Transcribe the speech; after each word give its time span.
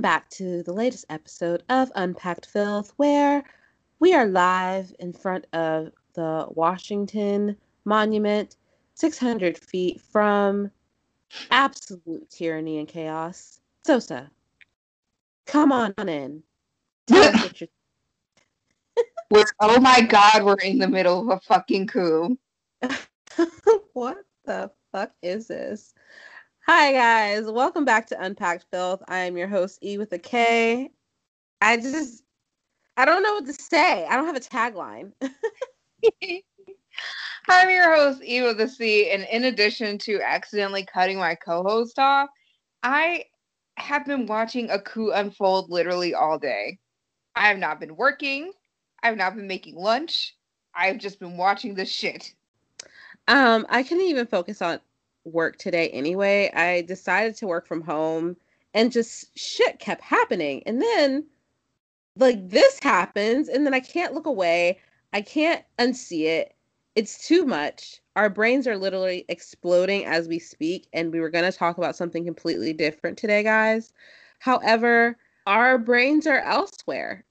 Welcome 0.00 0.16
back 0.16 0.30
to 0.30 0.62
the 0.62 0.72
latest 0.72 1.04
episode 1.10 1.62
of 1.68 1.92
Unpacked 1.94 2.46
Filth, 2.46 2.94
where 2.96 3.44
we 3.98 4.14
are 4.14 4.24
live 4.24 4.94
in 4.98 5.12
front 5.12 5.46
of 5.52 5.90
the 6.14 6.46
Washington 6.48 7.54
Monument, 7.84 8.56
600 8.94 9.58
feet 9.58 10.00
from 10.00 10.70
absolute 11.50 12.30
tyranny 12.30 12.78
and 12.78 12.88
chaos. 12.88 13.60
Sosa, 13.84 14.30
come 15.44 15.70
on 15.70 15.92
in. 16.08 16.42
we're, 19.30 19.44
oh 19.60 19.80
my 19.80 20.00
god, 20.00 20.44
we're 20.44 20.54
in 20.64 20.78
the 20.78 20.88
middle 20.88 21.30
of 21.30 21.36
a 21.36 21.40
fucking 21.40 21.88
coup. 21.88 22.38
what 23.92 24.16
the 24.46 24.70
fuck 24.92 25.12
is 25.20 25.48
this? 25.48 25.92
Hi 26.72 26.92
guys, 26.92 27.50
welcome 27.50 27.84
back 27.84 28.06
to 28.06 28.22
Unpacked 28.22 28.64
Filth. 28.70 29.02
I 29.08 29.18
am 29.18 29.36
your 29.36 29.48
host 29.48 29.80
E 29.82 29.98
with 29.98 30.12
a 30.12 30.20
K. 30.20 30.88
I 31.60 31.76
just 31.76 32.22
I 32.96 33.04
don't 33.04 33.24
know 33.24 33.32
what 33.32 33.46
to 33.46 33.52
say. 33.52 34.06
I 34.06 34.14
don't 34.14 34.26
have 34.26 34.36
a 34.36 34.40
tagline. 34.40 35.10
I'm 37.48 37.70
your 37.70 37.92
host 37.96 38.22
E 38.22 38.42
with 38.42 38.60
a 38.60 38.68
C, 38.68 39.10
and 39.10 39.26
in 39.32 39.46
addition 39.46 39.98
to 39.98 40.20
accidentally 40.22 40.86
cutting 40.86 41.18
my 41.18 41.34
co-host 41.34 41.98
off, 41.98 42.28
I 42.84 43.24
have 43.76 44.06
been 44.06 44.26
watching 44.26 44.70
a 44.70 44.78
coup 44.78 45.10
unfold 45.10 45.70
literally 45.70 46.14
all 46.14 46.38
day. 46.38 46.78
I 47.34 47.48
have 47.48 47.58
not 47.58 47.80
been 47.80 47.96
working. 47.96 48.52
I've 49.02 49.16
not 49.16 49.34
been 49.34 49.48
making 49.48 49.74
lunch. 49.74 50.36
I've 50.72 50.98
just 50.98 51.18
been 51.18 51.36
watching 51.36 51.74
this 51.74 51.90
shit. 51.90 52.32
Um, 53.26 53.66
I 53.68 53.82
couldn't 53.82 54.04
even 54.04 54.28
focus 54.28 54.62
on 54.62 54.78
work 55.24 55.56
today 55.56 55.88
anyway. 55.90 56.50
I 56.54 56.82
decided 56.82 57.36
to 57.36 57.46
work 57.46 57.66
from 57.66 57.82
home 57.82 58.36
and 58.74 58.92
just 58.92 59.36
shit 59.38 59.78
kept 59.78 60.02
happening. 60.02 60.62
And 60.66 60.80
then 60.80 61.26
like 62.16 62.48
this 62.48 62.78
happens 62.82 63.48
and 63.48 63.64
then 63.64 63.74
I 63.74 63.80
can't 63.80 64.14
look 64.14 64.26
away. 64.26 64.78
I 65.12 65.20
can't 65.20 65.64
unsee 65.78 66.26
it. 66.26 66.54
It's 66.94 67.26
too 67.26 67.46
much. 67.46 68.00
Our 68.16 68.28
brains 68.28 68.66
are 68.66 68.76
literally 68.76 69.24
exploding 69.28 70.04
as 70.04 70.28
we 70.28 70.38
speak 70.38 70.88
and 70.92 71.12
we 71.12 71.20
were 71.20 71.30
going 71.30 71.50
to 71.50 71.56
talk 71.56 71.78
about 71.78 71.96
something 71.96 72.24
completely 72.24 72.72
different 72.72 73.16
today, 73.16 73.42
guys. 73.42 73.92
However, 74.40 75.16
our 75.46 75.78
brains 75.78 76.26
are 76.26 76.40
elsewhere. 76.40 77.24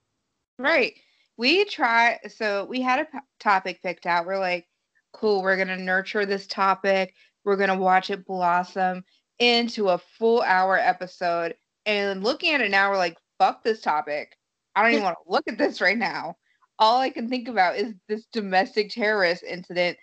Right. 0.57 0.93
We 1.37 1.65
try 1.65 2.19
so 2.27 2.65
we 2.65 2.81
had 2.81 2.99
a 2.99 3.05
p- 3.05 3.19
topic 3.39 3.81
picked 3.81 4.05
out. 4.05 4.25
We're 4.25 4.39
like, 4.39 4.67
cool, 5.13 5.41
we're 5.41 5.55
going 5.55 5.69
to 5.69 5.77
nurture 5.77 6.25
this 6.25 6.47
topic 6.47 7.15
we're 7.43 7.57
going 7.57 7.69
to 7.69 7.75
watch 7.75 8.09
it 8.09 8.25
blossom 8.25 9.03
into 9.39 9.89
a 9.89 9.97
full 9.97 10.41
hour 10.41 10.77
episode. 10.77 11.55
And 11.85 12.23
looking 12.23 12.53
at 12.53 12.61
it 12.61 12.71
now, 12.71 12.89
we're 12.89 12.97
like, 12.97 13.17
fuck 13.37 13.63
this 13.63 13.81
topic. 13.81 14.37
I 14.75 14.83
don't 14.83 14.91
even 14.91 15.03
want 15.05 15.17
to 15.25 15.31
look 15.31 15.47
at 15.47 15.57
this 15.57 15.81
right 15.81 15.97
now. 15.97 16.35
All 16.77 16.99
I 16.99 17.09
can 17.09 17.27
think 17.29 17.47
about 17.47 17.75
is 17.75 17.93
this 18.07 18.25
domestic 18.31 18.91
terrorist 18.91 19.43
incident 19.43 19.97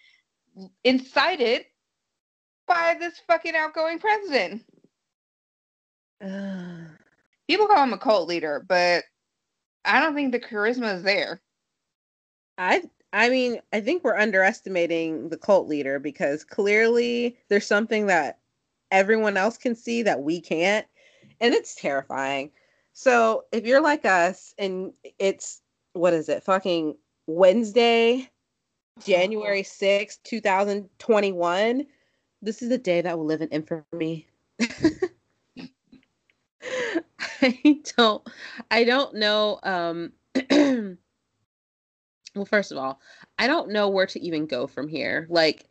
incited 0.84 1.64
by 2.66 2.96
this 2.98 3.20
fucking 3.26 3.54
outgoing 3.54 3.98
president. 3.98 4.64
People 7.48 7.66
call 7.68 7.84
him 7.84 7.92
a 7.92 7.98
cult 7.98 8.28
leader, 8.28 8.64
but 8.68 9.04
I 9.84 10.00
don't 10.00 10.14
think 10.14 10.32
the 10.32 10.40
charisma 10.40 10.96
is 10.96 11.02
there. 11.02 11.40
I 12.58 12.82
I 13.16 13.30
mean, 13.30 13.60
I 13.72 13.80
think 13.80 14.04
we're 14.04 14.18
underestimating 14.18 15.30
the 15.30 15.38
cult 15.38 15.68
leader 15.68 15.98
because 15.98 16.44
clearly 16.44 17.38
there's 17.48 17.66
something 17.66 18.08
that 18.08 18.40
everyone 18.90 19.38
else 19.38 19.56
can 19.56 19.74
see 19.74 20.02
that 20.02 20.20
we 20.20 20.38
can't, 20.38 20.86
and 21.40 21.54
it's 21.54 21.74
terrifying. 21.74 22.50
So 22.92 23.44
if 23.52 23.64
you're 23.64 23.80
like 23.80 24.04
us 24.04 24.54
and 24.58 24.92
it's 25.18 25.62
what 25.94 26.12
is 26.12 26.28
it, 26.28 26.44
fucking 26.44 26.94
Wednesday, 27.26 28.28
January 29.02 29.62
6th, 29.62 30.22
2021, 30.22 31.86
this 32.42 32.60
is 32.60 32.70
a 32.70 32.76
day 32.76 33.00
that 33.00 33.16
will 33.16 33.24
live 33.24 33.40
in 33.40 33.48
infamy. 33.48 34.26
I 37.40 37.80
don't 37.96 38.28
I 38.70 38.84
don't 38.84 39.14
know 39.14 39.58
um 39.62 40.12
well 42.36 42.44
first 42.44 42.70
of 42.70 42.78
all 42.78 43.00
i 43.38 43.46
don't 43.46 43.70
know 43.70 43.88
where 43.88 44.06
to 44.06 44.20
even 44.20 44.46
go 44.46 44.66
from 44.66 44.88
here. 44.88 45.26
Like 45.30 45.66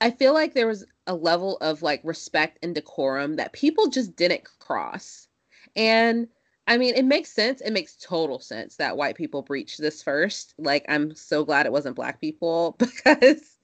i 0.00 0.10
feel 0.10 0.32
like 0.32 0.54
there 0.54 0.66
was 0.66 0.84
a 1.06 1.14
level 1.14 1.56
of 1.58 1.82
like 1.82 2.00
respect 2.04 2.58
and 2.62 2.74
decorum 2.74 3.36
that 3.36 3.52
people 3.52 3.88
just 3.88 4.16
didn't 4.16 4.44
cross. 4.58 5.28
And 5.76 6.28
i 6.66 6.78
mean 6.78 6.94
it 6.94 7.04
makes 7.04 7.32
sense. 7.32 7.60
It 7.60 7.72
makes 7.72 7.96
total 7.96 8.40
sense 8.40 8.76
that 8.76 8.96
white 8.96 9.16
people 9.16 9.42
breached 9.42 9.80
this 9.80 10.02
first. 10.02 10.54
Like 10.58 10.84
i'm 10.88 11.14
so 11.14 11.44
glad 11.44 11.66
it 11.66 11.72
wasn't 11.72 11.96
black 11.96 12.20
people 12.20 12.76
because 12.78 13.56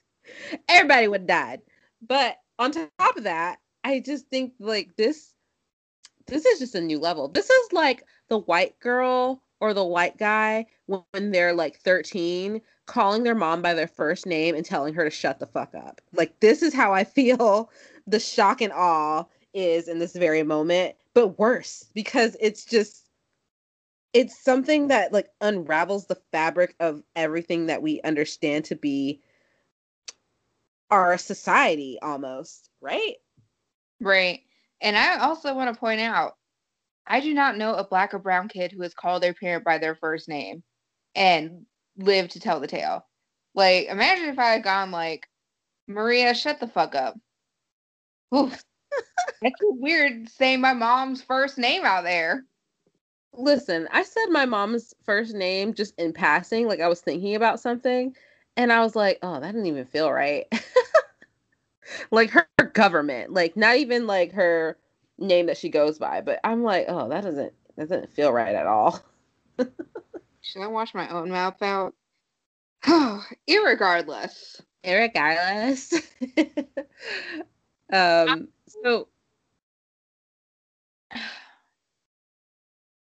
everybody 0.69 1.09
would 1.09 1.23
have 1.23 1.29
died. 1.29 1.61
But 2.07 2.37
on 2.59 2.73
top 2.73 3.17
of 3.17 3.25
that 3.25 3.59
i 3.83 4.01
just 4.01 4.29
think 4.29 4.53
like 4.59 4.97
this 4.97 5.35
this 6.27 6.47
is 6.47 6.59
just 6.59 6.75
a 6.75 6.81
new 6.81 6.99
level. 6.99 7.29
This 7.29 7.51
is 7.51 7.73
like 7.73 8.05
the 8.29 8.39
white 8.39 8.79
girl 8.81 9.43
or 9.65 9.73
the 9.73 9.83
white 9.83 10.19
guy 10.19 10.67
when 10.85 11.31
they're 11.31 11.55
like 11.55 11.79
13 11.79 12.61
calling 12.85 13.23
their 13.23 13.35
mom 13.35 13.63
by 13.63 13.73
their 13.73 13.89
first 13.89 14.27
name 14.27 14.55
and 14.55 14.63
telling 14.63 14.93
her 14.93 15.05
to 15.05 15.11
shut 15.11 15.39
the 15.39 15.47
fuck 15.47 15.75
up. 15.75 16.03
Like 16.13 16.39
this 16.41 16.63
is 16.63 16.75
how 16.75 16.93
I 16.93 17.05
feel 17.05 17.71
the 18.07 18.21
shock 18.21 18.61
and 18.61 18.75
awe 18.75 19.25
is 19.55 19.89
in 19.89 20.01
this 20.01 20.15
very 20.15 20.43
moment, 20.43 20.97
but 21.15 21.39
worse 21.39 21.87
because 21.95 22.37
it's 22.41 22.67
just 22.67 23.09
it's 24.13 24.39
something 24.39 24.89
that 24.89 25.15
like 25.15 25.31
unravels 25.41 26.09
the 26.09 26.21
fabric 26.31 26.75
of 26.79 27.03
everything 27.17 27.65
that 27.67 27.81
we 27.81 28.03
understand 28.03 28.67
to 28.67 28.77
be 28.77 29.23
our 30.91 31.17
society 31.17 31.99
almost, 32.03 32.69
right? 32.83 33.15
Right. 33.99 34.41
And 34.83 34.95
I 34.95 35.21
also 35.21 35.55
want 35.55 35.73
to 35.73 35.81
point 35.81 36.03
out 36.03 36.37
I 37.07 37.21
do 37.21 37.35
not 37.35 37.57
know 37.57 37.75
a 37.75 37.87
black 37.87 38.15
or 38.15 38.19
brown 38.19 38.49
kid 38.49 38.73
who 38.73 38.83
has 38.83 38.95
called 38.95 39.23
their 39.23 39.35
parent 39.35 39.65
by 39.65 39.79
their 39.79 39.95
first 39.95 40.29
name 40.29 40.63
and 41.15 41.67
lived 41.97 42.33
to 42.33 42.41
tell 42.41 42.61
the 42.61 42.67
tale. 42.67 43.07
Like, 43.55 43.87
imagine 43.89 44.29
if 44.29 44.39
I 44.39 44.51
had 44.51 44.65
gone 44.65 44.91
like, 44.91 45.29
Maria, 45.87 46.35
shut 46.35 46.61
the 46.61 46.67
fuck 46.67 46.95
up. 46.95 47.15
Oof. 48.35 48.63
That's 49.43 49.55
weird 49.61 50.29
saying 50.29 50.61
my 50.61 50.73
mom's 50.73 51.23
first 51.23 51.59
name 51.59 51.85
out 51.85 52.05
there. 52.05 52.45
Listen, 53.33 53.89
I 53.93 54.03
said 54.03 54.27
my 54.31 54.47
mom's 54.47 54.95
first 55.05 55.35
name 55.35 55.75
just 55.75 55.99
in 55.99 56.13
passing, 56.13 56.69
like 56.69 56.81
I 56.81 56.89
was 56.89 57.01
thinking 57.01 57.35
about 57.35 57.61
something, 57.61 58.15
and 58.57 58.73
I 58.73 58.81
was 58.81 58.95
like, 58.95 59.19
oh, 59.23 59.41
that 59.41 59.53
didn't 59.53 59.67
even 59.67 59.85
feel 59.85 60.11
right. 60.11 60.47
like 62.11 62.31
her 62.31 62.47
government, 62.73 63.33
like 63.33 63.57
not 63.57 63.77
even 63.77 64.07
like 64.07 64.33
her 64.33 64.79
name 65.19 65.47
that 65.47 65.59
she 65.59 65.69
goes 65.69 65.99
by, 65.99 66.21
but 66.21 66.41
I'm 66.45 66.63
like, 66.63 66.87
oh, 66.89 67.09
that 67.09 67.23
doesn't 67.23 67.53
that 67.77 67.89
doesn't 67.89 68.13
feel 68.13 68.33
right 68.33 68.55
at 68.55 68.67
all. 68.67 69.01
Should 69.59 70.63
I 70.63 70.67
wash 70.67 70.95
my 70.95 71.09
own 71.09 71.31
mouth 71.31 71.61
out? 71.63 71.95
Oh, 72.87 73.25
irregardless. 73.49 74.61
Irregardless. 74.85 76.03
um 77.93 78.49
so 78.67 79.09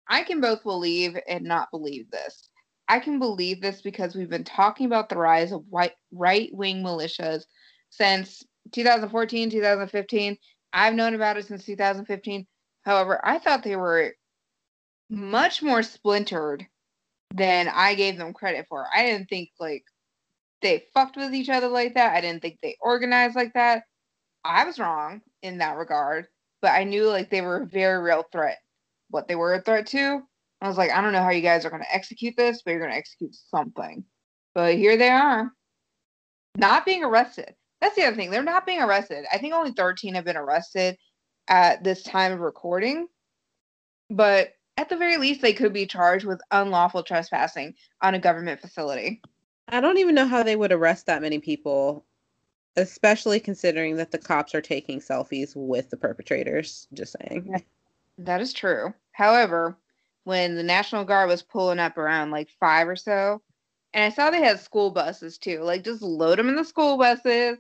I 0.08 0.22
can 0.24 0.40
both 0.40 0.64
believe 0.64 1.16
and 1.28 1.44
not 1.44 1.70
believe 1.70 2.10
this. 2.10 2.48
I 2.88 2.98
can 2.98 3.20
believe 3.20 3.60
this 3.60 3.80
because 3.80 4.16
we've 4.16 4.28
been 4.28 4.42
talking 4.42 4.86
about 4.86 5.08
the 5.08 5.16
rise 5.16 5.52
of 5.52 5.64
white 5.70 5.92
right-wing 6.10 6.82
militias 6.82 7.44
since 7.90 8.42
2014, 8.72 9.48
2015, 9.50 10.36
I've 10.72 10.94
known 10.94 11.14
about 11.14 11.36
it 11.36 11.46
since 11.46 11.64
2015. 11.64 12.46
However, 12.82 13.20
I 13.24 13.38
thought 13.38 13.62
they 13.62 13.76
were 13.76 14.14
much 15.08 15.62
more 15.62 15.82
splintered 15.82 16.66
than 17.34 17.68
I 17.68 17.94
gave 17.94 18.16
them 18.16 18.32
credit 18.32 18.66
for. 18.68 18.86
I 18.94 19.04
didn't 19.04 19.28
think 19.28 19.50
like 19.58 19.84
they 20.62 20.84
fucked 20.94 21.16
with 21.16 21.34
each 21.34 21.48
other 21.48 21.68
like 21.68 21.94
that. 21.94 22.14
I 22.14 22.20
didn't 22.20 22.42
think 22.42 22.58
they 22.62 22.76
organized 22.80 23.36
like 23.36 23.52
that. 23.54 23.84
I 24.44 24.64
was 24.64 24.78
wrong 24.78 25.20
in 25.42 25.58
that 25.58 25.76
regard, 25.76 26.26
but 26.62 26.70
I 26.70 26.84
knew 26.84 27.08
like 27.08 27.30
they 27.30 27.40
were 27.40 27.62
a 27.62 27.66
very 27.66 28.02
real 28.02 28.24
threat. 28.32 28.58
What 29.10 29.28
they 29.28 29.34
were 29.34 29.54
a 29.54 29.60
threat 29.60 29.86
to, 29.88 30.22
I 30.60 30.68
was 30.68 30.78
like, 30.78 30.90
I 30.90 31.00
don't 31.00 31.12
know 31.12 31.22
how 31.22 31.30
you 31.30 31.42
guys 31.42 31.64
are 31.64 31.70
going 31.70 31.82
to 31.82 31.94
execute 31.94 32.36
this, 32.36 32.62
but 32.62 32.70
you're 32.70 32.80
going 32.80 32.92
to 32.92 32.96
execute 32.96 33.34
something. 33.34 34.04
But 34.54 34.74
here 34.74 34.96
they 34.96 35.08
are, 35.08 35.52
not 36.56 36.84
being 36.84 37.04
arrested. 37.04 37.54
That's 37.80 37.96
the 37.96 38.04
other 38.04 38.16
thing. 38.16 38.30
They're 38.30 38.42
not 38.42 38.66
being 38.66 38.82
arrested. 38.82 39.24
I 39.32 39.38
think 39.38 39.54
only 39.54 39.72
13 39.72 40.14
have 40.14 40.24
been 40.24 40.36
arrested 40.36 40.98
at 41.48 41.82
this 41.82 42.02
time 42.02 42.32
of 42.32 42.40
recording. 42.40 43.08
But 44.10 44.54
at 44.76 44.88
the 44.88 44.96
very 44.96 45.16
least, 45.16 45.40
they 45.40 45.52
could 45.52 45.72
be 45.72 45.86
charged 45.86 46.24
with 46.24 46.40
unlawful 46.50 47.02
trespassing 47.02 47.74
on 48.02 48.14
a 48.14 48.18
government 48.18 48.60
facility. 48.60 49.22
I 49.68 49.80
don't 49.80 49.98
even 49.98 50.14
know 50.14 50.26
how 50.26 50.42
they 50.42 50.56
would 50.56 50.72
arrest 50.72 51.06
that 51.06 51.22
many 51.22 51.38
people, 51.38 52.04
especially 52.76 53.40
considering 53.40 53.96
that 53.96 54.10
the 54.10 54.18
cops 54.18 54.54
are 54.54 54.60
taking 54.60 55.00
selfies 55.00 55.52
with 55.54 55.90
the 55.90 55.96
perpetrators. 55.96 56.88
Just 56.92 57.16
saying. 57.20 57.62
That 58.18 58.40
is 58.40 58.52
true. 58.52 58.92
However, 59.12 59.76
when 60.24 60.56
the 60.56 60.62
National 60.62 61.04
Guard 61.04 61.28
was 61.28 61.42
pulling 61.42 61.78
up 61.78 61.96
around 61.96 62.30
like 62.30 62.48
five 62.58 62.88
or 62.88 62.96
so, 62.96 63.40
and 63.92 64.04
I 64.04 64.14
saw 64.14 64.30
they 64.30 64.42
had 64.42 64.60
school 64.60 64.90
buses 64.90 65.38
too. 65.38 65.60
Like 65.62 65.84
just 65.84 66.02
load 66.02 66.38
them 66.38 66.48
in 66.48 66.56
the 66.56 66.64
school 66.64 66.96
buses, 66.96 67.58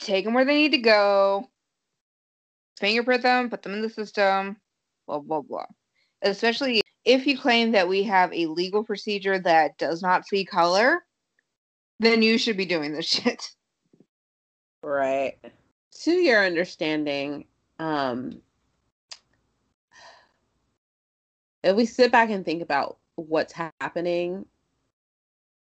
take 0.00 0.24
them 0.24 0.34
where 0.34 0.44
they 0.44 0.56
need 0.56 0.72
to 0.72 0.78
go, 0.78 1.48
fingerprint 2.78 3.22
them, 3.22 3.50
put 3.50 3.62
them 3.62 3.74
in 3.74 3.82
the 3.82 3.88
system, 3.88 4.56
blah 5.06 5.20
blah 5.20 5.42
blah. 5.42 5.66
Especially 6.22 6.82
if 7.04 7.26
you 7.26 7.38
claim 7.38 7.72
that 7.72 7.88
we 7.88 8.02
have 8.02 8.32
a 8.32 8.46
legal 8.46 8.84
procedure 8.84 9.38
that 9.38 9.78
does 9.78 10.02
not 10.02 10.26
see 10.26 10.44
color, 10.44 11.04
then 11.98 12.22
you 12.22 12.38
should 12.38 12.56
be 12.56 12.66
doing 12.66 12.92
this 12.92 13.06
shit. 13.08 13.50
Right. 14.82 15.38
To 16.02 16.12
your 16.12 16.44
understanding, 16.44 17.44
um, 17.78 18.40
if 21.62 21.76
we 21.76 21.84
sit 21.84 22.10
back 22.10 22.30
and 22.30 22.44
think 22.44 22.62
about 22.62 22.98
what's 23.16 23.52
happening, 23.52 24.46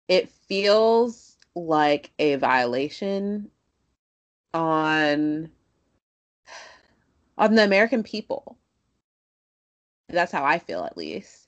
it 0.08 0.30
feels 0.30 1.38
like 1.56 2.12
a 2.18 2.36
violation 2.36 3.50
on 4.54 5.50
on 7.38 7.56
the 7.56 7.64
American 7.64 8.04
people. 8.04 8.58
That's 10.10 10.32
how 10.32 10.44
I 10.46 10.60
feel 10.60 10.84
at 10.84 10.98
least. 10.98 11.48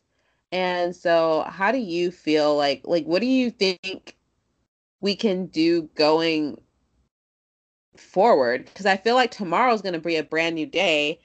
And 0.52 0.96
so 0.96 1.46
how 1.48 1.72
do 1.72 1.78
you 1.78 2.12
feel 2.12 2.56
like 2.56 2.82
like 2.86 3.06
what 3.06 3.22
do 3.22 3.28
you 3.28 3.52
think 3.52 4.16
we 5.02 5.16
can 5.16 5.48
do 5.48 5.84
going 5.96 6.60
forward 7.98 8.66
because 8.66 8.86
I 8.86 8.98
feel 8.98 9.16
like 9.16 9.32
tomorrow's 9.32 9.82
going 9.82 9.94
to 9.94 10.00
be 10.00 10.18
a 10.18 10.24
brand 10.24 10.56
new 10.56 10.66
day. 10.66 11.20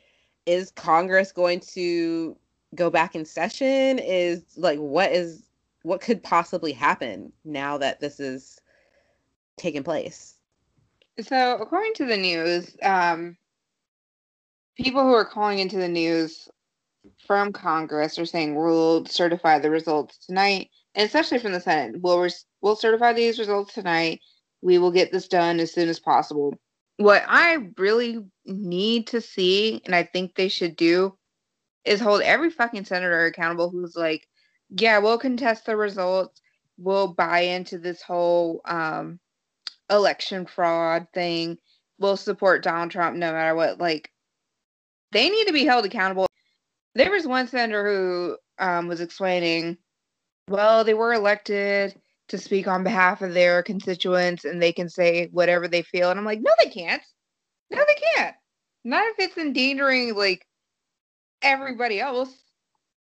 Is 0.47 0.71
Congress 0.73 1.33
going 1.33 1.61
to 1.75 2.37
go 2.75 2.91
back 2.91 3.15
in 3.15 3.25
session? 3.25 3.99
Is 3.99 4.45
like 4.57 4.79
what 4.79 5.13
is 5.13 5.45
what 5.83 6.01
could 6.01 6.23
possibly 6.23 6.73
happen 6.73 7.33
now 7.45 7.79
that 7.79 8.01
this 8.01 8.21
is 8.21 8.61
taking 9.57 9.83
place? 9.83 10.40
So, 11.23 11.59
according 11.61 11.95
to 11.95 12.07
the 12.07 12.17
news, 12.17 12.77
um, 12.83 13.37
people 14.77 15.03
who 15.03 15.13
are 15.13 15.25
calling 15.25 15.59
into 15.59 15.77
the 15.77 15.89
news 15.89 16.49
from 17.27 17.53
Congress 17.53 18.19
are 18.19 18.27
saying 18.27 18.55
we'll 18.55 19.05
certify 19.07 19.59
the 19.59 19.71
results 19.71 20.19
tonight, 20.27 20.71
and 20.95 21.05
especially 21.05 21.39
from 21.39 21.53
the 21.53 21.61
Senate, 21.61 22.01
we'll 22.01 22.21
res- 22.21 22.47
we'll 22.61 22.77
certify 22.77 23.13
these 23.13 23.39
results 23.39 23.75
tonight. 23.75 24.21
We 24.63 24.79
will 24.79 24.91
get 24.91 25.13
this 25.13 25.29
done 25.29 25.61
as 25.61 25.73
soon 25.73 25.89
as 25.89 25.99
possible. 25.99 26.55
What 26.97 27.25
I 27.27 27.69
really 27.79 28.19
need 28.45 29.07
to 29.09 29.21
see, 29.21 29.81
and 29.87 29.95
I 29.95 30.03
think 30.03 30.35
they 30.35 30.49
should 30.49 30.77
do, 30.77 31.17
is 31.85 32.01
hold 32.01 32.23
every 32.23 32.51
fucking 32.51 32.85
senator 32.85 33.27
accountable 33.27 33.71
who's 33.71 33.97
like, 33.97 34.27
yeah, 34.71 34.99
we'll 34.99 35.19
contest 35.19 35.67
the 35.67 35.77
results. 35.77 36.41
We'll 36.79 37.09
buy 37.09 37.41
into 37.41 37.79
this 37.79 38.03
whole 38.03 38.61
um, 38.65 39.19
election 39.91 40.47
fraud 40.47 41.07
thing. 41.13 41.59
We'll 41.99 42.17
support 42.17 42.63
Donald 42.63 42.91
Trump 42.91 43.17
no 43.17 43.33
matter 43.33 43.55
what. 43.55 43.79
Like, 43.79 44.11
they 45.13 45.29
need 45.29 45.47
to 45.47 45.53
be 45.53 45.65
held 45.65 45.85
accountable. 45.85 46.27
There 46.95 47.11
was 47.11 47.27
one 47.27 47.47
senator 47.47 47.87
who 47.87 48.37
um, 48.59 48.89
was 48.89 49.01
explaining, 49.01 49.77
well, 50.49 50.85
they 50.85 50.95
were 50.95 51.13
elected 51.13 51.95
to 52.29 52.39
speak 52.39 52.69
on 52.69 52.85
behalf 52.85 53.23
of 53.23 53.35
their 53.35 53.63
constituents 53.63 54.45
and 54.45 54.63
they 54.63 54.73
can 54.73 54.89
say 54.89 55.29
whatever 55.33 55.69
they 55.69 55.83
feel. 55.83 56.11
And 56.11 56.19
I'm 56.19 56.25
like, 56.25 56.41
no, 56.41 56.53
they 56.63 56.71
can't. 56.71 57.03
No, 57.71 57.79
they 57.87 58.03
can't. 58.15 58.37
Not 58.85 59.05
if 59.07 59.17
it's 59.19 59.37
endangering 59.37 60.15
like 60.15 60.47
everybody 61.43 62.01
else. 62.01 62.33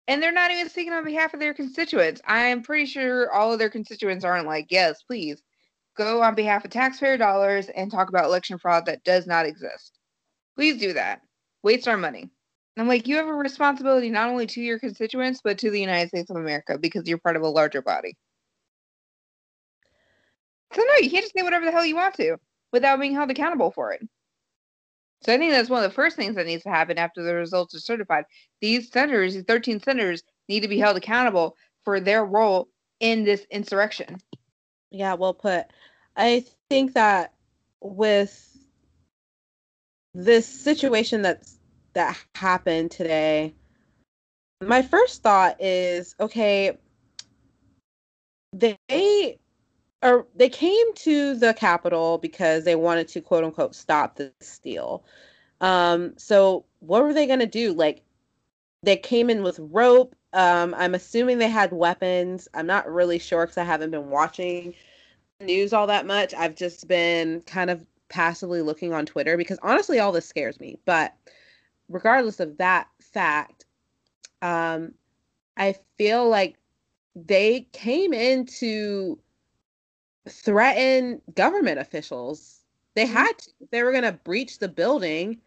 And 0.06 0.22
they're 0.22 0.32
not 0.32 0.50
even 0.50 0.70
speaking 0.70 0.94
on 0.94 1.04
behalf 1.04 1.34
of 1.34 1.40
their 1.40 1.52
constituents. 1.52 2.22
I'm 2.26 2.62
pretty 2.62 2.86
sure 2.86 3.30
all 3.30 3.52
of 3.52 3.58
their 3.58 3.68
constituents 3.68 4.24
aren't 4.24 4.46
like, 4.46 4.68
yes, 4.70 5.02
please 5.02 5.42
go 5.98 6.22
on 6.22 6.34
behalf 6.34 6.64
of 6.64 6.70
taxpayer 6.70 7.18
dollars 7.18 7.68
and 7.68 7.90
talk 7.90 8.08
about 8.08 8.24
election 8.24 8.56
fraud 8.56 8.86
that 8.86 9.04
does 9.04 9.26
not 9.26 9.44
exist. 9.44 9.98
Please 10.56 10.78
do 10.78 10.94
that. 10.94 11.20
Waste 11.62 11.88
our 11.88 11.96
money. 11.96 12.22
And 12.22 12.82
I'm 12.82 12.88
like, 12.88 13.08
you 13.08 13.16
have 13.16 13.26
a 13.26 13.32
responsibility 13.32 14.08
not 14.08 14.30
only 14.30 14.46
to 14.46 14.60
your 14.60 14.78
constituents, 14.78 15.40
but 15.42 15.58
to 15.58 15.70
the 15.70 15.80
United 15.80 16.08
States 16.08 16.30
of 16.30 16.36
America 16.36 16.78
because 16.78 17.08
you're 17.08 17.18
part 17.18 17.36
of 17.36 17.42
a 17.42 17.48
larger 17.48 17.82
body. 17.82 18.16
So 20.72 20.82
no, 20.82 20.94
you 21.00 21.10
can't 21.10 21.24
just 21.24 21.34
say 21.36 21.42
whatever 21.42 21.64
the 21.64 21.72
hell 21.72 21.84
you 21.84 21.96
want 21.96 22.14
to 22.14 22.36
without 22.72 23.00
being 23.00 23.14
held 23.14 23.30
accountable 23.30 23.72
for 23.72 23.92
it. 23.92 24.00
So 25.24 25.34
I 25.34 25.38
think 25.38 25.50
that's 25.50 25.68
one 25.68 25.82
of 25.82 25.90
the 25.90 25.94
first 25.94 26.14
things 26.14 26.36
that 26.36 26.46
needs 26.46 26.62
to 26.62 26.68
happen 26.68 26.98
after 26.98 27.24
the 27.24 27.34
results 27.34 27.74
are 27.74 27.80
certified. 27.80 28.24
These 28.60 28.92
senators, 28.92 29.34
these 29.34 29.42
13 29.42 29.80
senators, 29.80 30.22
need 30.48 30.60
to 30.60 30.68
be 30.68 30.78
held 30.78 30.96
accountable 30.96 31.56
for 31.84 31.98
their 31.98 32.24
role 32.24 32.68
in 33.00 33.24
this 33.24 33.44
insurrection. 33.50 34.18
Yeah, 34.90 35.14
well 35.14 35.34
put. 35.34 35.66
I 36.16 36.44
think 36.68 36.94
that 36.94 37.34
with 37.80 38.56
this 40.14 40.46
situation 40.46 41.22
that's 41.22 41.58
that 41.92 42.16
happened 42.34 42.90
today, 42.90 43.54
my 44.62 44.82
first 44.82 45.22
thought 45.22 45.56
is 45.60 46.14
okay, 46.20 46.76
they 48.52 49.38
or 50.02 50.26
they 50.34 50.48
came 50.48 50.94
to 50.94 51.34
the 51.34 51.54
Capitol 51.54 52.18
because 52.18 52.64
they 52.64 52.76
wanted 52.76 53.08
to 53.08 53.20
quote 53.20 53.44
unquote 53.44 53.74
stop 53.74 54.16
the 54.16 54.32
steal. 54.40 55.04
Um, 55.60 56.14
so 56.16 56.64
what 56.80 57.02
were 57.02 57.12
they 57.12 57.26
gonna 57.26 57.46
do? 57.46 57.72
Like 57.72 58.02
they 58.82 58.96
came 58.96 59.30
in 59.30 59.42
with 59.42 59.58
rope. 59.58 60.14
Um, 60.32 60.74
I'm 60.76 60.94
assuming 60.94 61.38
they 61.38 61.48
had 61.48 61.72
weapons. 61.72 62.48
I'm 62.54 62.66
not 62.66 62.90
really 62.90 63.18
sure 63.18 63.44
because 63.44 63.58
I 63.58 63.64
haven't 63.64 63.90
been 63.90 64.10
watching 64.10 64.74
news 65.40 65.72
all 65.72 65.86
that 65.86 66.06
much. 66.06 66.34
I've 66.34 66.54
just 66.54 66.86
been 66.88 67.42
kind 67.42 67.70
of 67.70 67.84
passively 68.08 68.62
looking 68.62 68.92
on 68.92 69.06
Twitter 69.06 69.36
because 69.36 69.58
honestly, 69.62 69.98
all 69.98 70.12
this 70.12 70.28
scares 70.28 70.60
me. 70.60 70.78
But 70.84 71.14
regardless 71.88 72.40
of 72.40 72.58
that 72.58 72.88
fact, 73.00 73.64
um, 74.42 74.94
I 75.56 75.74
feel 75.96 76.28
like 76.28 76.56
they 77.14 77.66
came 77.72 78.12
into 78.12 79.18
threaten 80.28 81.20
government 81.34 81.78
officials. 81.78 82.60
They 82.94 83.04
mm-hmm. 83.04 83.14
had 83.14 83.38
to. 83.38 83.50
They 83.70 83.82
were 83.82 83.92
going 83.92 84.04
to 84.04 84.12
breach 84.12 84.58
the 84.58 84.68
building. 84.68 85.40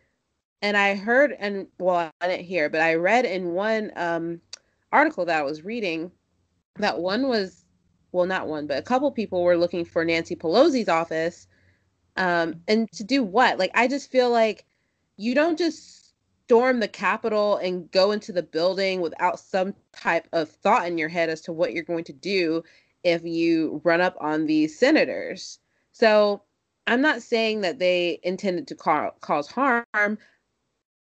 And 0.62 0.78
I 0.78 0.96
heard, 0.96 1.36
and 1.40 1.68
well, 1.80 2.12
I 2.22 2.28
didn't 2.28 2.46
hear, 2.46 2.70
but 2.70 2.82
I 2.82 2.96
read 2.96 3.26
in 3.26 3.54
one 3.54 3.92
um, 3.96 4.42
article 4.92 5.26
that 5.26 5.40
I 5.40 5.44
was 5.44 5.64
reading 5.64 6.12
that 6.78 7.00
one 7.00 7.28
was, 7.28 7.66
well, 8.12 8.26
not 8.26 8.48
one, 8.48 8.68
but 8.68 8.78
a 8.78 8.84
couple 8.84 9.12
people 9.12 9.44
were 9.44 9.58
looking 9.58 9.86
for 9.86 10.06
Nancy 10.06 10.36
Pelosi's 10.36 10.90
office. 10.90 11.48
Um, 12.18 12.62
and 12.68 12.92
to 12.94 13.04
do 13.04 13.24
what? 13.24 13.58
Like, 13.58 13.72
I 13.74 13.88
just 13.88 14.12
feel 14.12 14.30
like 14.30 14.66
you 15.18 15.34
don't 15.34 15.58
just 15.58 16.14
storm 16.46 16.80
the 16.80 16.88
Capitol 16.88 17.58
and 17.58 17.90
go 17.92 18.12
into 18.12 18.32
the 18.32 18.44
building 18.44 19.02
without 19.02 19.40
some 19.40 19.74
type 19.94 20.28
of 20.34 20.50
thought 20.50 20.86
in 20.86 20.98
your 20.98 21.10
head 21.10 21.30
as 21.30 21.42
to 21.42 21.54
what 21.54 21.74
you're 21.74 21.84
going 21.84 22.04
to 22.04 22.14
do 22.14 22.64
if 23.04 23.24
you 23.24 23.82
run 23.84 24.02
up 24.02 24.16
on 24.20 24.46
these 24.46 24.78
senators. 24.78 25.60
So 25.94 26.44
I'm 26.88 27.02
not 27.02 27.22
saying 27.22 27.62
that 27.62 27.80
they 27.80 28.20
intended 28.24 28.68
to 28.68 28.76
ca- 28.76 29.12
cause 29.22 29.48
harm, 29.48 30.18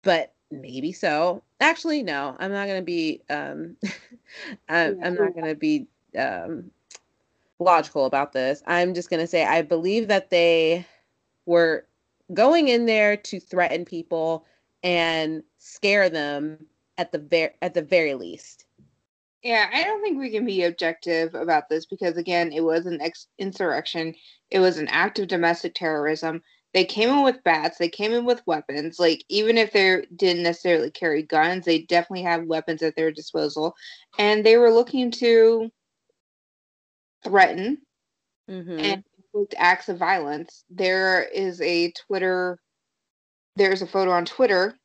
but 0.04 0.34
maybe 0.52 0.92
so. 0.92 1.42
Actually, 1.60 2.04
no, 2.04 2.36
I'm 2.40 2.52
not 2.52 2.68
going 2.68 2.80
to 2.80 2.86
be. 2.86 3.22
Um, 3.30 3.76
I'm, 4.70 5.04
I'm, 5.04 5.16
not 5.16 5.34
going 5.34 5.48
to 5.48 5.56
be 5.56 5.88
um, 6.18 6.72
logical 7.60 8.06
about 8.06 8.34
this. 8.34 8.62
I'm 8.68 8.94
just 8.94 9.10
going 9.10 9.22
to 9.22 9.28
say 9.28 9.46
I 9.46 9.62
believe 9.62 10.08
that 10.08 10.30
they 10.30 10.86
were 11.46 11.86
going 12.34 12.68
in 12.68 12.86
there 12.86 13.18
to 13.18 13.40
threaten 13.40 13.86
people 13.86 14.46
and 14.84 15.44
scare 15.58 16.10
them 16.10 16.66
at 16.98 17.12
the 17.12 17.20
very 17.20 17.52
at 17.62 17.74
the 17.74 17.82
very 17.82 18.14
least. 18.14 18.66
Yeah, 19.44 19.70
I 19.74 19.84
don't 19.84 20.02
think 20.02 20.18
we 20.18 20.30
can 20.30 20.46
be 20.46 20.64
objective 20.64 21.36
about 21.36 21.68
this 21.68 21.86
because, 21.86 22.16
again, 22.16 22.54
it 22.54 22.62
was 22.62 22.86
an 22.86 23.02
ex- 23.02 23.28
insurrection. 23.38 24.16
It 24.50 24.60
was 24.60 24.78
an 24.78 24.88
act 24.88 25.20
of 25.20 25.28
domestic 25.28 25.76
terrorism. 25.76 26.42
They 26.74 26.86
came 26.86 27.10
in 27.10 27.24
with 27.24 27.44
bats. 27.44 27.77
They 27.77 27.89
came 27.89 28.13
in 28.13 28.25
with 28.25 28.42
weapons. 28.48 29.00
Like, 29.00 29.24
even 29.30 29.58
if 29.58 29.72
they 29.74 30.06
didn't 30.15 30.44
necessarily 30.44 30.89
carry 30.89 31.22
guns, 31.22 31.65
they 31.65 31.84
definitely 31.84 32.24
had 32.24 32.48
weapons 32.48 32.82
at 32.82 32.96
their 32.96 33.12
disposal. 33.12 33.75
And 34.18 34.44
they 34.44 34.58
were 34.58 34.72
looking 34.72 35.12
to 35.12 35.70
threaten 37.24 37.77
mm-hmm. 38.50 38.80
and 38.80 39.03
inflict 39.18 39.56
acts 39.58 39.89
of 39.89 39.98
violence. 39.98 40.63
There 40.70 41.24
is 41.24 41.62
a 41.62 41.92
Twitter, 41.92 42.58
there's 43.56 43.82
a 43.82 43.88
photo 43.88 44.12
on 44.12 44.25
Twitter 44.25 44.77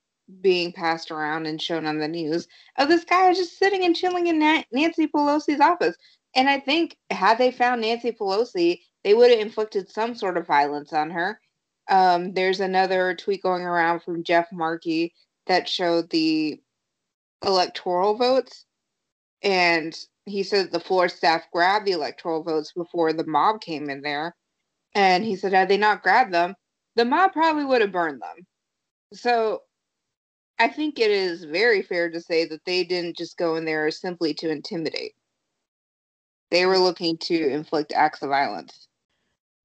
being 0.43 0.73
passed 0.73 1.11
around 1.11 1.47
and 1.47 1.61
shown 1.61 1.87
on 1.87 1.99
the 1.99 2.09
news 2.09 2.47
of 2.77 2.89
this 2.89 3.05
guy 3.05 3.33
just 3.33 3.59
sitting 3.59 3.85
and 3.85 3.97
chilling 3.97 4.27
in 4.27 4.39
Nancy 4.39 5.07
Pelosi's 5.07 5.61
office. 5.61 5.97
And 6.37 6.49
I 6.49 6.61
think 6.61 6.97
had 7.11 7.39
they 7.39 7.51
found 7.51 7.81
Nancy 7.81 8.13
Pelosi, 8.13 8.81
they 9.05 9.15
would 9.15 9.31
have 9.31 9.41
inflicted 9.41 9.91
some 9.91 10.15
sort 10.15 10.37
of 10.37 10.47
violence 10.47 10.93
on 10.93 11.11
her. 11.11 11.41
Um, 11.89 12.35
there's 12.35 12.61
another 12.61 13.15
tweet 13.15 13.43
going 13.43 13.63
around 13.63 14.01
from 14.01 14.23
Jeff 14.23 14.51
Merkley 14.51 15.13
that 15.47 15.69
showed 15.69 16.11
the 16.11 16.61
electoral 17.45 18.15
votes. 18.17 18.65
And 19.43 19.97
he 20.27 20.43
said 20.43 20.71
the 20.71 20.81
floor 20.81 21.09
staff 21.09 21.45
grabbed 21.53 21.87
the 21.87 21.93
electoral 21.93 22.43
votes 22.43 22.73
before 22.73 23.13
the 23.13 23.27
mob 23.27 23.61
came 23.61 23.89
in 23.89 24.03
there. 24.03 24.35
And 24.95 25.25
he 25.25 25.37
said, 25.37 25.53
had 25.53 25.69
they 25.69 25.77
not 25.77 26.03
grabbed 26.03 26.33
them, 26.33 26.55
the 26.97 27.05
mob 27.05 27.33
probably 27.33 27.65
would 27.65 27.81
have 27.81 27.93
burned 27.93 28.21
them. 28.21 28.47
So 29.13 29.63
I 30.59 30.69
think 30.69 30.99
it 30.99 31.11
is 31.11 31.45
very 31.45 31.83
fair 31.83 32.11
to 32.11 32.21
say 32.21 32.45
that 32.47 32.65
they 32.65 32.85
didn't 32.85 33.17
just 33.17 33.39
go 33.39 33.57
in 33.57 33.65
there 33.65 33.91
simply 33.91 34.35
to 34.35 34.51
intimidate. 34.51 35.13
They 36.51 36.67
were 36.67 36.79
looking 36.79 37.17
to 37.19 37.49
inflict 37.49 37.93
acts 37.93 38.23
of 38.23 38.31
violence. 38.31 38.89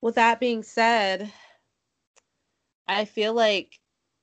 With 0.01 0.15
that 0.15 0.39
being 0.39 0.63
said, 0.63 1.31
I 2.87 3.05
feel 3.05 3.33
like 3.33 3.79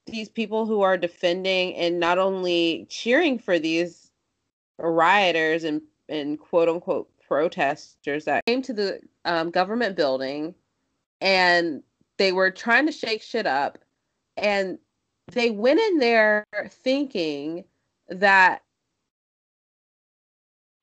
these 0.06 0.28
people 0.28 0.66
who 0.66 0.82
are 0.82 0.96
defending 0.96 1.74
and 1.76 2.00
not 2.00 2.18
only 2.18 2.86
cheering 2.88 3.38
for 3.38 3.58
these 3.58 4.10
rioters 4.78 5.64
and, 5.64 5.82
and 6.08 6.38
quote 6.38 6.68
unquote 6.68 7.10
protesters 7.26 8.24
that 8.24 8.44
came 8.46 8.62
to 8.62 8.72
the 8.72 9.00
um, 9.24 9.50
government 9.50 9.96
building 9.96 10.54
and 11.20 11.82
they 12.18 12.32
were 12.32 12.50
trying 12.50 12.86
to 12.86 12.92
shake 12.92 13.22
shit 13.22 13.46
up 13.46 13.78
and 14.36 14.78
they 15.32 15.50
went 15.50 15.80
in 15.80 15.98
there 15.98 16.44
thinking 16.68 17.64
that 18.08 18.62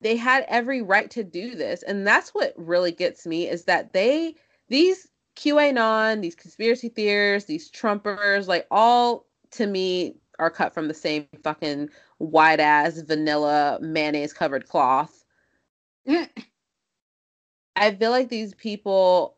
they 0.02 0.16
had 0.16 0.46
every 0.48 0.82
right 0.82 1.10
to 1.12 1.24
do 1.24 1.56
this. 1.56 1.84
And 1.84 2.06
that's 2.06 2.30
what 2.30 2.54
really 2.56 2.92
gets 2.92 3.26
me 3.26 3.50
is 3.50 3.66
that 3.66 3.94
they 3.94 4.36
these 4.70 5.08
qanon 5.38 6.22
these 6.22 6.36
conspiracy 6.36 6.90
theorists 6.90 7.48
these 7.48 7.72
trumpers 7.72 8.48
like 8.48 8.68
all 8.72 9.26
to 9.52 9.66
me 9.68 10.16
are 10.40 10.50
cut 10.50 10.74
from 10.74 10.88
the 10.88 10.94
same 10.94 11.28
fucking 11.44 11.90
white 12.18 12.60
ass 12.60 13.00
vanilla 13.02 13.80
mayonnaise 13.82 14.34
covered 14.34 14.68
cloth 14.68 15.24
i 17.76 17.92
feel 17.98 18.12
like 18.12 18.30
these 18.30 18.54
people 18.56 19.38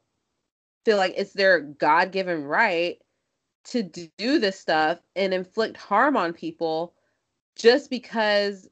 feel 0.85 0.97
like 0.97 1.13
it's 1.17 1.33
their 1.33 1.59
god-given 1.59 2.43
right 2.43 2.99
to 3.65 3.83
do 3.83 4.39
this 4.39 4.59
stuff 4.59 4.99
and 5.15 5.33
inflict 5.33 5.77
harm 5.77 6.17
on 6.17 6.33
people 6.33 6.93
just 7.55 7.89
because 7.89 8.69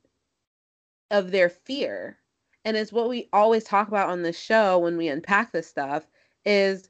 of 1.12 1.32
their 1.32 1.50
fear. 1.50 2.18
And 2.66 2.76
it's 2.76 2.92
what 2.92 3.10
we 3.10 3.30
always 3.32 3.64
talk 3.64 3.88
about 3.88 4.10
on 4.10 4.24
this 4.24 4.40
show 4.40 4.80
when 4.80 4.98
we 4.98 5.08
unpack 5.08 5.52
this 5.52 5.68
stuff 5.68 6.08
is 6.46 6.90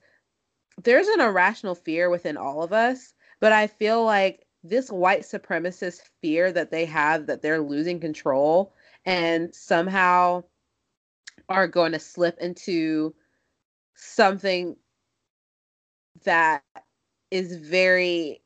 there's 0.84 1.07
an 1.07 1.22
irrational 1.22 1.75
fear 1.75 2.10
within 2.10 2.38
all 2.38 2.63
of 2.63 2.74
us, 2.74 3.13
but 3.39 3.51
I 3.51 3.67
feel 3.67 4.03
like 4.03 4.46
this 4.63 4.91
white 4.91 5.22
supremacist 5.22 6.01
fear 6.22 6.51
that 6.51 6.72
they 6.72 6.86
have 6.86 7.27
that 7.27 7.41
they're 7.41 7.62
losing 7.62 8.00
control 8.00 8.74
and 9.05 9.53
somehow 9.53 10.43
are 11.50 11.67
going 11.67 11.93
to 11.93 12.00
slip 12.00 12.38
into 12.39 13.15
something 13.96 14.75
that 16.24 16.63
is 17.31 17.55
very 17.57 18.41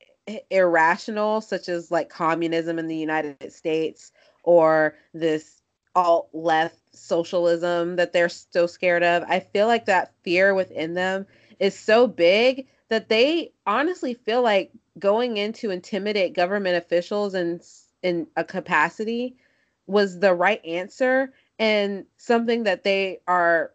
irrational, 0.49 1.41
such 1.41 1.67
as 1.69 1.91
like 1.91 2.09
communism 2.09 2.77
in 2.79 2.87
the 2.87 2.95
United 2.95 3.51
States 3.51 4.11
or 4.43 4.95
this 5.13 5.61
alt 5.95 6.29
left 6.33 6.79
socialism 6.93 7.95
that 7.97 8.13
they're 8.13 8.29
so 8.29 8.67
scared 8.67 9.03
of. 9.03 9.23
I 9.27 9.39
feel 9.39 9.67
like 9.67 9.85
that 9.85 10.13
fear 10.23 10.53
within 10.53 10.93
them 10.93 11.25
is 11.61 11.77
so 11.77 12.07
big 12.07 12.67
that 12.89 13.07
they 13.07 13.53
honestly 13.65 14.15
feel 14.15 14.41
like 14.41 14.71
going 14.99 15.37
in 15.37 15.53
to 15.53 15.69
intimidate 15.69 16.33
government 16.33 16.75
officials 16.75 17.35
in 17.35 17.61
in 18.03 18.27
a 18.35 18.43
capacity 18.43 19.37
was 19.85 20.19
the 20.19 20.33
right 20.33 20.65
answer 20.65 21.31
and 21.59 22.05
something 22.17 22.63
that 22.63 22.83
they 22.83 23.19
are 23.27 23.71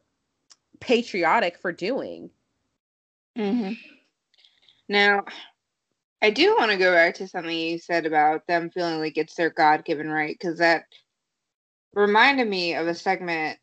patriotic 0.81 1.57
for 1.59 1.71
doing. 1.71 2.29
Mm-hmm. 3.39 3.75
Now, 4.89 5.25
I 6.21 6.31
do 6.31 6.57
want 6.57 6.73
to 6.73 6.77
go 6.77 6.93
back 6.93 7.15
to 7.17 7.29
something 7.29 7.57
you 7.57 7.79
said 7.79 8.05
about 8.05 8.47
them 8.49 8.71
feeling 8.71 8.99
like 8.99 9.17
it's 9.17 9.37
their 9.37 9.51
God 9.51 9.85
given 9.85 10.11
right, 10.11 10.37
because 10.37 10.59
that 10.59 10.87
reminded 11.95 12.49
me 12.49 12.75
of 12.75 12.89
a 12.89 12.95
segment 12.95 13.59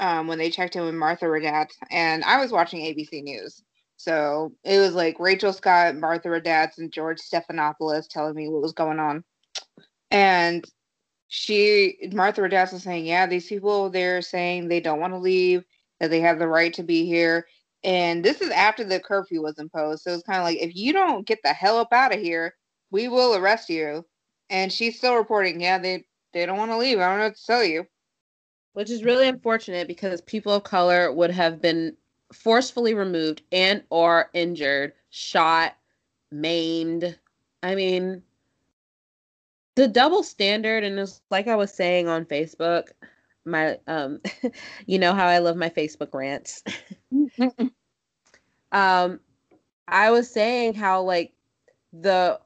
um, 0.00 0.26
when 0.26 0.38
they 0.38 0.50
checked 0.50 0.76
in 0.76 0.84
with 0.84 0.94
Martha 0.94 1.26
Raddatz, 1.26 1.74
and 1.90 2.24
I 2.24 2.40
was 2.40 2.52
watching 2.52 2.80
ABC 2.80 3.22
News. 3.22 3.62
So 3.96 4.52
it 4.64 4.78
was 4.78 4.94
like 4.94 5.20
Rachel 5.20 5.52
Scott, 5.52 5.96
Martha 5.96 6.28
Raddatz, 6.28 6.78
and 6.78 6.92
George 6.92 7.18
Stephanopoulos 7.20 8.08
telling 8.08 8.34
me 8.34 8.48
what 8.48 8.62
was 8.62 8.72
going 8.72 8.98
on. 8.98 9.24
And 10.10 10.64
she, 11.28 11.96
Martha 12.12 12.42
Raddatz 12.42 12.72
was 12.72 12.82
saying, 12.82 13.06
yeah, 13.06 13.26
these 13.26 13.46
people, 13.46 13.90
they're 13.90 14.22
saying 14.22 14.68
they 14.68 14.80
don't 14.80 15.00
want 15.00 15.12
to 15.12 15.18
leave, 15.18 15.64
that 16.00 16.10
they 16.10 16.20
have 16.20 16.38
the 16.38 16.48
right 16.48 16.72
to 16.74 16.82
be 16.82 17.06
here. 17.06 17.46
And 17.82 18.24
this 18.24 18.40
is 18.40 18.50
after 18.50 18.84
the 18.84 19.00
curfew 19.00 19.42
was 19.42 19.58
imposed. 19.58 20.02
So 20.02 20.12
it's 20.12 20.22
kind 20.22 20.38
of 20.38 20.44
like, 20.44 20.58
if 20.58 20.74
you 20.74 20.92
don't 20.92 21.26
get 21.26 21.38
the 21.42 21.52
hell 21.52 21.78
up 21.78 21.92
out 21.92 22.14
of 22.14 22.20
here, 22.20 22.54
we 22.90 23.08
will 23.08 23.34
arrest 23.34 23.68
you. 23.68 24.04
And 24.50 24.72
she's 24.72 24.98
still 24.98 25.16
reporting, 25.16 25.60
yeah, 25.60 25.78
they, 25.78 26.04
they 26.32 26.46
don't 26.46 26.58
want 26.58 26.70
to 26.70 26.76
leave. 26.76 26.98
I 26.98 27.08
don't 27.08 27.18
know 27.18 27.24
what 27.24 27.36
to 27.36 27.46
tell 27.46 27.64
you. 27.64 27.86
Which 28.74 28.90
is 28.90 29.04
really 29.04 29.28
unfortunate 29.28 29.88
because 29.88 30.20
people 30.20 30.52
of 30.52 30.64
color 30.64 31.12
would 31.12 31.30
have 31.30 31.62
been 31.62 31.96
forcefully 32.32 32.94
removed 32.94 33.42
and 33.52 33.82
or 33.90 34.30
injured, 34.34 34.92
shot, 35.10 35.76
maimed. 36.30 37.18
I 37.62 37.74
mean, 37.74 38.22
the 39.76 39.88
double 39.88 40.22
standard, 40.22 40.84
and 40.84 40.98
it's 40.98 41.20
like 41.30 41.48
I 41.48 41.56
was 41.56 41.72
saying 41.72 42.08
on 42.08 42.24
Facebook, 42.24 42.88
my 43.44 43.78
um 43.86 44.20
you 44.86 44.98
know 44.98 45.14
how 45.14 45.26
I 45.26 45.38
love 45.38 45.56
my 45.56 45.70
Facebook 45.70 46.12
rants. 46.14 46.62
um 48.72 49.20
I 49.86 50.10
was 50.10 50.30
saying 50.30 50.74
how 50.74 51.02
like 51.02 51.32
the 51.92 52.40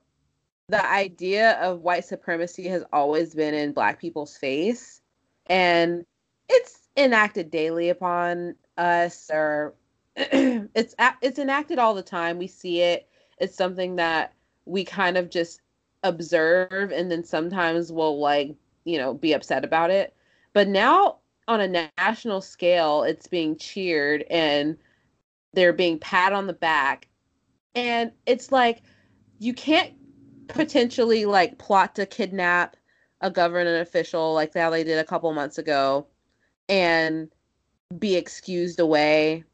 the 0.68 0.84
idea 0.86 1.52
of 1.52 1.80
white 1.80 2.04
supremacy 2.04 2.68
has 2.68 2.84
always 2.92 3.34
been 3.34 3.54
in 3.54 3.72
black 3.72 3.98
people's 3.98 4.36
face 4.36 5.00
and 5.46 6.04
it's 6.48 6.88
enacted 6.96 7.50
daily 7.50 7.88
upon 7.90 8.54
us 8.76 9.30
or 9.32 9.74
it's 10.16 10.94
it's 11.22 11.38
enacted 11.38 11.78
all 11.78 11.94
the 11.94 12.02
time. 12.02 12.38
We 12.38 12.46
see 12.48 12.80
it. 12.80 13.08
It's 13.38 13.54
something 13.54 13.96
that 13.96 14.32
we 14.64 14.84
kind 14.84 15.16
of 15.16 15.30
just 15.30 15.60
observe 16.02 16.92
and 16.92 17.10
then 17.10 17.24
sometimes 17.24 17.90
we'll 17.90 18.20
like 18.20 18.54
you 18.84 18.98
know 18.98 19.14
be 19.14 19.32
upset 19.32 19.64
about 19.64 19.90
it. 19.90 20.14
But 20.52 20.68
now 20.68 21.18
on 21.46 21.60
a 21.60 21.90
national 21.98 22.40
scale, 22.40 23.04
it's 23.04 23.26
being 23.26 23.56
cheered 23.56 24.24
and 24.30 24.76
they're 25.54 25.72
being 25.72 25.98
pat 25.98 26.32
on 26.32 26.46
the 26.46 26.52
back. 26.52 27.08
And 27.74 28.12
it's 28.26 28.50
like 28.50 28.82
you 29.38 29.54
can't 29.54 29.92
potentially 30.48 31.24
like 31.24 31.58
plot 31.58 31.94
to 31.94 32.06
kidnap 32.06 32.76
a 33.20 33.30
government 33.30 33.82
official 33.82 34.32
like 34.34 34.54
how 34.54 34.70
they 34.70 34.84
did 34.84 34.98
a 34.98 35.04
couple 35.04 35.32
months 35.32 35.58
ago 35.58 36.06
and 36.68 37.30
be 37.98 38.16
excused 38.16 38.80
away 38.80 39.44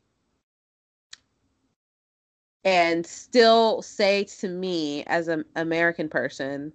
and 2.64 3.06
still 3.06 3.82
say 3.82 4.24
to 4.24 4.48
me 4.48 5.04
as 5.04 5.28
an 5.28 5.44
American 5.54 6.08
person 6.08 6.72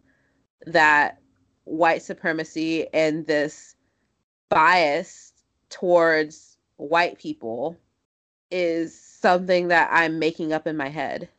that 0.66 1.20
white 1.64 2.02
supremacy 2.02 2.88
and 2.94 3.26
this 3.26 3.76
bias 4.50 5.34
towards 5.70 6.58
white 6.78 7.18
people 7.18 7.76
is 8.52 9.00
something 9.00 9.68
that 9.68 9.90
I'm 9.92 10.20
making 10.20 10.54
up 10.54 10.68
in 10.68 10.78
my 10.78 10.90
head. 10.90 11.30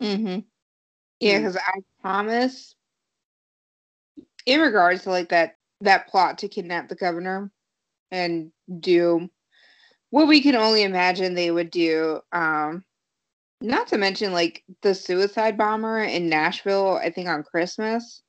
Mm-hmm. 0.00 0.40
Yeah, 1.20 1.38
because 1.38 1.56
I 1.56 1.80
promise, 2.00 2.74
in 4.46 4.60
regards 4.60 5.04
to 5.04 5.10
like 5.10 5.28
that 5.30 5.56
that 5.80 6.08
plot 6.08 6.38
to 6.38 6.48
kidnap 6.48 6.88
the 6.88 6.94
governor 6.94 7.50
and 8.10 8.50
do 8.80 9.28
what 10.10 10.28
we 10.28 10.40
can 10.40 10.54
only 10.54 10.82
imagine 10.82 11.34
they 11.34 11.50
would 11.50 11.70
do. 11.70 12.20
Um, 12.32 12.84
not 13.60 13.88
to 13.88 13.98
mention 13.98 14.32
like 14.32 14.62
the 14.82 14.94
suicide 14.94 15.56
bomber 15.56 16.02
in 16.02 16.28
Nashville, 16.28 16.96
I 17.02 17.10
think 17.10 17.28
on 17.28 17.42
Christmas. 17.42 18.22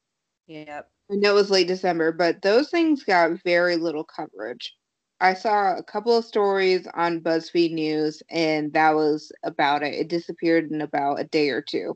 Yep. 0.47 0.89
I 1.11 1.15
know 1.15 1.31
it 1.31 1.35
was 1.35 1.51
late 1.51 1.67
December, 1.67 2.11
but 2.11 2.41
those 2.41 2.69
things 2.69 3.03
got 3.03 3.43
very 3.43 3.75
little 3.75 4.03
coverage. 4.03 4.73
I 5.21 5.33
saw 5.33 5.77
a 5.77 5.83
couple 5.83 6.17
of 6.17 6.25
stories 6.25 6.87
on 6.93 7.21
BuzzFeed 7.21 7.71
News, 7.71 8.21
and 8.29 8.73
that 8.73 8.95
was 8.95 9.31
about 9.43 9.83
it. 9.83 9.93
It 9.93 10.07
disappeared 10.07 10.71
in 10.71 10.81
about 10.81 11.19
a 11.19 11.23
day 11.25 11.49
or 11.49 11.61
2 11.61 11.95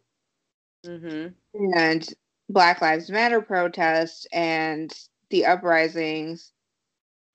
mm-hmm. 0.85 1.27
And 1.75 2.07
Black 2.49 2.81
Lives 2.81 3.09
Matter 3.09 3.41
protests 3.41 4.25
and 4.31 4.91
the 5.29 5.45
uprisings, 5.45 6.51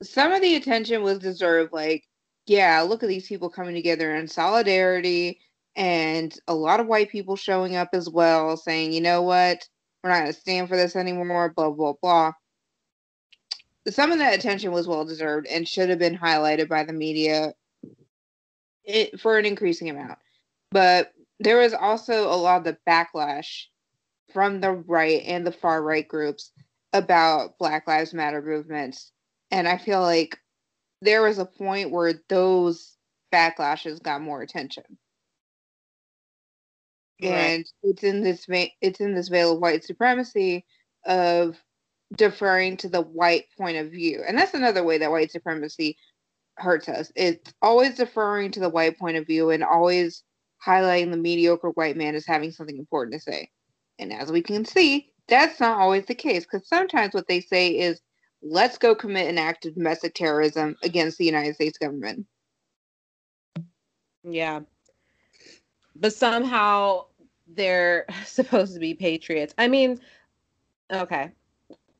some 0.03 0.33
of 0.33 0.43
the 0.43 0.57
attention 0.57 1.03
was 1.03 1.19
deserved. 1.19 1.73
Like, 1.73 2.05
yeah, 2.47 2.81
look 2.83 3.03
at 3.03 3.09
these 3.09 3.29
people 3.29 3.49
coming 3.49 3.75
together 3.75 4.15
in 4.15 4.29
solidarity, 4.29 5.41
and 5.77 6.35
a 6.49 6.55
lot 6.55 6.81
of 6.81 6.87
white 6.87 7.11
people 7.11 7.37
showing 7.37 7.77
up 7.77 7.91
as 7.93 8.09
well, 8.09 8.57
saying, 8.57 8.93
you 8.93 9.01
know 9.01 9.23
what? 9.23 9.67
we're 10.05 10.11
not 10.11 10.21
going 10.21 10.33
to 10.35 10.39
stand 10.39 10.69
for 10.69 10.77
this 10.77 10.97
anymore, 10.97 11.55
blah, 11.57 11.71
blah, 11.71 11.95
blah. 12.01 12.33
Some 13.89 14.13
of 14.13 14.19
that 14.19 14.35
attention 14.35 14.71
was 14.71 14.87
well 14.87 15.07
deserved 15.07 15.47
and 15.47 15.67
should 15.67 15.89
have 15.89 15.99
been 15.99 16.17
highlighted 16.17 16.69
by 16.69 16.85
the 16.85 16.93
media 16.93 17.55
it, 18.85 19.19
for 19.19 19.39
an 19.39 19.47
increasing 19.47 19.89
amount. 19.89 20.19
But 20.71 21.13
there 21.41 21.57
was 21.57 21.73
also 21.73 22.27
a 22.29 22.37
lot 22.37 22.59
of 22.59 22.65
the 22.65 22.77
backlash 22.87 23.65
from 24.31 24.61
the 24.61 24.73
right 24.73 25.23
and 25.25 25.47
the 25.47 25.53
far 25.53 25.83
right 25.83 26.07
groups 26.07 26.53
about 26.93 27.59
Black 27.59 27.89
Lives 27.89 28.13
Matter 28.13 28.43
movements. 28.43 29.11
And 29.55 29.69
I 29.69 29.79
feel 29.79 30.01
like 30.01 30.37
there 31.01 31.23
was 31.23 31.39
a 31.39 31.47
point 31.47 31.93
where 31.93 32.15
those 32.29 32.97
backlashes 33.33 34.03
got 34.03 34.21
more 34.21 34.43
attention. 34.43 34.83
Right. 37.23 37.31
And 37.31 37.65
it's 37.85 38.03
in 38.03 38.25
this 38.25 38.47
va- 38.47 38.71
it's 38.81 38.99
in 38.99 39.15
this 39.15 39.29
veil 39.29 39.53
of 39.53 39.61
white 39.61 39.85
supremacy 39.85 40.65
of 41.07 41.57
deferring 42.17 42.79
to 42.79 42.89
the 42.89 43.03
white 43.03 43.45
point 43.57 43.77
of 43.77 43.93
view. 43.93 44.25
And 44.27 44.37
that's 44.37 44.55
another 44.55 44.83
way 44.83 44.99
that 44.99 45.13
white 45.13 45.31
supremacy 45.31 45.97
hurts 46.57 46.89
us. 46.89 47.13
It's 47.15 47.55
always 47.63 47.95
deferring 47.95 48.51
to 48.53 48.61
the 48.61 48.69
white 48.69 48.99
point 48.99 49.19
of 49.19 49.25
view 49.25 49.51
and 49.51 49.63
always 49.63 50.25
highlighting 50.67 51.13
the 51.13 51.17
mediocre 51.17 51.71
white 51.71 51.97
man 51.97 52.17
as 52.17 52.27
having 52.27 52.51
something 52.51 52.77
important 52.77 53.15
to 53.15 53.21
say. 53.21 53.51
And 54.01 54.13
as 54.13 54.33
we 54.33 54.43
can 54.43 54.65
see, 54.65 55.13
that's 55.29 55.61
not 55.61 55.79
always 55.79 56.07
the 56.07 56.17
case 56.17 56.45
because 56.45 56.69
sometimes 56.69 57.15
what 57.15 57.29
they 57.29 57.41
say 57.41 57.69
is, 57.69 58.01
let's 58.45 58.77
go 58.77 58.95
commit 58.95 59.29
an 59.29 59.39
act 59.39 59.65
of 59.65 59.75
domestic 59.75 60.15
terrorism 60.15 60.77
against 60.83 61.17
the 61.19 61.25
United 61.25 61.55
States 61.55 61.79
government. 61.79 62.27
Yeah. 64.23 64.61
But 65.97 66.13
somehow 66.13 67.07
they're 67.49 68.05
supposed 68.27 68.75
to 68.75 68.81
be 68.81 68.95
patriots. 68.95 69.55
I 69.59 69.69
mean, 69.69 69.99
okay. 70.93 71.31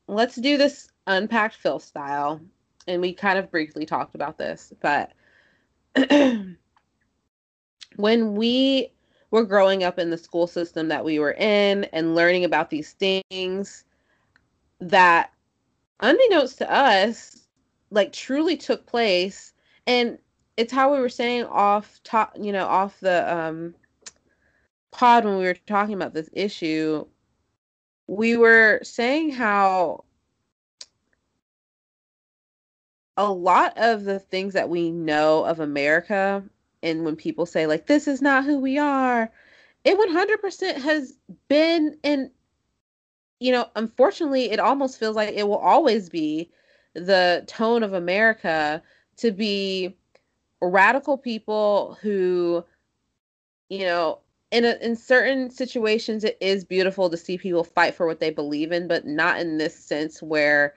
Let's 0.07 0.35
do 0.35 0.57
this 0.57 0.87
unpacked 1.07 1.55
Filth 1.55 1.83
style. 1.83 2.39
And 2.87 3.01
we 3.01 3.13
kind 3.13 3.39
of 3.39 3.49
briefly 3.49 3.83
talked 3.87 4.13
about 4.13 4.37
this, 4.37 4.71
but 4.79 5.11
when 7.95 8.35
we 8.35 8.91
were 9.31 9.43
growing 9.43 9.83
up 9.83 9.97
in 9.97 10.11
the 10.11 10.17
school 10.19 10.45
system 10.45 10.87
that 10.89 11.03
we 11.03 11.17
were 11.17 11.33
in 11.33 11.85
and 11.85 12.13
learning 12.13 12.45
about 12.45 12.69
these 12.69 12.91
things 12.91 13.85
that 14.79 15.31
unbeknownst 15.99 16.57
to 16.59 16.71
us 16.71 17.45
like 17.91 18.11
truly 18.11 18.57
took 18.57 18.85
place. 18.85 19.53
And 19.87 20.17
it's 20.57 20.73
how 20.73 20.93
we 20.93 20.99
were 20.99 21.09
saying 21.09 21.45
off 21.45 21.99
top 22.03 22.35
you 22.39 22.51
know 22.51 22.65
off 22.65 22.99
the 22.99 23.33
um 23.33 23.75
pod 24.91 25.25
when 25.25 25.37
we 25.37 25.43
were 25.43 25.57
talking 25.67 25.93
about 25.93 26.13
this 26.13 26.29
issue 26.33 27.05
we 28.07 28.37
were 28.37 28.79
saying 28.83 29.31
how 29.31 30.03
a 33.17 33.31
lot 33.31 33.73
of 33.77 34.03
the 34.03 34.19
things 34.19 34.53
that 34.53 34.69
we 34.69 34.91
know 34.91 35.43
of 35.45 35.59
America 35.59 36.43
and 36.83 37.03
when 37.03 37.15
people 37.15 37.45
say 37.45 37.67
like 37.67 37.87
this 37.87 38.07
is 38.07 38.21
not 38.21 38.45
who 38.45 38.59
we 38.59 38.77
are 38.77 39.31
it 39.83 39.99
100% 39.99 40.81
has 40.81 41.15
been 41.47 41.95
and 42.03 42.31
you 43.39 43.51
know 43.51 43.69
unfortunately 43.75 44.51
it 44.51 44.59
almost 44.59 44.99
feels 44.99 45.15
like 45.15 45.29
it 45.33 45.47
will 45.47 45.57
always 45.57 46.09
be 46.09 46.49
the 46.93 47.43
tone 47.47 47.83
of 47.83 47.93
america 47.93 48.81
to 49.17 49.31
be 49.31 49.95
radical 50.61 51.17
people 51.17 51.97
who 52.01 52.63
you 53.69 53.85
know 53.85 54.19
in 54.51 54.63
a, 54.65 54.75
in 54.81 54.95
certain 54.95 55.49
situations 55.49 56.23
it 56.23 56.37
is 56.39 56.63
beautiful 56.63 57.09
to 57.09 57.17
see 57.17 57.37
people 57.37 57.63
fight 57.63 57.93
for 57.93 58.05
what 58.07 58.19
they 58.19 58.29
believe 58.29 58.71
in 58.71 58.87
but 58.87 59.05
not 59.05 59.39
in 59.39 59.57
this 59.57 59.75
sense 59.75 60.21
where 60.21 60.73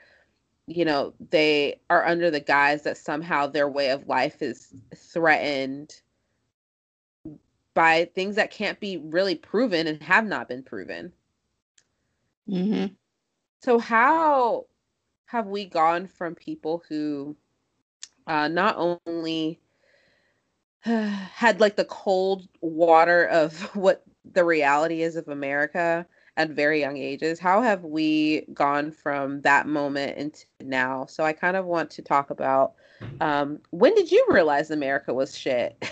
you 0.67 0.85
know 0.85 1.15
they 1.31 1.81
are 1.91 2.05
under 2.07 2.31
the 2.31 2.41
guise 2.41 2.83
that 2.83 2.97
somehow 2.97 3.47
their 3.47 3.69
way 3.69 3.91
of 3.91 4.07
life 4.09 4.43
is 4.43 4.75
threatened 4.97 6.01
by 7.75 8.05
things 8.15 8.35
that 8.37 8.51
can't 8.51 8.81
be 8.81 8.97
really 8.97 9.37
proven 9.37 9.87
and 9.87 10.03
have 10.03 10.27
not 10.27 10.49
been 10.49 10.63
proven 10.63 11.13
mm-hmm. 12.49 12.87
so 13.63 13.79
how 13.79 14.67
have 15.27 15.47
we 15.47 15.65
gone 15.65 16.07
from 16.07 16.35
people 16.35 16.83
who 16.89 17.37
uh, 18.27 18.49
not 18.49 18.77
only 18.77 19.61
had 20.81 21.61
like 21.61 21.77
the 21.77 21.85
cold 21.85 22.49
water 22.61 23.25
of 23.27 23.61
what 23.75 24.05
the 24.33 24.45
reality 24.45 25.03
is 25.03 25.17
of 25.17 25.29
America 25.29 26.07
at 26.37 26.51
very 26.51 26.81
young 26.81 26.97
ages. 26.97 27.41
How 27.41 27.61
have 27.63 27.83
we 27.83 28.47
gone 28.55 28.93
from 28.93 29.41
that 29.41 29.67
moment 29.67 30.17
into 30.17 30.45
now? 30.63 31.05
So 31.07 31.25
I 31.25 31.33
kind 31.33 31.57
of 31.57 31.67
want 31.67 31.91
to 31.91 32.03
talk 32.03 32.31
about 32.31 32.75
um, 33.21 33.59
when 33.71 33.95
did 33.95 34.11
you 34.11 34.25
realize 34.29 34.71
America 34.71 35.13
was 35.13 35.37
shit? 35.37 35.77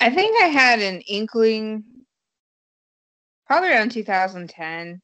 I 0.00 0.10
think 0.10 0.42
I 0.42 0.46
had 0.48 0.80
an 0.80 1.00
inkling 1.02 1.82
probably 3.52 3.68
around 3.68 3.90
2010 3.90 5.02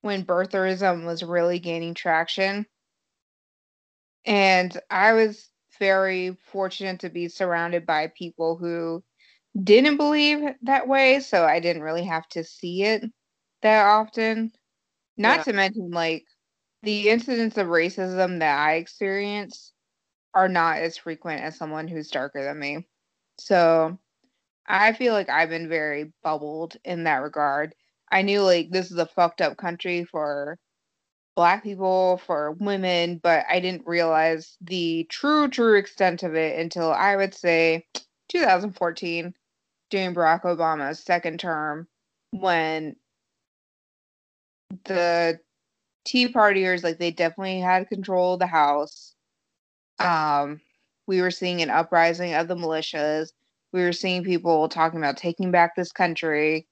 when 0.00 0.24
birtherism 0.24 1.04
was 1.04 1.22
really 1.22 1.58
gaining 1.58 1.92
traction. 1.92 2.64
And 4.24 4.74
I 4.88 5.12
was 5.12 5.50
very 5.78 6.38
fortunate 6.50 7.00
to 7.00 7.10
be 7.10 7.28
surrounded 7.28 7.84
by 7.84 8.10
people 8.16 8.56
who 8.56 9.04
didn't 9.62 9.98
believe 9.98 10.40
that 10.62 10.88
way, 10.88 11.20
so 11.20 11.44
I 11.44 11.60
didn't 11.60 11.82
really 11.82 12.04
have 12.04 12.26
to 12.30 12.42
see 12.42 12.84
it 12.84 13.04
that 13.60 13.84
often. 13.84 14.50
Not 15.18 15.40
yeah. 15.40 15.42
to 15.42 15.52
mention, 15.52 15.90
like, 15.90 16.24
the 16.84 17.10
incidents 17.10 17.58
of 17.58 17.66
racism 17.66 18.38
that 18.38 18.58
I 18.58 18.76
experience 18.76 19.74
are 20.32 20.48
not 20.48 20.78
as 20.78 20.96
frequent 20.96 21.42
as 21.42 21.58
someone 21.58 21.86
who's 21.86 22.08
darker 22.08 22.42
than 22.42 22.58
me. 22.58 22.86
So 23.38 23.98
I 24.68 24.92
feel 24.92 25.14
like 25.14 25.30
I've 25.30 25.48
been 25.48 25.68
very 25.68 26.12
bubbled 26.22 26.76
in 26.84 27.04
that 27.04 27.22
regard. 27.22 27.74
I 28.12 28.22
knew, 28.22 28.42
like, 28.42 28.70
this 28.70 28.90
is 28.90 28.98
a 28.98 29.06
fucked 29.06 29.40
up 29.40 29.56
country 29.56 30.04
for 30.04 30.58
black 31.34 31.62
people, 31.62 32.20
for 32.26 32.52
women, 32.52 33.18
but 33.22 33.44
I 33.48 33.60
didn't 33.60 33.86
realize 33.86 34.56
the 34.60 35.06
true, 35.08 35.48
true 35.48 35.78
extent 35.78 36.22
of 36.22 36.34
it 36.34 36.58
until 36.58 36.92
I 36.92 37.16
would 37.16 37.34
say 37.34 37.86
2014 38.28 39.34
during 39.90 40.14
Barack 40.14 40.42
Obama's 40.42 41.00
second 41.00 41.40
term 41.40 41.86
when 42.32 42.96
the 44.84 45.38
Tea 46.04 46.28
Partiers, 46.28 46.82
like 46.82 46.98
they 46.98 47.10
definitely 47.10 47.60
had 47.60 47.88
control 47.88 48.34
of 48.34 48.40
the 48.40 48.46
House. 48.46 49.14
Um, 49.98 50.60
we 51.06 51.22
were 51.22 51.30
seeing 51.30 51.62
an 51.62 51.70
uprising 51.70 52.34
of 52.34 52.48
the 52.48 52.56
militias. 52.56 53.32
We 53.72 53.82
were 53.82 53.92
seeing 53.92 54.24
people 54.24 54.68
talking 54.68 54.98
about 54.98 55.16
taking 55.16 55.50
back 55.50 55.76
this 55.76 55.92
country. 55.92 56.66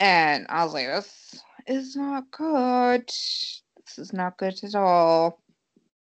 And 0.00 0.46
I 0.48 0.64
was 0.64 0.74
like, 0.74 0.86
this 0.86 1.40
is 1.66 1.96
not 1.96 2.30
good. 2.30 3.06
This 3.06 3.98
is 3.98 4.12
not 4.12 4.36
good 4.36 4.58
at 4.62 4.74
all. 4.74 5.40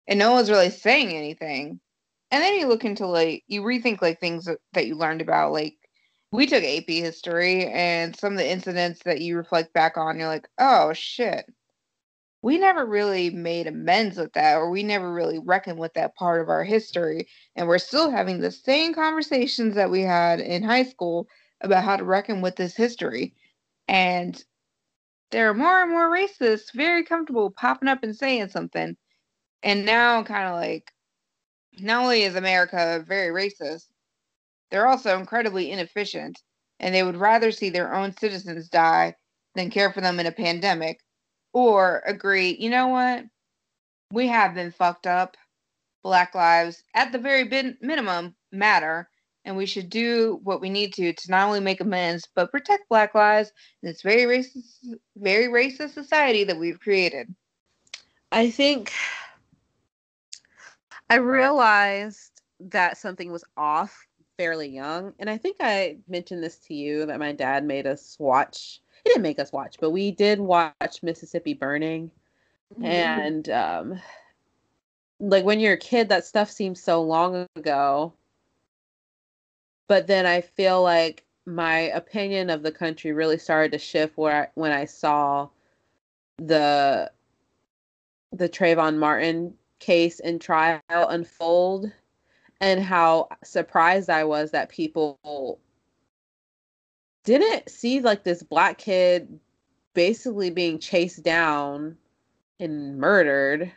And 0.06 0.18
no 0.18 0.32
one's 0.32 0.50
really 0.50 0.70
saying 0.70 1.10
anything. 1.10 1.80
And 2.30 2.42
then 2.42 2.58
you 2.58 2.66
look 2.66 2.84
into 2.84 3.06
like, 3.06 3.44
you 3.46 3.62
rethink 3.62 4.02
like 4.02 4.20
things 4.20 4.44
that, 4.44 4.58
that 4.72 4.86
you 4.86 4.94
learned 4.94 5.20
about, 5.20 5.52
like 5.52 5.76
we 6.30 6.46
took 6.46 6.62
AP 6.62 6.88
history 6.88 7.66
and 7.66 8.14
some 8.14 8.32
of 8.32 8.38
the 8.38 8.50
incidents 8.50 9.00
that 9.04 9.20
you 9.20 9.36
reflect 9.36 9.72
back 9.72 9.96
on, 9.96 10.18
you're 10.18 10.28
like, 10.28 10.48
oh 10.58 10.92
shit. 10.92 11.46
We 12.42 12.58
never 12.58 12.86
really 12.86 13.30
made 13.30 13.66
amends 13.66 14.16
with 14.16 14.32
that, 14.34 14.56
or 14.56 14.70
we 14.70 14.82
never 14.82 15.12
really 15.12 15.38
reckoned 15.38 15.78
with 15.78 15.94
that 15.94 16.14
part 16.14 16.40
of 16.40 16.48
our 16.48 16.62
history. 16.64 17.28
And 17.56 17.66
we're 17.66 17.78
still 17.78 18.10
having 18.10 18.40
the 18.40 18.52
same 18.52 18.94
conversations 18.94 19.74
that 19.74 19.90
we 19.90 20.02
had 20.02 20.40
in 20.40 20.62
high 20.62 20.84
school 20.84 21.26
about 21.60 21.84
how 21.84 21.96
to 21.96 22.04
reckon 22.04 22.40
with 22.40 22.56
this 22.56 22.76
history. 22.76 23.34
And 23.88 24.42
there 25.30 25.50
are 25.50 25.54
more 25.54 25.82
and 25.82 25.90
more 25.90 26.10
racists 26.10 26.72
very 26.72 27.04
comfortable 27.04 27.50
popping 27.50 27.88
up 27.88 28.02
and 28.02 28.14
saying 28.14 28.50
something. 28.50 28.96
And 29.62 29.84
now, 29.84 30.22
kind 30.22 30.48
of 30.48 30.54
like, 30.54 30.92
not 31.80 32.04
only 32.04 32.22
is 32.22 32.36
America 32.36 33.04
very 33.06 33.28
racist, 33.28 33.88
they're 34.70 34.86
also 34.86 35.18
incredibly 35.18 35.70
inefficient, 35.70 36.40
and 36.78 36.94
they 36.94 37.02
would 37.02 37.16
rather 37.16 37.50
see 37.50 37.70
their 37.70 37.94
own 37.94 38.16
citizens 38.16 38.68
die 38.68 39.14
than 39.54 39.70
care 39.70 39.92
for 39.92 40.00
them 40.00 40.20
in 40.20 40.26
a 40.26 40.32
pandemic, 40.32 41.00
or 41.52 42.02
agree, 42.06 42.56
you 42.58 42.70
know 42.70 42.88
what? 42.88 43.24
We 44.12 44.26
have 44.28 44.54
been 44.54 44.70
fucked 44.70 45.06
up. 45.06 45.36
Black 46.04 46.34
lives, 46.34 46.84
at 46.94 47.10
the 47.12 47.18
very 47.18 47.44
bin- 47.44 47.76
minimum, 47.80 48.34
matter, 48.52 49.10
and 49.44 49.56
we 49.56 49.66
should 49.66 49.90
do 49.90 50.40
what 50.44 50.60
we 50.60 50.70
need 50.70 50.94
to 50.94 51.12
to 51.12 51.30
not 51.30 51.46
only 51.46 51.60
make 51.60 51.80
amends 51.80 52.28
but 52.34 52.52
protect 52.52 52.88
Black 52.88 53.14
lives 53.14 53.52
in 53.82 53.88
this 53.88 54.02
very 54.02 54.22
racist, 54.22 54.94
very 55.16 55.48
racist 55.48 55.90
society 55.90 56.44
that 56.44 56.58
we've 56.58 56.80
created. 56.80 57.34
I 58.30 58.48
think 58.50 58.92
I 61.10 61.16
realized 61.16 62.42
that 62.60 62.98
something 62.98 63.32
was 63.32 63.44
off 63.56 64.06
fairly 64.36 64.68
young. 64.68 65.12
And 65.18 65.28
I 65.28 65.36
think 65.36 65.56
I 65.60 65.98
mentioned 66.08 66.42
this 66.42 66.58
to 66.66 66.74
you 66.74 67.06
that 67.06 67.18
my 67.18 67.32
dad 67.32 67.64
made 67.64 67.86
us 67.86 68.16
watch. 68.18 68.80
Didn't 69.08 69.22
make 69.22 69.38
us 69.38 69.52
watch, 69.52 69.76
but 69.80 69.90
we 69.90 70.10
did 70.10 70.40
watch 70.40 71.02
Mississippi 71.02 71.54
Burning. 71.54 72.10
Mm-hmm. 72.74 72.84
And 72.84 73.48
um 73.48 74.00
like 75.20 75.44
when 75.44 75.60
you're 75.60 75.74
a 75.74 75.78
kid 75.78 76.08
that 76.08 76.24
stuff 76.24 76.50
seems 76.50 76.82
so 76.82 77.02
long 77.02 77.46
ago. 77.56 78.12
But 79.88 80.06
then 80.06 80.26
I 80.26 80.42
feel 80.42 80.82
like 80.82 81.24
my 81.46 81.78
opinion 81.78 82.50
of 82.50 82.62
the 82.62 82.70
country 82.70 83.12
really 83.12 83.38
started 83.38 83.72
to 83.72 83.78
shift 83.78 84.18
where 84.18 84.44
I, 84.44 84.48
when 84.54 84.72
I 84.72 84.84
saw 84.84 85.48
the 86.36 87.10
the 88.32 88.48
Trayvon 88.48 88.98
Martin 88.98 89.54
case 89.78 90.20
and 90.20 90.40
trial 90.40 90.80
unfold 90.90 91.90
and 92.60 92.80
how 92.80 93.28
surprised 93.44 94.10
I 94.10 94.24
was 94.24 94.50
that 94.50 94.68
people 94.68 95.18
didn't 97.28 97.68
see 97.68 98.00
like 98.00 98.22
this 98.22 98.42
black 98.42 98.78
kid 98.78 99.38
basically 99.92 100.48
being 100.48 100.78
chased 100.78 101.22
down 101.22 101.98
and 102.58 102.96
murdered 102.98 103.70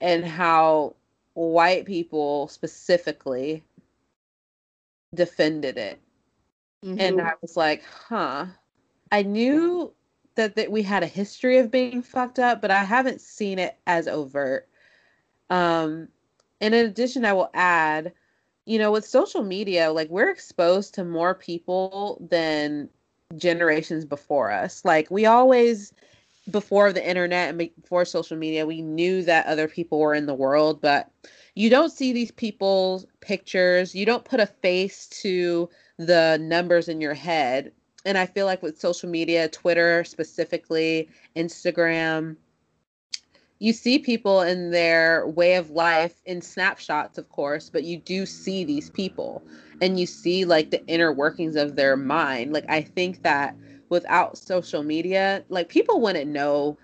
and 0.00 0.24
how 0.24 0.96
white 1.34 1.84
people 1.84 2.48
specifically 2.48 3.62
defended 5.14 5.76
it. 5.76 6.00
Mm-hmm. 6.82 7.00
And 7.00 7.20
I 7.20 7.32
was 7.42 7.54
like, 7.54 7.84
huh. 7.84 8.46
I 9.12 9.22
knew 9.22 9.92
that, 10.36 10.56
that 10.56 10.72
we 10.72 10.82
had 10.82 11.02
a 11.02 11.06
history 11.06 11.58
of 11.58 11.70
being 11.70 12.00
fucked 12.00 12.38
up, 12.38 12.62
but 12.62 12.70
I 12.70 12.82
haven't 12.82 13.20
seen 13.20 13.58
it 13.58 13.76
as 13.86 14.08
overt. 14.08 14.66
Um, 15.50 16.08
and 16.62 16.74
in 16.74 16.86
addition, 16.86 17.26
I 17.26 17.34
will 17.34 17.50
add, 17.52 18.14
you 18.66 18.78
know, 18.78 18.90
with 18.90 19.06
social 19.06 19.42
media, 19.42 19.92
like 19.92 20.10
we're 20.10 20.28
exposed 20.28 20.92
to 20.94 21.04
more 21.04 21.34
people 21.34 22.18
than 22.28 22.88
generations 23.36 24.04
before 24.04 24.50
us. 24.50 24.84
Like 24.84 25.10
we 25.10 25.24
always, 25.24 25.92
before 26.50 26.92
the 26.92 27.08
internet 27.08 27.48
and 27.48 27.58
before 27.58 28.04
social 28.04 28.36
media, 28.36 28.66
we 28.66 28.82
knew 28.82 29.22
that 29.22 29.46
other 29.46 29.68
people 29.68 30.00
were 30.00 30.14
in 30.14 30.26
the 30.26 30.34
world, 30.34 30.80
but 30.80 31.10
you 31.54 31.70
don't 31.70 31.90
see 31.90 32.12
these 32.12 32.32
people's 32.32 33.06
pictures. 33.20 33.94
You 33.94 34.04
don't 34.04 34.24
put 34.24 34.40
a 34.40 34.46
face 34.46 35.06
to 35.22 35.70
the 35.96 36.38
numbers 36.40 36.88
in 36.88 37.00
your 37.00 37.14
head. 37.14 37.72
And 38.04 38.18
I 38.18 38.26
feel 38.26 38.46
like 38.46 38.62
with 38.62 38.80
social 38.80 39.08
media, 39.08 39.48
Twitter 39.48 40.04
specifically, 40.04 41.08
Instagram, 41.34 42.36
you 43.58 43.72
see 43.72 43.98
people 43.98 44.42
in 44.42 44.70
their 44.70 45.26
way 45.26 45.54
of 45.54 45.70
life 45.70 46.20
in 46.26 46.42
snapshots, 46.42 47.16
of 47.16 47.28
course, 47.30 47.70
but 47.70 47.84
you 47.84 47.96
do 47.96 48.26
see 48.26 48.64
these 48.64 48.90
people 48.90 49.42
and 49.80 49.98
you 49.98 50.06
see 50.06 50.44
like 50.44 50.70
the 50.70 50.84
inner 50.86 51.12
workings 51.12 51.56
of 51.56 51.76
their 51.76 51.96
mind. 51.96 52.52
Like, 52.52 52.66
I 52.68 52.82
think 52.82 53.22
that 53.22 53.56
without 53.88 54.36
social 54.36 54.82
media, 54.82 55.44
like 55.48 55.68
people 55.68 56.00
wouldn't 56.00 56.30
know 56.30 56.76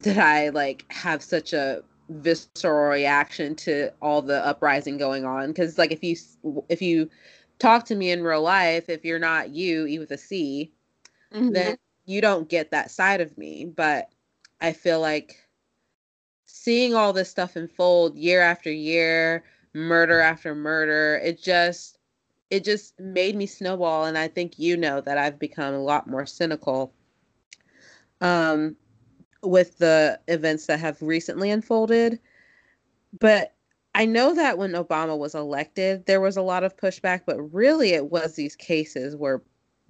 that 0.00 0.18
I 0.18 0.48
like 0.48 0.84
have 0.90 1.22
such 1.22 1.52
a 1.52 1.82
visceral 2.08 2.90
reaction 2.90 3.54
to 3.54 3.92
all 4.02 4.20
the 4.20 4.44
uprising 4.44 4.98
going 4.98 5.24
on 5.24 5.48
because 5.48 5.78
like 5.78 5.92
if 5.92 6.02
you 6.02 6.16
if 6.68 6.82
you 6.82 7.08
talk 7.60 7.84
to 7.84 7.94
me 7.94 8.10
in 8.10 8.24
real 8.24 8.42
life 8.42 8.88
if 8.88 9.04
you're 9.04 9.18
not 9.20 9.50
you 9.50 9.86
e 9.86 9.98
with 9.98 10.10
a 10.10 10.18
C, 10.18 10.72
mm-hmm. 11.32 11.50
then 11.50 11.78
you 12.06 12.20
don't 12.20 12.48
get 12.48 12.72
that 12.72 12.90
side 12.90 13.20
of 13.20 13.38
me 13.38 13.64
but 13.64 14.08
i 14.60 14.72
feel 14.72 14.98
like 14.98 15.36
seeing 16.50 16.94
all 16.94 17.12
this 17.12 17.30
stuff 17.30 17.56
unfold 17.56 18.16
year 18.16 18.40
after 18.40 18.70
year 18.70 19.44
murder 19.74 20.20
after 20.20 20.54
murder 20.54 21.20
it 21.22 21.40
just 21.40 21.98
it 22.50 22.64
just 22.64 22.98
made 22.98 23.36
me 23.36 23.46
snowball 23.46 24.04
and 24.04 24.18
i 24.18 24.26
think 24.26 24.58
you 24.58 24.76
know 24.76 25.00
that 25.00 25.16
i've 25.16 25.38
become 25.38 25.74
a 25.74 25.82
lot 25.82 26.08
more 26.08 26.26
cynical 26.26 26.92
um 28.20 28.76
with 29.42 29.78
the 29.78 30.18
events 30.28 30.66
that 30.66 30.80
have 30.80 31.00
recently 31.00 31.50
unfolded. 31.50 32.18
But 33.18 33.54
I 33.94 34.04
know 34.04 34.34
that 34.34 34.58
when 34.58 34.72
Obama 34.72 35.18
was 35.18 35.34
elected, 35.34 36.06
there 36.06 36.20
was 36.20 36.36
a 36.36 36.42
lot 36.42 36.64
of 36.64 36.76
pushback, 36.76 37.22
but 37.26 37.40
really 37.52 37.90
it 37.90 38.10
was 38.10 38.34
these 38.34 38.56
cases 38.56 39.16
where 39.16 39.42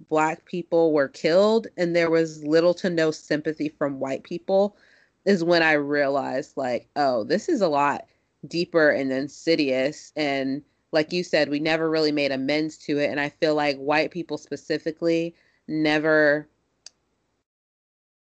black 0.09 0.45
people 0.45 0.93
were 0.93 1.07
killed 1.07 1.67
and 1.77 1.95
there 1.95 2.09
was 2.09 2.43
little 2.43 2.73
to 2.73 2.89
no 2.89 3.11
sympathy 3.11 3.69
from 3.69 3.99
white 3.99 4.23
people 4.23 4.75
is 5.25 5.43
when 5.43 5.63
I 5.63 5.73
realized 5.73 6.53
like, 6.57 6.87
oh, 6.95 7.23
this 7.23 7.49
is 7.49 7.61
a 7.61 7.67
lot 7.67 8.05
deeper 8.47 8.89
and 8.89 9.11
insidious 9.11 10.11
and 10.15 10.63
like 10.93 11.13
you 11.13 11.23
said, 11.23 11.49
we 11.49 11.59
never 11.59 11.89
really 11.89 12.11
made 12.11 12.31
amends 12.31 12.77
to 12.79 12.97
it 12.97 13.09
and 13.09 13.19
I 13.19 13.29
feel 13.29 13.55
like 13.55 13.77
white 13.77 14.11
people 14.11 14.37
specifically 14.37 15.35
never 15.67 16.47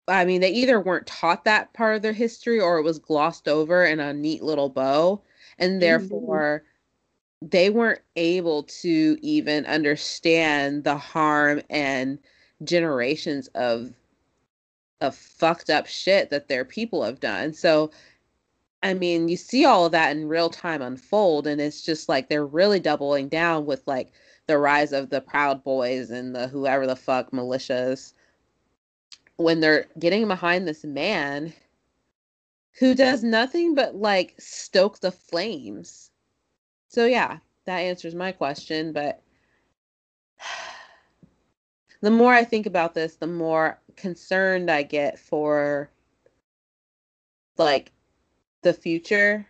I 0.07 0.25
mean, 0.25 0.41
they 0.41 0.49
either 0.49 0.79
weren't 0.79 1.05
taught 1.05 1.45
that 1.45 1.71
part 1.73 1.95
of 1.95 2.01
their 2.01 2.13
history 2.13 2.59
or 2.59 2.79
it 2.79 2.83
was 2.83 2.97
glossed 2.97 3.47
over 3.47 3.85
in 3.85 3.99
a 3.99 4.11
neat 4.11 4.41
little 4.41 4.69
bow 4.69 5.21
and 5.59 5.73
mm-hmm. 5.73 5.79
therefore 5.79 6.63
mm-hmm. 7.43 7.47
they 7.49 7.69
weren't 7.69 8.01
able 8.15 8.63
to 8.63 9.17
even 9.21 9.65
understand 9.67 10.83
the 10.83 10.97
harm 10.97 11.61
and 11.69 12.17
generations 12.63 13.47
of 13.49 13.93
of 15.01 15.15
fucked 15.15 15.69
up 15.69 15.87
shit 15.87 16.29
that 16.29 16.47
their 16.47 16.65
people 16.65 17.03
have 17.03 17.19
done. 17.19 17.53
So 17.53 17.91
I 18.81 18.93
mean, 18.93 19.27
you 19.27 19.35
see 19.35 19.65
all 19.65 19.85
of 19.85 19.91
that 19.91 20.15
in 20.15 20.29
real 20.29 20.49
time 20.49 20.81
unfold 20.81 21.47
and 21.47 21.59
it's 21.59 21.81
just 21.81 22.07
like 22.07 22.29
they're 22.29 22.45
really 22.45 22.79
doubling 22.79 23.27
down 23.27 23.65
with 23.65 23.83
like 23.87 24.11
the 24.47 24.57
rise 24.57 24.93
of 24.93 25.09
the 25.09 25.21
Proud 25.21 25.63
Boys 25.63 26.09
and 26.11 26.33
the 26.33 26.47
whoever 26.47 26.87
the 26.87 26.95
fuck 26.95 27.31
militias 27.31 28.13
when 29.35 29.59
they're 29.59 29.87
getting 29.99 30.27
behind 30.27 30.67
this 30.67 30.83
man 30.83 31.53
who 32.79 32.95
does 32.95 33.23
nothing 33.23 33.75
but 33.75 33.95
like 33.95 34.35
stoke 34.39 34.99
the 34.99 35.11
flames. 35.11 36.11
So 36.87 37.05
yeah, 37.05 37.39
that 37.65 37.79
answers 37.79 38.15
my 38.15 38.31
question, 38.31 38.93
but 38.93 39.21
the 42.01 42.11
more 42.11 42.33
I 42.33 42.43
think 42.43 42.65
about 42.65 42.93
this, 42.93 43.15
the 43.15 43.27
more 43.27 43.79
concerned 43.99 44.71
I 44.71 44.83
get 44.83 45.19
for 45.19 45.91
like 47.57 47.91
the 48.63 48.73
future. 48.73 49.45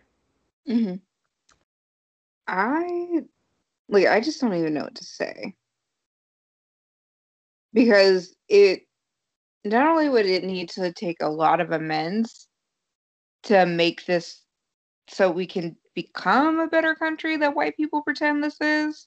hmm 0.66 0.96
I 2.46 3.20
like 3.88 4.06
I 4.06 4.20
just 4.20 4.40
don't 4.40 4.54
even 4.54 4.74
know 4.74 4.84
what 4.84 4.96
to 4.96 5.04
say. 5.04 5.54
Because 7.72 8.34
it 8.48 8.82
not 9.64 9.86
only 9.86 10.08
would 10.08 10.26
it 10.26 10.44
need 10.44 10.70
to 10.70 10.92
take 10.92 11.18
a 11.20 11.28
lot 11.28 11.60
of 11.60 11.70
amends 11.70 12.48
to 13.44 13.64
make 13.66 14.04
this 14.06 14.42
so 15.08 15.30
we 15.30 15.46
can 15.46 15.76
become 15.94 16.58
a 16.58 16.66
better 16.66 16.94
country 16.94 17.36
that 17.36 17.54
white 17.54 17.76
people 17.76 18.02
pretend 18.02 18.42
this 18.42 18.60
is. 18.60 19.06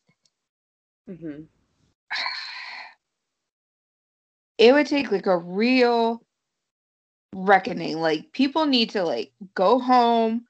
Mm-hmm. 1.09 1.43
It 4.57 4.73
would 4.73 4.87
take 4.87 5.11
like 5.11 5.25
a 5.25 5.37
real 5.37 6.23
reckoning. 7.33 7.99
Like 7.99 8.31
people 8.31 8.65
need 8.65 8.91
to 8.91 9.03
like 9.03 9.31
go 9.55 9.79
home 9.79 10.45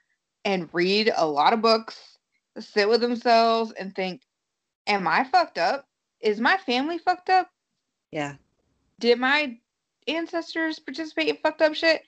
and 0.46 0.70
read 0.74 1.12
a 1.16 1.26
lot 1.26 1.54
of 1.54 1.62
books, 1.62 2.18
sit 2.60 2.89
with 2.89 3.02
themselves 3.02 3.72
and 3.72 3.96
think, 3.96 4.22
am 4.88 5.08
I 5.08 5.24
fucked 5.24 5.58
up? 5.58 5.88
Is 6.20 6.39
my 6.39 6.58
family 6.58 6.98
fucked 6.98 7.30
up? 7.30 7.50
Yeah. 8.12 8.36
Did 9.00 9.20
my 9.20 9.58
ancestors 10.08 10.80
participate 10.80 11.30
in 11.30 11.38
fucked 11.38 11.62
up 11.62 11.74
shit? 11.74 12.04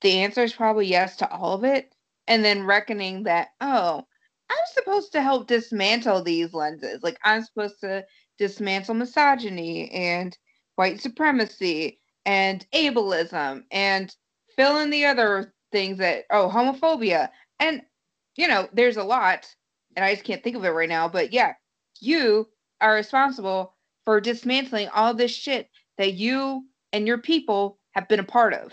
the 0.00 0.20
answer 0.20 0.42
is 0.42 0.52
probably 0.52 0.86
yes 0.86 1.16
to 1.16 1.30
all 1.30 1.54
of 1.54 1.64
it. 1.64 1.94
And 2.28 2.44
then 2.44 2.66
reckoning 2.66 3.22
that, 3.24 3.48
oh, 3.60 4.04
I'm 4.50 4.56
supposed 4.74 5.12
to 5.12 5.22
help 5.22 5.46
dismantle 5.46 6.22
these 6.22 6.54
lenses. 6.54 7.02
Like, 7.02 7.18
I'm 7.24 7.42
supposed 7.42 7.80
to 7.80 8.04
dismantle 8.38 8.94
misogyny 8.94 9.90
and 9.90 10.36
white 10.76 11.00
supremacy 11.00 12.00
and 12.24 12.66
ableism 12.72 13.64
and 13.70 14.14
fill 14.56 14.78
in 14.78 14.90
the 14.90 15.04
other 15.04 15.52
things 15.72 15.98
that, 15.98 16.24
oh, 16.30 16.48
homophobia. 16.48 17.28
And, 17.60 17.82
you 18.36 18.48
know, 18.48 18.68
there's 18.72 18.96
a 18.96 19.04
lot, 19.04 19.46
and 19.96 20.04
I 20.04 20.14
just 20.14 20.24
can't 20.24 20.42
think 20.42 20.56
of 20.56 20.64
it 20.64 20.70
right 20.70 20.88
now. 20.88 21.08
But 21.08 21.32
yeah, 21.32 21.54
you 22.00 22.48
are 22.80 22.94
responsible 22.94 23.74
for 24.04 24.20
dismantling 24.20 24.88
all 24.88 25.14
this 25.14 25.32
shit 25.34 25.68
that 25.98 26.14
you 26.14 26.64
and 26.92 27.06
your 27.06 27.18
people 27.18 27.78
have 27.92 28.08
been 28.08 28.20
a 28.20 28.24
part 28.24 28.54
of 28.54 28.72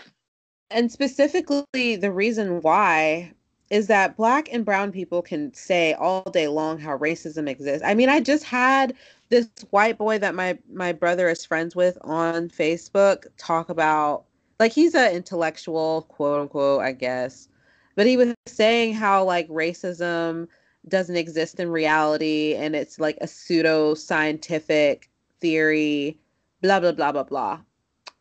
and 0.74 0.90
specifically 0.90 1.96
the 1.96 2.12
reason 2.12 2.60
why 2.60 3.32
is 3.70 3.86
that 3.86 4.16
black 4.16 4.52
and 4.52 4.64
brown 4.64 4.92
people 4.92 5.22
can 5.22 5.54
say 5.54 5.94
all 5.94 6.22
day 6.30 6.48
long 6.48 6.78
how 6.78 6.98
racism 6.98 7.48
exists. 7.48 7.82
I 7.84 7.94
mean, 7.94 8.08
I 8.08 8.20
just 8.20 8.44
had 8.44 8.94
this 9.34 9.48
white 9.70 9.98
boy 9.98 10.18
that 10.18 10.34
my 10.34 10.56
my 10.72 10.92
brother 10.92 11.28
is 11.28 11.44
friends 11.44 11.74
with 11.74 11.98
on 12.02 12.48
Facebook 12.48 13.26
talk 13.36 13.68
about 13.68 14.24
like 14.60 14.72
he's 14.72 14.94
an 14.94 15.12
intellectual, 15.12 16.02
quote 16.02 16.40
unquote, 16.40 16.82
I 16.82 16.92
guess. 16.92 17.48
But 17.96 18.06
he 18.06 18.16
was 18.16 18.34
saying 18.46 18.94
how 18.94 19.24
like 19.24 19.48
racism 19.48 20.46
doesn't 20.88 21.16
exist 21.16 21.58
in 21.58 21.70
reality 21.70 22.54
and 22.54 22.76
it's 22.76 23.00
like 23.00 23.18
a 23.20 23.26
pseudo 23.26 23.94
scientific 23.94 25.10
theory, 25.40 26.18
blah 26.62 26.78
blah 26.78 26.92
blah 26.92 27.12
blah 27.12 27.24
blah. 27.24 27.60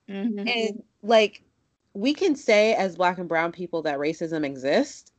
Mm-hmm. 0.09 0.47
And 0.47 0.83
like 1.03 1.43
we 1.93 2.15
can 2.15 2.35
say 2.35 2.73
as 2.73 2.95
black 2.95 3.19
and 3.19 3.29
brown 3.29 3.51
people 3.51 3.83
that 3.83 3.99
racism 3.99 4.43
exists, 4.43 5.11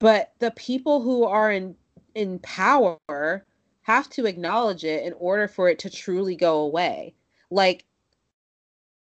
but 0.00 0.32
the 0.40 0.50
people 0.52 1.00
who 1.00 1.24
are 1.24 1.52
in 1.52 1.76
in 2.16 2.40
power 2.40 3.46
have 3.90 4.08
to 4.10 4.26
acknowledge 4.26 4.84
it 4.84 5.04
in 5.04 5.12
order 5.14 5.48
for 5.48 5.68
it 5.68 5.80
to 5.80 5.90
truly 5.90 6.36
go 6.36 6.60
away. 6.60 7.12
Like 7.50 7.84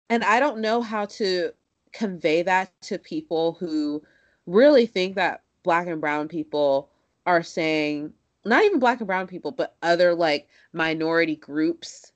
and 0.08 0.22
I 0.24 0.40
don't 0.40 0.60
know 0.60 0.80
how 0.80 1.06
to 1.06 1.52
convey 1.92 2.42
that 2.42 2.70
to 2.82 2.98
people 2.98 3.56
who 3.58 4.02
really 4.46 4.86
think 4.86 5.16
that 5.16 5.42
black 5.64 5.88
and 5.88 6.00
brown 6.00 6.28
people 6.28 6.90
are 7.26 7.42
saying 7.42 8.12
not 8.44 8.62
even 8.64 8.78
black 8.78 9.00
and 9.00 9.06
brown 9.06 9.26
people 9.26 9.50
but 9.50 9.74
other 9.82 10.14
like 10.14 10.48
minority 10.72 11.36
groups 11.36 12.12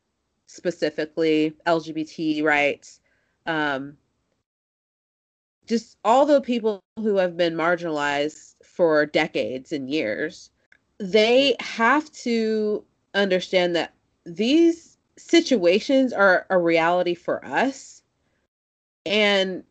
specifically 0.46 1.55
lgbt 1.66 2.42
rights 2.44 3.01
um 3.46 3.96
just 5.66 5.96
all 6.05 6.25
the 6.25 6.40
people 6.40 6.81
who 6.96 7.16
have 7.16 7.37
been 7.37 7.55
marginalized 7.55 8.55
for 8.64 9.05
decades 9.05 9.72
and 9.72 9.90
years 9.90 10.51
they 11.02 11.56
have 11.58 12.10
to 12.12 12.84
understand 13.12 13.74
that 13.74 13.92
these 14.24 14.96
situations 15.18 16.12
are 16.12 16.46
a 16.48 16.56
reality 16.56 17.14
for 17.14 17.44
us. 17.44 18.02
And 19.04 19.64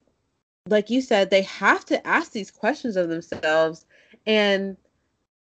like 0.68 0.90
you 0.90 1.02
said 1.02 1.30
they 1.30 1.44
have 1.44 1.86
to 1.86 2.06
ask 2.06 2.34
these 2.34 2.52
questions 2.52 2.98
of 2.98 3.08
themselves. 3.08 3.86
And 4.28 4.76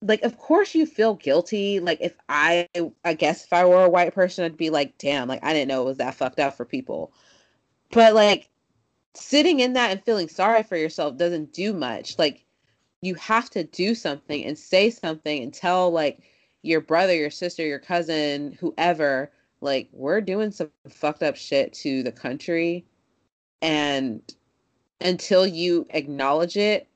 like 0.02 0.21
of 0.23 0.38
course 0.38 0.76
you 0.76 0.86
feel 0.86 1.15
guilty. 1.15 1.80
Like 1.80 2.00
if 2.02 2.15
i 2.28 2.67
i 3.06 3.13
guess 3.13 3.45
if 3.45 3.54
i 3.54 3.63
were 3.63 3.86
a 3.86 3.89
white 3.89 4.13
person 4.13 4.43
i'd 4.43 4.58
be 4.58 4.69
like 4.69 4.97
damn 4.97 5.30
like 5.30 5.43
i 5.43 5.54
didn't 5.54 5.69
know 5.69 5.84
it 5.84 5.86
was 5.86 5.97
that 5.97 6.15
fucked 6.15 6.39
up 6.39 6.58
for 6.58 6.65
people. 6.65 7.13
But 7.91 8.13
like 8.13 8.50
sitting 9.13 9.62
in 9.62 9.73
that 9.73 9.91
and 9.91 10.04
feeling 10.04 10.28
sorry 10.28 10.63
for 10.63 10.76
yourself 10.76 11.15
doesn't 11.15 11.54
do 11.54 11.71
much. 11.71 12.19
Like 12.19 12.43
you 13.02 13.16
have 13.16 13.50
to 13.52 13.64
do 13.64 13.94
something 13.96 14.44
and 14.44 14.58
say 14.58 14.90
something 14.90 15.44
and 15.44 15.54
tell 15.54 15.92
like 15.92 16.20
your 16.64 16.82
brother 16.82 17.14
your 17.14 17.30
sister 17.30 17.66
your 17.66 17.80
cousin 17.80 18.58
whoever 18.60 19.32
like 19.62 19.88
we're 19.92 20.22
doing 20.22 20.52
some 20.52 20.70
fucked 20.90 21.24
up 21.24 21.36
shit 21.36 21.74
to 21.74 22.04
the 22.04 22.12
country 22.12 22.86
and 23.62 24.34
until 25.02 25.46
you 25.46 25.86
acknowledge 25.92 26.58
it 26.58 26.88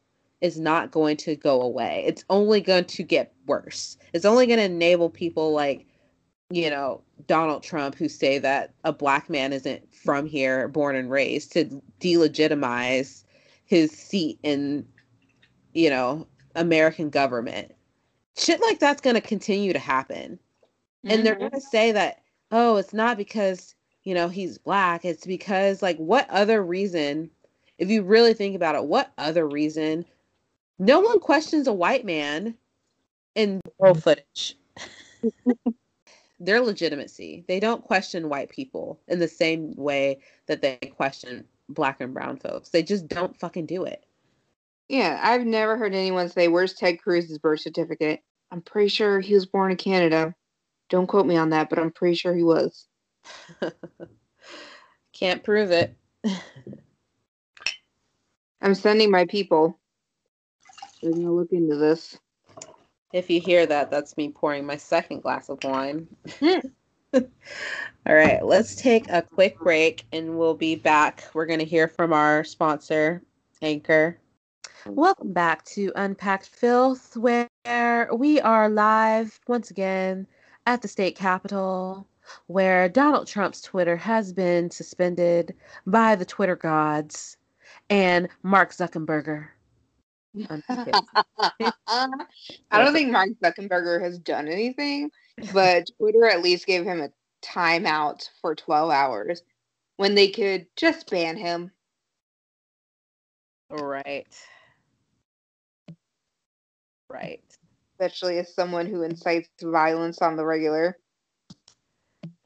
is 0.41 0.59
not 0.59 0.91
going 0.91 1.15
to 1.15 1.35
go 1.35 1.61
away. 1.61 2.03
It's 2.05 2.25
only 2.29 2.61
going 2.61 2.85
to 2.85 3.03
get 3.03 3.33
worse. 3.45 3.97
It's 4.13 4.25
only 4.25 4.47
going 4.47 4.57
to 4.57 4.65
enable 4.65 5.09
people 5.09 5.53
like, 5.53 5.85
you 6.49 6.69
know, 6.69 7.01
Donald 7.27 7.63
Trump 7.63 7.95
who 7.95 8.09
say 8.09 8.39
that 8.39 8.73
a 8.83 8.91
black 8.91 9.29
man 9.29 9.53
isn't 9.53 9.93
from 9.93 10.25
here, 10.25 10.67
born 10.67 10.95
and 10.95 11.09
raised, 11.09 11.53
to 11.53 11.81
delegitimize 11.99 13.23
his 13.65 13.91
seat 13.91 14.39
in, 14.41 14.85
you 15.73 15.89
know, 15.89 16.27
American 16.55 17.09
government. 17.09 17.73
Shit 18.37 18.61
like 18.61 18.79
that's 18.79 19.01
going 19.01 19.15
to 19.15 19.21
continue 19.21 19.73
to 19.73 19.79
happen. 19.79 20.39
Mm-hmm. 21.05 21.11
And 21.11 21.25
they're 21.25 21.33
mm-hmm. 21.33 21.49
going 21.49 21.51
to 21.51 21.61
say 21.61 21.91
that, 21.91 22.21
oh, 22.51 22.77
it's 22.77 22.93
not 22.93 23.17
because, 23.17 23.75
you 24.03 24.13
know, 24.13 24.29
he's 24.29 24.57
black. 24.57 25.05
It's 25.05 25.25
because, 25.25 25.81
like, 25.81 25.97
what 25.97 26.29
other 26.29 26.63
reason, 26.63 27.29
if 27.77 27.89
you 27.89 28.03
really 28.03 28.33
think 28.33 28.55
about 28.55 28.75
it, 28.75 28.85
what 28.85 29.11
other 29.17 29.47
reason 29.47 30.05
no 30.81 30.99
one 30.99 31.19
questions 31.19 31.67
a 31.67 31.73
white 31.73 32.05
man 32.05 32.55
in 33.35 33.61
roll 33.79 33.93
footage. 33.93 34.57
Their 36.39 36.59
legitimacy. 36.59 37.45
They 37.47 37.59
don't 37.59 37.83
question 37.83 38.29
white 38.29 38.49
people 38.49 38.99
in 39.07 39.19
the 39.19 39.27
same 39.27 39.75
way 39.75 40.21
that 40.47 40.63
they 40.63 40.77
question 40.95 41.45
black 41.69 42.01
and 42.01 42.15
brown 42.15 42.37
folks. 42.37 42.69
They 42.69 42.81
just 42.81 43.07
don't 43.07 43.39
fucking 43.39 43.67
do 43.67 43.83
it. 43.83 44.05
Yeah, 44.89 45.19
I've 45.21 45.45
never 45.45 45.77
heard 45.77 45.93
anyone 45.93 46.29
say, 46.29 46.47
Where's 46.47 46.73
Ted 46.73 47.01
Cruz's 47.01 47.37
birth 47.37 47.61
certificate? 47.61 48.21
I'm 48.51 48.61
pretty 48.61 48.89
sure 48.89 49.19
he 49.19 49.33
was 49.33 49.45
born 49.45 49.71
in 49.71 49.77
Canada. 49.77 50.35
Don't 50.89 51.07
quote 51.07 51.25
me 51.25 51.37
on 51.37 51.51
that, 51.51 51.69
but 51.69 51.79
I'm 51.79 51.91
pretty 51.91 52.15
sure 52.15 52.35
he 52.35 52.43
was. 52.43 52.87
Can't 55.13 55.43
prove 55.43 55.71
it. 55.71 55.95
I'm 58.61 58.75
sending 58.75 59.09
my 59.09 59.25
people 59.25 59.79
we're 61.01 61.11
gonna 61.11 61.31
look 61.31 61.51
into 61.51 61.75
this. 61.75 62.19
If 63.13 63.29
you 63.29 63.41
hear 63.41 63.65
that, 63.65 63.91
that's 63.91 64.15
me 64.17 64.29
pouring 64.29 64.65
my 64.65 64.77
second 64.77 65.21
glass 65.21 65.49
of 65.49 65.63
wine. 65.63 66.07
Hmm. 66.39 66.59
All 67.13 68.15
right, 68.15 68.45
let's 68.45 68.75
take 68.75 69.09
a 69.09 69.21
quick 69.21 69.59
break 69.59 70.05
and 70.13 70.37
we'll 70.37 70.53
be 70.53 70.75
back. 70.75 71.25
We're 71.33 71.45
going 71.45 71.59
to 71.59 71.65
hear 71.65 71.89
from 71.89 72.13
our 72.13 72.43
sponsor, 72.45 73.21
Anchor. 73.61 74.17
Welcome 74.87 75.33
back 75.33 75.63
to 75.65 75.91
Unpacked 75.95 76.47
Filth, 76.47 77.15
where 77.15 78.09
we 78.13 78.39
are 78.41 78.69
live 78.69 79.39
once 79.47 79.69
again 79.69 80.25
at 80.65 80.81
the 80.81 80.87
state 80.87 81.15
capitol, 81.15 82.07
where 82.47 82.89
Donald 82.89 83.27
Trump's 83.27 83.61
Twitter 83.61 83.95
has 83.95 84.33
been 84.33 84.71
suspended 84.71 85.55
by 85.85 86.15
the 86.15 86.25
Twitter 86.25 86.55
gods 86.55 87.37
and 87.89 88.27
Mark 88.43 88.71
Zuckerberg 88.71 89.47
I 90.49 91.73
don't 92.71 92.93
think 92.93 93.11
Mark 93.11 93.29
Zuckerberg 93.43 94.01
has 94.01 94.17
done 94.17 94.47
anything, 94.47 95.11
but 95.53 95.89
Twitter 95.99 96.25
at 96.25 96.41
least 96.41 96.65
gave 96.65 96.85
him 96.85 97.01
a 97.01 97.11
timeout 97.43 98.29
for 98.41 98.55
12 98.55 98.89
hours 98.91 99.43
when 99.97 100.15
they 100.15 100.29
could 100.29 100.67
just 100.75 101.09
ban 101.09 101.37
him. 101.37 101.71
Right. 103.69 104.27
Right. 107.11 107.43
Especially 107.99 108.39
as 108.39 108.53
someone 108.53 108.87
who 108.87 109.03
incites 109.03 109.49
violence 109.61 110.21
on 110.21 110.35
the 110.35 110.45
regular. 110.45 110.97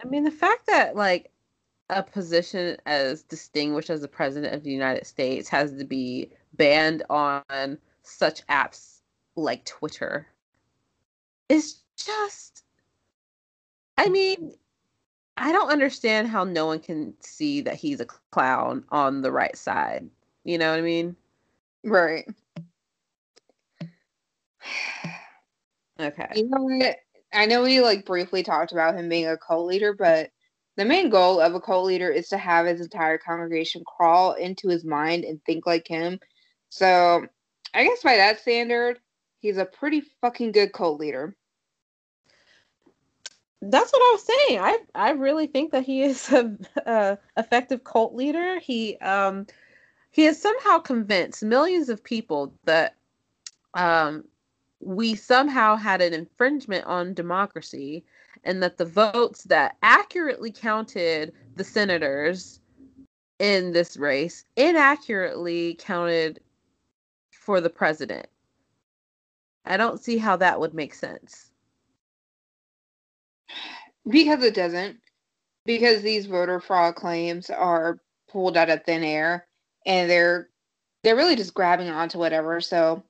I 0.03 0.07
mean, 0.07 0.23
the 0.23 0.31
fact 0.31 0.67
that, 0.67 0.95
like, 0.95 1.31
a 1.89 2.03
position 2.03 2.77
as 2.85 3.23
distinguished 3.23 3.89
as 3.89 4.01
the 4.01 4.07
president 4.07 4.53
of 4.53 4.63
the 4.63 4.71
United 4.71 5.05
States 5.05 5.47
has 5.49 5.77
to 5.77 5.85
be 5.85 6.31
banned 6.53 7.03
on 7.09 7.77
such 8.01 8.45
apps 8.47 9.01
like 9.35 9.65
Twitter 9.65 10.27
is 11.49 11.81
just 11.97 12.63
I 13.97 14.09
mean, 14.09 14.53
I 15.37 15.51
don't 15.51 15.71
understand 15.71 16.27
how 16.27 16.43
no 16.43 16.65
one 16.65 16.79
can 16.79 17.13
see 17.21 17.61
that 17.61 17.75
he's 17.75 17.99
a 17.99 18.05
clown 18.05 18.83
on 18.89 19.21
the 19.21 19.31
right 19.31 19.55
side. 19.55 20.09
You 20.43 20.57
know 20.57 20.71
what 20.71 20.79
I 20.79 20.81
mean? 20.81 21.15
Right. 21.83 22.27
Okay. 25.97 26.27
You 26.35 26.49
know 26.49 26.61
what? 26.61 26.97
I 27.31 27.45
know 27.45 27.63
we 27.63 27.79
like 27.79 28.05
briefly 28.05 28.43
talked 28.43 28.73
about 28.73 28.95
him 28.95 29.07
being 29.07 29.27
a 29.27 29.37
cult 29.37 29.65
leader, 29.65 29.93
but 29.93 30.29
the 30.75 30.83
main 30.83 31.09
goal 31.09 31.39
of 31.39 31.55
a 31.55 31.61
cult 31.61 31.85
leader 31.85 32.09
is 32.09 32.27
to 32.27 32.37
have 32.37 32.65
his 32.65 32.81
entire 32.81 33.17
congregation 33.17 33.81
crawl 33.87 34.33
into 34.33 34.67
his 34.67 34.83
mind 34.83 35.23
and 35.23 35.41
think 35.45 35.65
like 35.65 35.87
him 35.87 36.19
so 36.75 37.25
I 37.73 37.85
guess 37.85 38.03
by 38.03 38.17
that 38.17 38.41
standard, 38.41 38.99
he's 39.39 39.57
a 39.57 39.65
pretty 39.65 40.03
fucking 40.19 40.51
good 40.51 40.73
cult 40.73 40.99
leader. 40.99 41.35
That's 43.61 43.91
what 43.91 44.01
I 44.01 44.11
was 44.11 44.23
saying. 44.23 44.59
I 44.59 44.77
I 44.93 45.11
really 45.11 45.47
think 45.47 45.71
that 45.71 45.83
he 45.83 46.03
is 46.03 46.29
a, 46.33 46.55
a 46.85 47.17
effective 47.37 47.85
cult 47.85 48.13
leader. 48.13 48.59
He 48.59 48.97
um 48.97 49.47
he 50.11 50.23
has 50.23 50.41
somehow 50.41 50.79
convinced 50.79 51.43
millions 51.43 51.87
of 51.87 52.03
people 52.03 52.53
that 52.65 52.95
um 53.73 54.25
we 54.85 55.15
somehow 55.15 55.75
had 55.75 55.99
an 55.99 56.13
infringement 56.13 56.85
on 56.85 57.15
democracy 57.15 58.05
and 58.43 58.61
that 58.61 58.77
the 58.77 58.85
votes 58.85 59.43
that 59.45 59.77
accurately 59.81 60.51
counted 60.51 61.33
the 61.55 61.63
senators 61.63 62.59
in 63.39 63.71
this 63.71 63.97
race 63.97 64.45
inaccurately 64.55 65.75
counted 65.79 66.39
for 67.31 67.59
the 67.59 67.69
president. 67.69 68.27
I 69.65 69.77
don't 69.77 69.99
see 69.99 70.17
how 70.17 70.35
that 70.37 70.59
would 70.59 70.75
make 70.75 70.93
sense. 70.93 71.51
Because 74.07 74.43
it 74.43 74.53
doesn't. 74.53 74.97
Because 75.65 76.03
these 76.03 76.27
voter 76.27 76.59
fraud 76.59 76.93
claims 76.93 77.49
are 77.49 77.99
pulled 78.29 78.55
out 78.55 78.69
of 78.69 78.83
thin 78.83 79.03
air 79.03 79.47
and 79.87 80.09
they're 80.09 80.49
they're 81.03 81.15
really 81.15 81.35
just 81.35 81.55
grabbing 81.55 81.89
onto 81.89 82.19
whatever. 82.19 82.61
So 82.61 83.03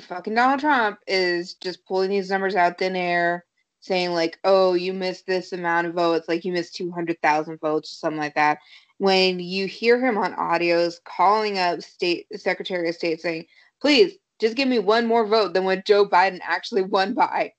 fucking 0.00 0.34
Donald 0.34 0.60
Trump 0.60 0.98
is 1.06 1.54
just 1.54 1.84
pulling 1.86 2.10
these 2.10 2.30
numbers 2.30 2.54
out 2.54 2.78
thin 2.78 2.96
air, 2.96 3.44
saying 3.80 4.12
like, 4.12 4.38
"Oh, 4.44 4.74
you 4.74 4.92
missed 4.92 5.26
this 5.26 5.52
amount 5.52 5.86
of 5.86 5.94
votes, 5.94 6.28
like 6.28 6.44
you 6.44 6.52
missed 6.52 6.74
two 6.74 6.90
hundred 6.90 7.20
thousand 7.22 7.58
votes, 7.60 7.92
or 7.92 7.96
something 7.96 8.20
like 8.20 8.34
that." 8.34 8.58
when 9.00 9.38
you 9.38 9.68
hear 9.68 10.04
him 10.04 10.18
on 10.18 10.34
audios 10.34 10.96
calling 11.04 11.56
up 11.56 11.80
state 11.80 12.26
secretary 12.34 12.88
of 12.88 12.94
state 12.96 13.20
saying 13.20 13.44
please 13.80 14.14
just 14.40 14.56
give 14.56 14.66
me 14.66 14.80
one 14.80 15.06
more 15.06 15.24
vote 15.24 15.54
than 15.54 15.62
what 15.62 15.86
joe 15.86 16.04
biden 16.04 16.40
actually 16.42 16.82
won 16.82 17.14
by 17.14 17.52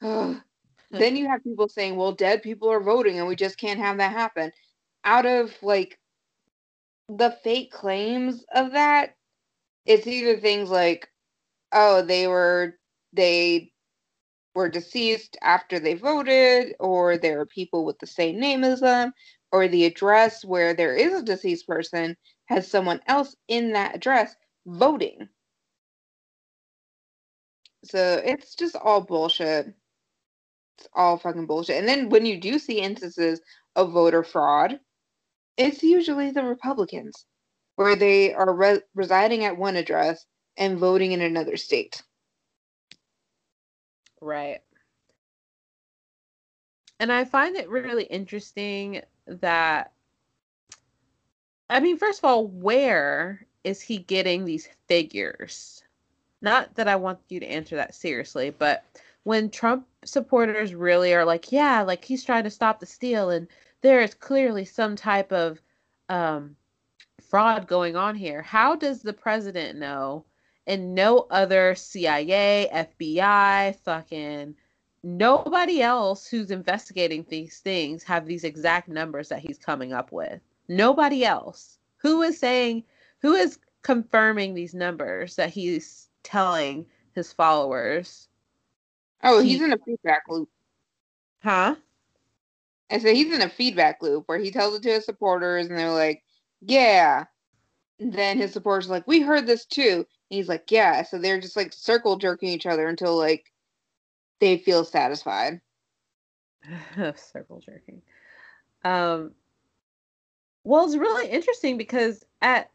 then 0.90 1.16
you 1.16 1.28
have 1.28 1.44
people 1.44 1.68
saying, 1.68 1.96
well, 1.96 2.12
dead 2.12 2.42
people 2.42 2.70
are 2.70 2.80
voting 2.80 3.18
and 3.18 3.28
we 3.28 3.36
just 3.36 3.58
can't 3.58 3.80
have 3.80 3.98
that 3.98 4.12
happen. 4.12 4.50
Out 5.04 5.26
of 5.26 5.54
like 5.62 5.98
the 7.08 7.36
fake 7.44 7.70
claims 7.70 8.44
of 8.54 8.72
that, 8.72 9.14
it's 9.86 10.06
either 10.06 10.38
things 10.38 10.70
like, 10.70 11.08
oh, 11.72 12.02
they 12.02 12.26
were 12.26 12.74
they 13.12 13.72
were 14.54 14.68
deceased 14.68 15.36
after 15.42 15.78
they 15.78 15.94
voted, 15.94 16.74
or 16.80 17.16
there 17.18 17.40
are 17.40 17.46
people 17.46 17.84
with 17.84 17.98
the 17.98 18.06
same 18.06 18.40
name 18.40 18.64
as 18.64 18.80
them, 18.80 19.12
or 19.52 19.68
the 19.68 19.84
address 19.84 20.44
where 20.44 20.74
there 20.74 20.96
is 20.96 21.14
a 21.14 21.22
deceased 21.22 21.66
person 21.66 22.16
has 22.46 22.68
someone 22.68 23.00
else 23.06 23.36
in 23.48 23.72
that 23.72 23.94
address 23.94 24.34
voting. 24.66 25.28
So 27.84 28.20
it's 28.24 28.54
just 28.54 28.76
all 28.76 29.00
bullshit. 29.00 29.72
It's 30.78 30.88
all 30.94 31.18
fucking 31.18 31.46
bullshit. 31.46 31.76
And 31.76 31.88
then 31.88 32.08
when 32.08 32.26
you 32.26 32.40
do 32.40 32.58
see 32.58 32.80
instances 32.80 33.40
of 33.76 33.92
voter 33.92 34.22
fraud, 34.22 34.78
it's 35.56 35.82
usually 35.82 36.30
the 36.30 36.44
Republicans 36.44 37.26
where 37.76 37.96
they 37.96 38.34
are 38.34 38.54
re- 38.54 38.82
residing 38.94 39.44
at 39.44 39.56
one 39.56 39.76
address 39.76 40.24
and 40.60 40.78
voting 40.78 41.10
in 41.10 41.22
another 41.22 41.56
state. 41.56 42.02
Right. 44.20 44.60
And 47.00 47.10
I 47.10 47.24
find 47.24 47.56
it 47.56 47.68
really 47.68 48.04
interesting 48.04 49.02
that 49.26 49.92
I 51.70 51.78
mean, 51.78 51.98
first 51.98 52.18
of 52.18 52.24
all, 52.24 52.48
where 52.48 53.46
is 53.62 53.80
he 53.80 53.98
getting 53.98 54.44
these 54.44 54.68
figures? 54.88 55.84
Not 56.42 56.74
that 56.74 56.88
I 56.88 56.96
want 56.96 57.20
you 57.28 57.38
to 57.38 57.46
answer 57.46 57.76
that 57.76 57.94
seriously, 57.94 58.50
but 58.50 58.84
when 59.22 59.50
Trump 59.50 59.86
supporters 60.04 60.74
really 60.74 61.14
are 61.14 61.24
like, 61.24 61.52
yeah, 61.52 61.82
like 61.82 62.04
he's 62.04 62.24
trying 62.24 62.42
to 62.44 62.50
stop 62.50 62.80
the 62.80 62.86
steal, 62.86 63.30
and 63.30 63.46
there 63.82 64.00
is 64.00 64.14
clearly 64.14 64.64
some 64.64 64.96
type 64.96 65.30
of 65.30 65.62
um, 66.08 66.56
fraud 67.20 67.68
going 67.68 67.94
on 67.94 68.16
here. 68.16 68.42
How 68.42 68.74
does 68.74 69.02
the 69.02 69.12
president 69.12 69.78
know, 69.78 70.24
and 70.66 70.94
no 70.94 71.26
other 71.30 71.74
CIA, 71.74 72.68
FBI, 72.72 73.76
fucking 73.84 74.54
nobody 75.02 75.82
else 75.82 76.26
who's 76.26 76.50
investigating 76.50 77.24
these 77.28 77.58
things 77.60 78.02
have 78.02 78.26
these 78.26 78.44
exact 78.44 78.88
numbers 78.88 79.28
that 79.28 79.40
he's 79.40 79.58
coming 79.58 79.92
up 79.92 80.12
with? 80.12 80.40
Nobody 80.68 81.24
else. 81.24 81.78
Who 81.98 82.22
is 82.22 82.38
saying? 82.38 82.84
Who 83.22 83.34
is 83.34 83.58
confirming 83.82 84.54
these 84.54 84.74
numbers 84.74 85.36
that 85.36 85.50
he's 85.50 86.08
telling 86.22 86.86
his 87.14 87.32
followers. 87.32 88.28
Oh, 89.22 89.40
he, 89.40 89.50
he's 89.50 89.62
in 89.62 89.72
a 89.72 89.78
feedback 89.78 90.22
loop. 90.28 90.48
Huh? 91.42 91.76
I 92.90 92.98
said 92.98 93.14
he's 93.14 93.32
in 93.32 93.42
a 93.42 93.48
feedback 93.48 94.02
loop 94.02 94.24
where 94.26 94.38
he 94.38 94.50
tells 94.50 94.74
it 94.74 94.82
to 94.82 94.90
his 94.90 95.04
supporters 95.04 95.66
and 95.66 95.78
they're 95.78 95.90
like, 95.90 96.22
yeah. 96.60 97.24
And 97.98 98.12
then 98.12 98.36
his 98.36 98.52
supporters 98.52 98.88
are 98.88 98.92
like, 98.92 99.06
we 99.06 99.20
heard 99.20 99.46
this 99.46 99.64
too. 99.64 100.06
He's 100.30 100.48
like, 100.48 100.70
yeah. 100.70 101.02
So 101.02 101.18
they're 101.18 101.40
just 101.40 101.56
like 101.56 101.72
circle 101.72 102.16
jerking 102.16 102.48
each 102.48 102.66
other 102.66 102.88
until 102.88 103.16
like 103.16 103.52
they 104.38 104.56
feel 104.56 104.84
satisfied. 104.84 105.60
circle 107.16 107.60
jerking. 107.60 108.00
Um, 108.84 109.32
well, 110.64 110.86
it's 110.86 110.96
really 110.96 111.28
interesting 111.28 111.76
because 111.76 112.24
at 112.40 112.70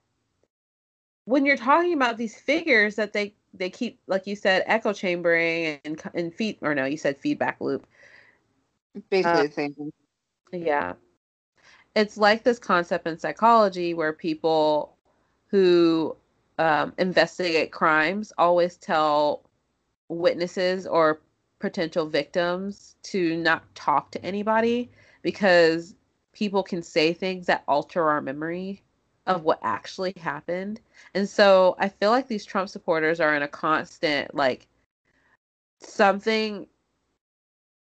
when 1.26 1.46
you're 1.46 1.58
talking 1.58 1.94
about 1.94 2.18
these 2.18 2.36
figures 2.36 2.96
that 2.96 3.14
they 3.14 3.34
they 3.54 3.70
keep 3.70 4.00
like 4.08 4.28
you 4.28 4.36
said 4.36 4.64
echo 4.68 4.94
chambering 4.94 5.80
and 5.84 6.02
and 6.14 6.34
feed 6.34 6.58
or 6.62 6.76
no 6.76 6.86
you 6.86 6.98
said 6.98 7.18
feedback 7.18 7.60
loop 7.60 7.88
basically 9.10 9.40
uh, 9.40 9.44
the 9.44 9.52
same 9.52 9.74
thing 9.74 9.92
yeah 10.52 10.94
it's 11.96 12.18
like 12.18 12.44
this 12.44 12.60
concept 12.60 13.08
in 13.08 13.18
psychology 13.18 13.94
where 13.94 14.14
people 14.14 14.96
who 15.48 16.16
um, 16.58 16.94
investigate 16.98 17.72
crimes 17.72 18.32
always 18.38 18.78
tell 18.78 19.50
witnesses 20.10 20.86
or 20.86 21.22
potential 21.60 22.08
victims 22.08 22.96
to 23.04 23.38
not 23.38 23.64
talk 23.76 24.12
to 24.12 24.24
anybody 24.24 24.90
because 25.22 25.96
people 26.34 26.64
can 26.64 26.84
say 26.84 27.14
things 27.14 27.48
that 27.48 27.64
alter 27.68 28.10
our 28.10 28.22
memory 28.22 28.82
of 29.26 29.44
what 29.44 29.60
actually 29.64 30.14
happened. 30.18 30.80
And 31.14 31.28
so 31.28 31.76
I 31.80 31.90
feel 31.90 32.12
like 32.12 32.28
these 32.28 32.46
Trump 32.46 32.70
supporters 32.70 33.20
are 33.20 33.36
in 33.36 33.42
a 33.42 33.48
constant 33.48 34.36
like 34.36 34.68
something 35.82 36.68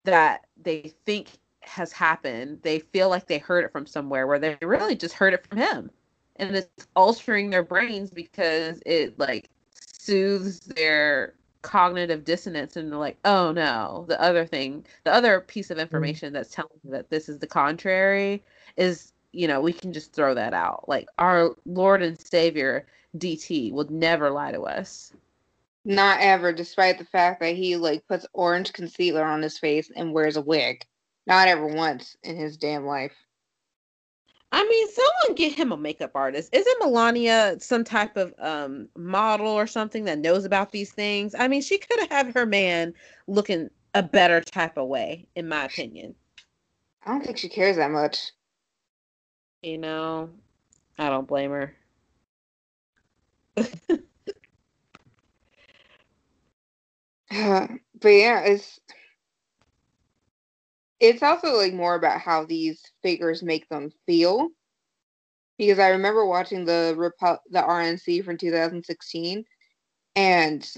that 0.05 0.47
they 0.63 0.93
think 1.05 1.39
has 1.63 1.93
happened. 1.93 2.61
They 2.63 2.79
feel 2.79 3.09
like 3.09 3.27
they 3.27 3.39
heard 3.39 3.65
it 3.65 3.73
from 3.73 3.87
somewhere 3.87 4.27
where 4.27 4.39
they 4.39 4.57
really 4.63 4.95
just 4.95 5.15
heard 5.15 5.35
it 5.35 5.47
from 5.47 5.59
him. 5.59 5.91
And 6.37 6.57
it's 6.57 6.87
altering 6.97 7.51
their 7.51 7.63
brains 7.63 8.11
because 8.11 8.83
it 8.85 9.19
like 9.19 9.49
soothes 9.75 10.61
their 10.61 11.35
cognitive 11.63 12.25
dissonance 12.25 12.77
and 12.77 12.91
they're 12.91 12.99
like, 12.99 13.19
oh 13.25 13.53
no, 13.53 14.05
the 14.09 14.21
other 14.21 14.45
thing, 14.45 14.85
the 15.05 15.15
other 15.15 15.41
piece 15.41 15.71
of 15.71 15.77
mm-hmm. 15.77 15.83
information 15.83 16.33
that's 16.33 16.51
telling 16.51 16.79
me 16.85 16.91
that 16.91 17.11
this 17.11 17.29
is 17.29 17.39
the 17.39 17.47
contrary 17.47 18.43
is 18.77 19.13
you 19.35 19.49
know, 19.49 19.61
we 19.61 19.73
can 19.73 19.93
just 19.93 20.13
throw 20.13 20.35
that 20.35 20.55
out. 20.55 20.89
Like 20.89 21.09
our 21.19 21.55
Lord 21.67 22.03
and 22.03 22.19
Savior 22.19 22.87
DT 23.19 23.73
would 23.73 23.91
never 23.91 24.31
lie 24.31 24.53
to 24.53 24.63
us. 24.63 25.13
Not 25.85 26.21
ever, 26.21 26.53
despite 26.53 26.99
the 26.99 27.05
fact 27.05 27.41
that 27.41 27.57
he 27.57 27.77
like 27.77 28.07
puts 28.07 28.27
orange 28.33 28.73
concealer 28.73 29.25
on 29.25 29.43
his 29.43 29.59
face 29.59 29.91
and 29.95 30.15
wears 30.15 30.37
a 30.37 30.41
wig. 30.41 30.85
Not 31.27 31.49
ever 31.49 31.67
once 31.67 32.17
in 32.23 32.37
his 32.37 32.57
damn 32.57 32.87
life. 32.87 33.15
I 34.55 34.63
mean, 34.69 34.89
someone 34.89 35.35
get 35.35 35.53
him 35.53 35.73
a 35.73 35.77
makeup 35.77 36.13
artist. 36.15 36.55
Isn't 36.55 36.79
Melania 36.79 37.57
some 37.59 37.83
type 37.83 38.17
of 38.17 38.33
um, 38.39 38.89
model 38.97 39.49
or 39.49 39.67
something 39.67 40.05
that 40.05 40.21
knows 40.21 40.45
about 40.45 40.71
these 40.71 40.93
things? 40.93 41.35
I 41.37 41.49
mean, 41.49 41.61
she 41.61 41.77
could 41.77 41.99
have 41.99 42.09
had 42.09 42.33
her 42.35 42.47
man 42.47 42.95
looking 43.27 43.69
a 43.95 44.03
better 44.05 44.41
type 44.41 44.77
of 44.77 44.87
way, 44.87 45.27
in 45.35 45.49
my 45.49 45.65
opinion. 45.65 46.15
I 47.05 47.11
don't 47.11 47.25
think 47.25 47.37
she 47.37 47.49
cares 47.49 47.79
that 47.79 47.91
much. 47.91 48.31
You 49.63 49.79
know, 49.79 50.31
I 51.01 51.09
don't 51.09 51.27
blame 51.27 51.51
her. 51.51 51.75
but 53.57 53.69
yeah, 58.09 58.43
it's 58.43 58.79
it's 61.05 61.23
also 61.23 61.57
like 61.57 61.75
more 61.75 61.95
about 61.95 62.21
how 62.21 62.45
these 62.45 62.81
figures 63.03 63.43
make 63.43 63.69
them 63.69 63.91
feel. 64.07 64.49
Because 65.59 65.79
I 65.79 65.91
remember 65.91 66.27
watching 66.27 66.65
the 66.65 66.95
Repu- 66.97 67.39
the 67.51 67.61
RNC 67.61 68.25
from 68.25 68.39
2016, 68.39 69.45
and 70.17 70.71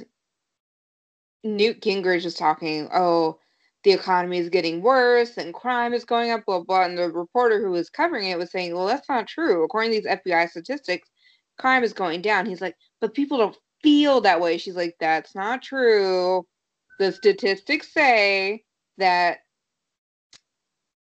Newt 1.44 1.80
Gingrich 1.80 2.24
was 2.24 2.34
talking, 2.34 2.88
oh, 2.92 3.38
the 3.84 3.92
economy 3.92 4.38
is 4.38 4.48
getting 4.48 4.82
worse 4.82 5.36
and 5.36 5.54
crime 5.54 5.94
is 5.94 6.04
going 6.04 6.32
up, 6.32 6.44
blah, 6.44 6.60
blah. 6.60 6.84
And 6.84 6.98
the 6.98 7.08
reporter 7.08 7.64
who 7.64 7.70
was 7.70 7.88
covering 7.88 8.28
it 8.28 8.36
was 8.36 8.50
saying, 8.50 8.74
well, 8.74 8.86
that's 8.86 9.08
not 9.08 9.28
true. 9.28 9.62
According 9.62 9.92
to 9.92 10.00
these 10.00 10.10
FBI 10.10 10.50
statistics, 10.50 11.08
crime 11.56 11.84
is 11.84 11.92
going 11.92 12.20
down. 12.20 12.46
He's 12.46 12.60
like, 12.60 12.74
but 13.00 13.14
people 13.14 13.38
don't 13.38 13.56
feel 13.82 14.20
that 14.22 14.40
way. 14.40 14.58
She's 14.58 14.76
like, 14.76 14.96
that's 14.98 15.36
not 15.36 15.62
true. 15.62 16.44
The 16.98 17.12
statistics 17.12 17.92
say 17.92 18.64
that 18.98 19.38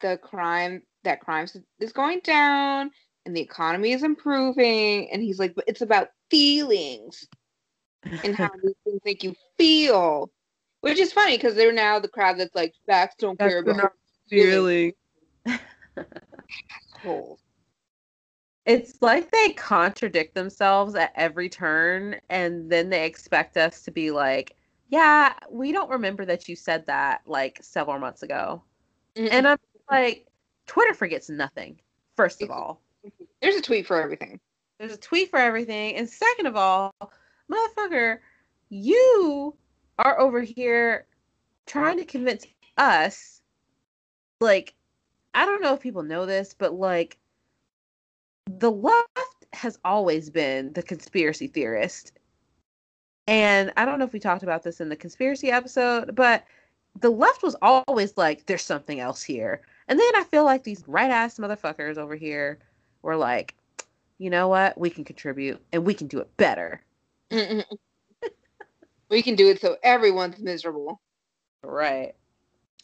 the 0.01 0.19
crime 0.23 0.83
that 1.05 1.21
crime 1.21 1.47
is 1.81 1.93
going 1.93 2.21
down 2.21 2.91
and 3.25 3.37
the 3.37 3.41
economy 3.41 3.93
is 3.93 4.03
improving 4.03 5.11
and 5.11 5.23
he's 5.23 5.39
like 5.39 5.55
but 5.55 5.65
it's 5.67 5.83
about 5.83 6.09
feelings 6.31 7.27
and 8.25 8.35
how 8.35 8.51
these 8.63 8.75
things 8.85 9.01
make 9.05 9.23
you 9.23 9.35
feel 9.57 10.31
which 10.81 10.99
is 10.99 11.13
funny 11.13 11.37
because 11.37 11.55
they're 11.55 11.73
now 11.73 11.99
the 11.99 12.09
crowd 12.09 12.39
that's 12.39 12.55
like 12.55 12.75
facts 12.87 13.17
don't 13.19 13.39
that's 13.39 13.53
care 13.53 13.61
about 13.61 13.93
feeling. 14.29 14.93
it's 18.69 19.01
like 19.01 19.31
they 19.31 19.51
contradict 19.51 20.35
themselves 20.35 20.95
at 20.95 21.13
every 21.17 21.49
turn 21.49 22.17
and 22.29 22.71
then 22.71 22.91
they 22.91 23.07
expect 23.07 23.57
us 23.57 23.83
to 23.83 23.91
be 23.91 24.11
like, 24.11 24.57
yeah, 24.91 25.33
we 25.51 25.73
don't 25.73 25.91
remember 25.91 26.25
that 26.27 26.49
you 26.49 26.57
said 26.57 26.85
that 26.87 27.23
like 27.27 27.59
several 27.63 27.99
months 27.99 28.23
ago. 28.23 28.63
Mm-hmm. 29.17 29.29
And 29.33 29.49
I'm 29.49 29.59
like, 29.91 30.27
Twitter 30.67 30.95
forgets 30.95 31.29
nothing, 31.29 31.81
first 32.17 32.43
of 32.43 32.49
mm-hmm. 32.49 32.59
all. 32.59 32.81
There's 33.41 33.57
a 33.57 33.63
tweet 33.63 33.87
for 33.87 34.01
everything. 34.01 34.41
There's 34.79 34.93
a 34.93 34.99
tweet 34.99 35.31
for 35.31 35.39
everything. 35.39 35.97
And 35.97 36.09
second 36.09 36.47
of 36.47 36.57
all, 36.57 36.93
motherfucker, 37.51 38.19
you 38.69 39.55
are 39.99 40.21
over 40.21 40.43
here 40.43 41.07
trying 41.67 41.99
to 41.99 42.05
convince 42.05 42.47
us 42.77 43.41
like 44.41 44.75
I 45.35 45.45
don't 45.45 45.63
know 45.63 45.75
if 45.75 45.81
people 45.81 46.03
know 46.03 46.27
this, 46.27 46.55
but 46.55 46.75
like 46.75 47.19
the 48.49 48.71
left 48.71 49.07
has 49.53 49.79
always 49.85 50.31
been 50.31 50.73
the 50.73 50.83
conspiracy 50.83 51.47
theorist. 51.47 52.13
And 53.27 53.73
I 53.77 53.85
don't 53.85 53.99
know 53.99 54.05
if 54.05 54.13
we 54.13 54.21
talked 54.21 54.43
about 54.43 54.63
this 54.63 54.81
in 54.81 54.89
the 54.89 54.97
conspiracy 54.97 55.51
episode, 55.51 56.15
but 56.15 56.45
the 57.01 57.11
left 57.11 57.43
was 57.43 57.57
always 57.61 58.17
like, 58.17 58.47
there's 58.47 58.65
something 58.65 59.01
else 59.01 59.23
here. 59.23 59.61
And 59.89 59.99
then 59.99 60.17
I 60.17 60.25
feel 60.25 60.45
like 60.45 60.65
these 60.65 60.85
right 60.87 61.11
ass 61.11 61.39
motherfuckers 61.39 61.97
over 61.97 62.15
here 62.15 62.59
were 63.03 63.17
like, 63.17 63.55
you 64.19 64.31
know 64.31 64.49
what? 64.49 64.79
We 64.79 64.91
can 64.91 65.05
contribute 65.05 65.61
and 65.73 65.87
we 65.87 65.95
can 65.95 66.07
do 66.07 66.19
it 66.19 66.37
better. 66.37 66.83
we 67.31 69.23
can 69.23 69.35
do 69.35 69.49
it 69.49 69.61
so 69.61 69.77
everyone's 69.83 70.39
miserable. 70.39 71.01
Right. 71.63 72.15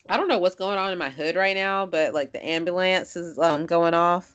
I 0.09 0.17
don't 0.17 0.29
know 0.29 0.39
what's 0.39 0.55
going 0.55 0.79
on 0.79 0.93
in 0.93 0.99
my 0.99 1.11
hood 1.11 1.37
right 1.37 1.57
now, 1.57 1.87
but 1.87 2.15
like 2.15 2.33
the 2.33 2.45
ambulance 2.45 3.17
is 3.17 3.39
um, 3.39 3.67
going 3.67 3.95
off 3.95 4.35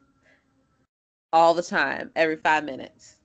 all 1.32 1.53
the 1.53 1.63
time, 1.63 2.11
every 2.15 2.38
five 2.38 2.63
minutes. 2.63 3.15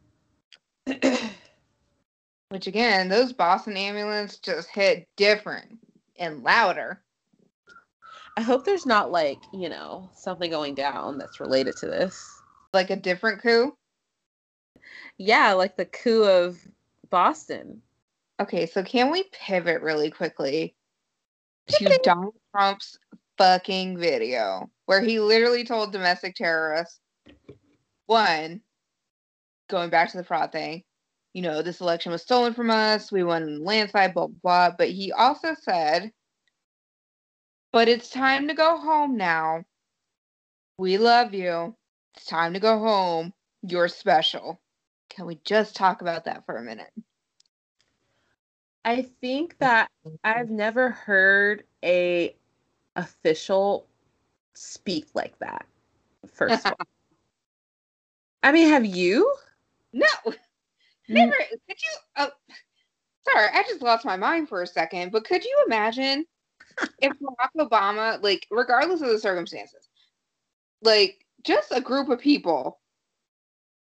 Which 2.51 2.67
again, 2.67 3.09
those 3.09 3.33
Boston 3.33 3.77
ambulance 3.77 4.37
just 4.39 4.69
hit 4.69 5.09
different 5.17 5.79
and 6.19 6.43
louder. 6.43 7.03
I 8.37 8.43
hope 8.43 8.65
there's 8.65 8.87
not 8.87 9.13
like, 9.13 9.39
you 9.53 9.69
know, 9.69 10.11
something 10.15 10.51
going 10.51 10.75
down 10.75 11.19
that's 11.19 11.41
related 11.41 11.77
to 11.77 11.87
this. 11.87 12.41
Like 12.73 12.91
a 12.91 12.97
different 12.97 13.41
coup? 13.41 13.77
Yeah, 15.19 15.53
like 15.53 15.77
the 15.77 15.85
coup 15.85 16.25
of 16.25 16.59
Boston. 17.11 17.81
Okay, 18.41 18.67
so 18.67 18.83
can 18.83 19.13
we 19.13 19.25
pivot 19.33 19.81
really 19.83 20.11
quickly 20.11 20.75
to 21.69 22.01
Donald 22.03 22.35
Trump's 22.51 22.99
fucking 23.39 23.99
video 23.99 24.69
where 24.87 25.01
he 25.01 25.21
literally 25.21 25.65
told 25.65 25.93
domestic 25.93 26.35
terrorists, 26.35 26.99
one, 28.07 28.61
going 29.69 29.91
back 29.91 30.11
to 30.11 30.17
the 30.17 30.25
fraud 30.25 30.51
thing, 30.51 30.83
you 31.33 31.43
know, 31.43 31.63
this 31.63 31.81
election 31.81 32.11
was 32.13 32.23
stolen 32.23 32.53
from 32.53 32.71
us, 32.71 33.13
we 33.13 33.23
won 33.23 33.65
landslide, 33.65 34.15
blah, 34.15 34.27
blah, 34.27 34.37
blah. 34.43 34.77
But 34.77 34.91
he 34.91 35.13
also 35.13 35.55
said, 35.63 36.13
but 37.75 37.89
it's 37.89 38.09
time 38.09 38.47
to 38.47 38.55
go 38.55 38.79
home 38.79 39.17
now. 39.17 39.65
We 40.79 40.97
love 40.97 41.35
you. 41.35 41.75
It's 42.15 42.25
time 42.25 42.55
to 42.55 42.61
go 42.61 42.79
home. 42.79 43.33
You're 43.67 43.89
special. 43.89 44.61
Can 45.09 45.27
we 45.27 45.41
just 45.45 45.75
talk 45.75 46.01
about 46.01 46.25
that 46.27 46.47
for 46.47 46.57
a 46.57 46.63
minute? 46.63 46.93
I 48.85 49.03
think 49.21 49.59
that 49.59 49.91
I've 50.23 50.51
never 50.51 50.91
heard 50.91 51.65
a 51.85 52.37
official 52.95 53.89
speak 54.55 55.07
like 55.15 55.37
that. 55.41 55.67
First 56.33 56.67
of 56.67 56.75
all. 56.79 56.87
I 58.45 58.53
mean, 58.53 58.69
have 58.69 58.87
you? 58.87 59.35
No. 59.93 60.07
Never. 61.09 61.35
Could 61.67 61.83
you? 61.83 61.97
Uh, 62.15 62.29
sorry, 63.29 63.49
I 63.53 63.65
just 63.65 63.83
lost 63.83 64.05
my 64.05 64.17
mind 64.17 64.49
for 64.49 64.63
a 64.63 64.67
second. 64.67 65.11
But 65.11 65.25
could 65.25 65.45
you 65.45 65.65
imagine 65.67 66.25
if 67.01 67.13
Barack 67.19 67.51
Obama, 67.59 68.23
like, 68.23 68.47
regardless 68.51 69.01
of 69.01 69.09
the 69.09 69.19
circumstances, 69.19 69.89
like, 70.83 71.25
just 71.43 71.73
a 71.73 71.81
group 71.81 72.09
of 72.09 72.19
people, 72.19 72.81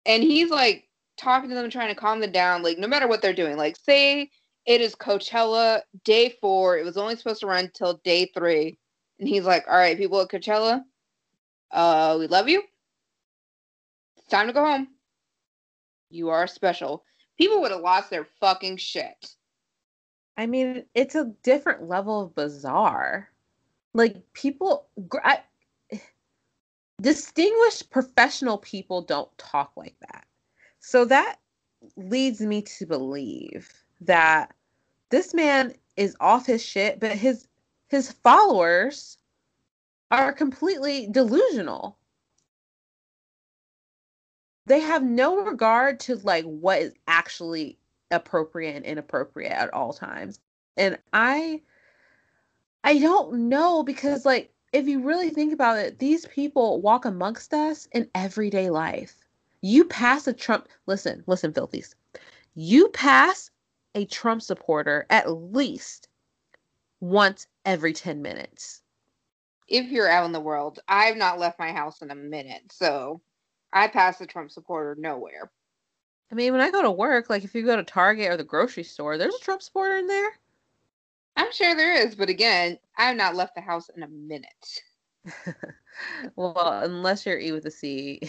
and 0.06 0.22
he's 0.22 0.50
like 0.50 0.88
talking 1.16 1.48
to 1.48 1.54
them, 1.54 1.70
trying 1.70 1.88
to 1.88 2.00
calm 2.00 2.20
them 2.20 2.32
down, 2.32 2.62
like, 2.62 2.78
no 2.78 2.86
matter 2.86 3.08
what 3.08 3.22
they're 3.22 3.32
doing. 3.32 3.56
Like, 3.56 3.76
say 3.76 4.30
it 4.66 4.80
is 4.80 4.94
Coachella 4.94 5.80
day 6.04 6.34
four. 6.40 6.76
It 6.76 6.84
was 6.84 6.96
only 6.96 7.16
supposed 7.16 7.40
to 7.40 7.46
run 7.46 7.70
till 7.74 8.00
day 8.04 8.30
three, 8.34 8.78
and 9.18 9.28
he's 9.28 9.44
like, 9.44 9.64
"All 9.68 9.76
right, 9.76 9.96
people 9.96 10.20
at 10.20 10.28
Coachella, 10.28 10.82
uh, 11.70 12.16
we 12.18 12.26
love 12.26 12.48
you. 12.48 12.62
It's 14.16 14.28
time 14.28 14.46
to 14.46 14.52
go 14.52 14.64
home. 14.64 14.88
You 16.10 16.30
are 16.30 16.46
special." 16.46 17.04
people 17.38 17.60
would 17.60 17.70
have 17.70 17.80
lost 17.80 18.10
their 18.10 18.26
fucking 18.40 18.76
shit. 18.76 19.26
I 20.36 20.46
mean, 20.46 20.84
it's 20.94 21.14
a 21.14 21.32
different 21.42 21.88
level 21.88 22.22
of 22.22 22.34
bizarre. 22.34 23.30
Like 23.92 24.16
people, 24.32 24.86
I, 25.22 25.40
distinguished 27.00 27.90
professional 27.90 28.58
people 28.58 29.02
don't 29.02 29.36
talk 29.38 29.72
like 29.76 29.96
that. 30.00 30.26
So 30.80 31.04
that 31.06 31.36
leads 31.96 32.40
me 32.40 32.62
to 32.62 32.86
believe 32.86 33.72
that 34.00 34.54
this 35.10 35.34
man 35.34 35.74
is 35.96 36.16
off 36.20 36.46
his 36.46 36.64
shit, 36.64 36.98
but 37.00 37.12
his 37.12 37.46
his 37.88 38.10
followers 38.10 39.18
are 40.10 40.32
completely 40.32 41.06
delusional 41.10 41.98
they 44.66 44.80
have 44.80 45.02
no 45.02 45.44
regard 45.44 46.00
to 46.00 46.16
like 46.16 46.44
what 46.44 46.80
is 46.80 46.94
actually 47.06 47.78
appropriate 48.10 48.76
and 48.76 48.84
inappropriate 48.84 49.52
at 49.52 49.72
all 49.72 49.92
times. 49.92 50.40
And 50.76 50.98
I 51.12 51.62
I 52.82 52.98
don't 52.98 53.48
know 53.48 53.82
because 53.82 54.24
like 54.24 54.52
if 54.72 54.88
you 54.88 55.00
really 55.00 55.30
think 55.30 55.52
about 55.52 55.78
it, 55.78 55.98
these 55.98 56.26
people 56.26 56.80
walk 56.80 57.04
amongst 57.04 57.54
us 57.54 57.88
in 57.92 58.08
everyday 58.14 58.70
life. 58.70 59.16
You 59.60 59.84
pass 59.84 60.26
a 60.26 60.32
Trump 60.32 60.68
listen, 60.86 61.24
listen, 61.26 61.52
filthies. 61.52 61.94
You 62.54 62.88
pass 62.88 63.50
a 63.94 64.04
Trump 64.06 64.42
supporter 64.42 65.06
at 65.10 65.30
least 65.30 66.08
once 67.00 67.46
every 67.64 67.92
10 67.92 68.20
minutes. 68.22 68.82
If 69.68 69.90
you're 69.90 70.10
out 70.10 70.26
in 70.26 70.32
the 70.32 70.40
world, 70.40 70.80
I've 70.88 71.16
not 71.16 71.38
left 71.38 71.58
my 71.58 71.72
house 71.72 72.02
in 72.02 72.10
a 72.10 72.14
minute, 72.14 72.70
so 72.70 73.22
I 73.72 73.88
pass 73.88 74.20
a 74.20 74.26
Trump 74.26 74.50
supporter 74.50 74.94
nowhere. 74.98 75.50
I 76.30 76.34
mean, 76.34 76.52
when 76.52 76.60
I 76.60 76.70
go 76.70 76.82
to 76.82 76.90
work, 76.90 77.30
like 77.30 77.44
if 77.44 77.54
you 77.54 77.64
go 77.64 77.76
to 77.76 77.84
Target 77.84 78.30
or 78.30 78.36
the 78.36 78.44
grocery 78.44 78.82
store, 78.82 79.18
there's 79.18 79.34
a 79.34 79.40
Trump 79.40 79.62
supporter 79.62 79.98
in 79.98 80.06
there. 80.06 80.38
I'm 81.36 81.52
sure 81.52 81.74
there 81.74 81.94
is, 82.06 82.14
but 82.14 82.28
again, 82.28 82.78
I've 82.96 83.16
not 83.16 83.34
left 83.34 83.54
the 83.54 83.60
house 83.60 83.90
in 83.96 84.02
a 84.02 84.08
minute. 84.08 84.82
well, 86.36 86.80
unless 86.82 87.26
you're 87.26 87.38
E 87.38 87.52
with 87.52 87.66
a 87.66 87.70
C, 87.70 88.20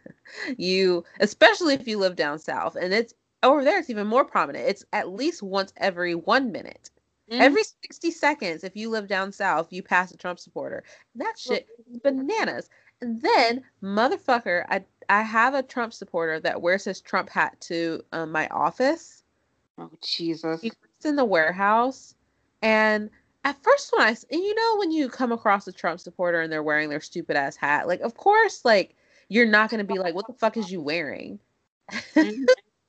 you, 0.56 1.04
especially 1.20 1.74
if 1.74 1.86
you 1.86 1.98
live 1.98 2.16
down 2.16 2.38
south, 2.38 2.76
and 2.76 2.92
it's 2.92 3.14
over 3.42 3.64
there, 3.64 3.78
it's 3.78 3.90
even 3.90 4.06
more 4.06 4.24
prominent. 4.24 4.68
It's 4.68 4.84
at 4.92 5.12
least 5.12 5.42
once 5.42 5.72
every 5.76 6.14
one 6.14 6.50
minute. 6.50 6.90
Mm-hmm. 7.30 7.42
Every 7.42 7.62
60 7.82 8.10
seconds, 8.10 8.64
if 8.64 8.74
you 8.74 8.88
live 8.90 9.06
down 9.06 9.32
south, 9.32 9.72
you 9.72 9.82
pass 9.82 10.10
a 10.12 10.16
Trump 10.16 10.38
supporter. 10.38 10.82
That 11.14 11.38
shit 11.38 11.68
bananas. 12.02 12.70
And 13.00 13.20
then, 13.20 13.62
motherfucker, 13.82 14.64
I 14.68 14.84
I 15.08 15.22
have 15.22 15.54
a 15.54 15.62
Trump 15.62 15.92
supporter 15.92 16.40
that 16.40 16.60
wears 16.60 16.84
his 16.84 17.00
Trump 17.00 17.30
hat 17.30 17.60
to 17.62 18.02
um, 18.12 18.32
my 18.32 18.46
office. 18.48 19.22
Oh 19.78 19.90
Jesus! 20.02 20.60
He 20.60 20.68
works 20.68 21.04
in 21.04 21.16
the 21.16 21.24
warehouse, 21.24 22.14
and 22.62 23.10
at 23.44 23.62
first 23.62 23.92
when 23.96 24.06
I, 24.06 24.10
and 24.10 24.42
you 24.42 24.54
know, 24.54 24.78
when 24.78 24.90
you 24.90 25.08
come 25.08 25.32
across 25.32 25.66
a 25.66 25.72
Trump 25.72 26.00
supporter 26.00 26.40
and 26.40 26.52
they're 26.52 26.62
wearing 26.62 26.90
their 26.90 27.00
stupid 27.00 27.36
ass 27.36 27.56
hat, 27.56 27.86
like 27.86 28.00
of 28.00 28.14
course, 28.16 28.64
like 28.64 28.96
you're 29.28 29.46
not 29.46 29.70
gonna 29.70 29.84
be 29.84 29.98
like, 29.98 30.14
what 30.14 30.26
the 30.26 30.34
fuck 30.34 30.56
is 30.56 30.70
you 30.70 30.80
wearing? 30.80 31.38
Mm-hmm. 31.90 32.44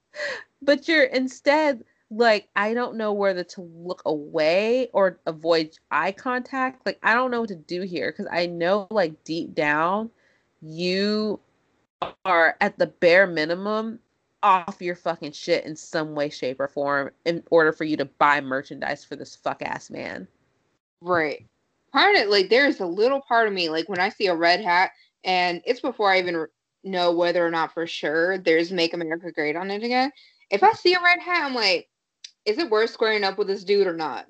but 0.61 0.87
you're 0.87 1.05
instead 1.05 1.83
like 2.11 2.49
I 2.55 2.73
don't 2.73 2.95
know 2.95 3.13
whether 3.13 3.43
to 3.43 3.61
look 3.61 4.01
away 4.05 4.89
or 4.93 5.19
avoid 5.25 5.77
eye 5.91 6.11
contact. 6.11 6.85
Like 6.85 6.99
I 7.03 7.13
don't 7.13 7.31
know 7.31 7.41
what 7.41 7.49
to 7.49 7.55
do 7.55 7.83
here 7.83 8.11
because 8.11 8.27
I 8.31 8.47
know 8.47 8.87
like 8.89 9.23
deep 9.23 9.53
down 9.53 10.09
you 10.61 11.39
are 12.25 12.55
at 12.61 12.77
the 12.77 12.87
bare 12.87 13.27
minimum 13.27 13.99
off 14.41 14.77
your 14.79 14.95
fucking 14.95 15.33
shit 15.33 15.65
in 15.65 15.75
some 15.75 16.15
way, 16.15 16.29
shape, 16.29 16.59
or 16.59 16.67
form 16.67 17.11
in 17.25 17.43
order 17.51 17.71
for 17.71 17.83
you 17.83 17.97
to 17.97 18.05
buy 18.05 18.39
merchandise 18.39 19.03
for 19.03 19.15
this 19.15 19.35
fuck 19.35 19.61
ass 19.61 19.89
man. 19.89 20.27
Right. 21.01 21.45
Part 21.91 22.15
of 22.15 22.21
it, 22.21 22.29
like, 22.29 22.49
there's 22.49 22.79
a 22.79 22.85
little 22.85 23.21
part 23.21 23.47
of 23.47 23.53
me, 23.53 23.69
like, 23.69 23.89
when 23.89 23.99
I 23.99 24.09
see 24.09 24.27
a 24.27 24.35
red 24.35 24.61
hat, 24.61 24.91
and 25.23 25.61
it's 25.65 25.81
before 25.81 26.11
I 26.11 26.19
even 26.19 26.37
re- 26.37 26.47
know 26.83 27.11
whether 27.11 27.45
or 27.45 27.51
not 27.51 27.73
for 27.73 27.85
sure 27.85 28.37
there's 28.37 28.71
Make 28.71 28.93
America 28.93 29.31
Great 29.31 29.55
on 29.55 29.71
it 29.71 29.83
again. 29.83 30.11
If 30.49 30.63
I 30.63 30.71
see 30.73 30.93
a 30.93 31.03
red 31.03 31.19
hat, 31.19 31.45
I'm 31.45 31.55
like, 31.55 31.89
is 32.45 32.57
it 32.57 32.69
worth 32.69 32.91
squaring 32.91 33.23
up 33.23 33.37
with 33.37 33.47
this 33.47 33.63
dude 33.63 33.87
or 33.87 33.95
not? 33.95 34.25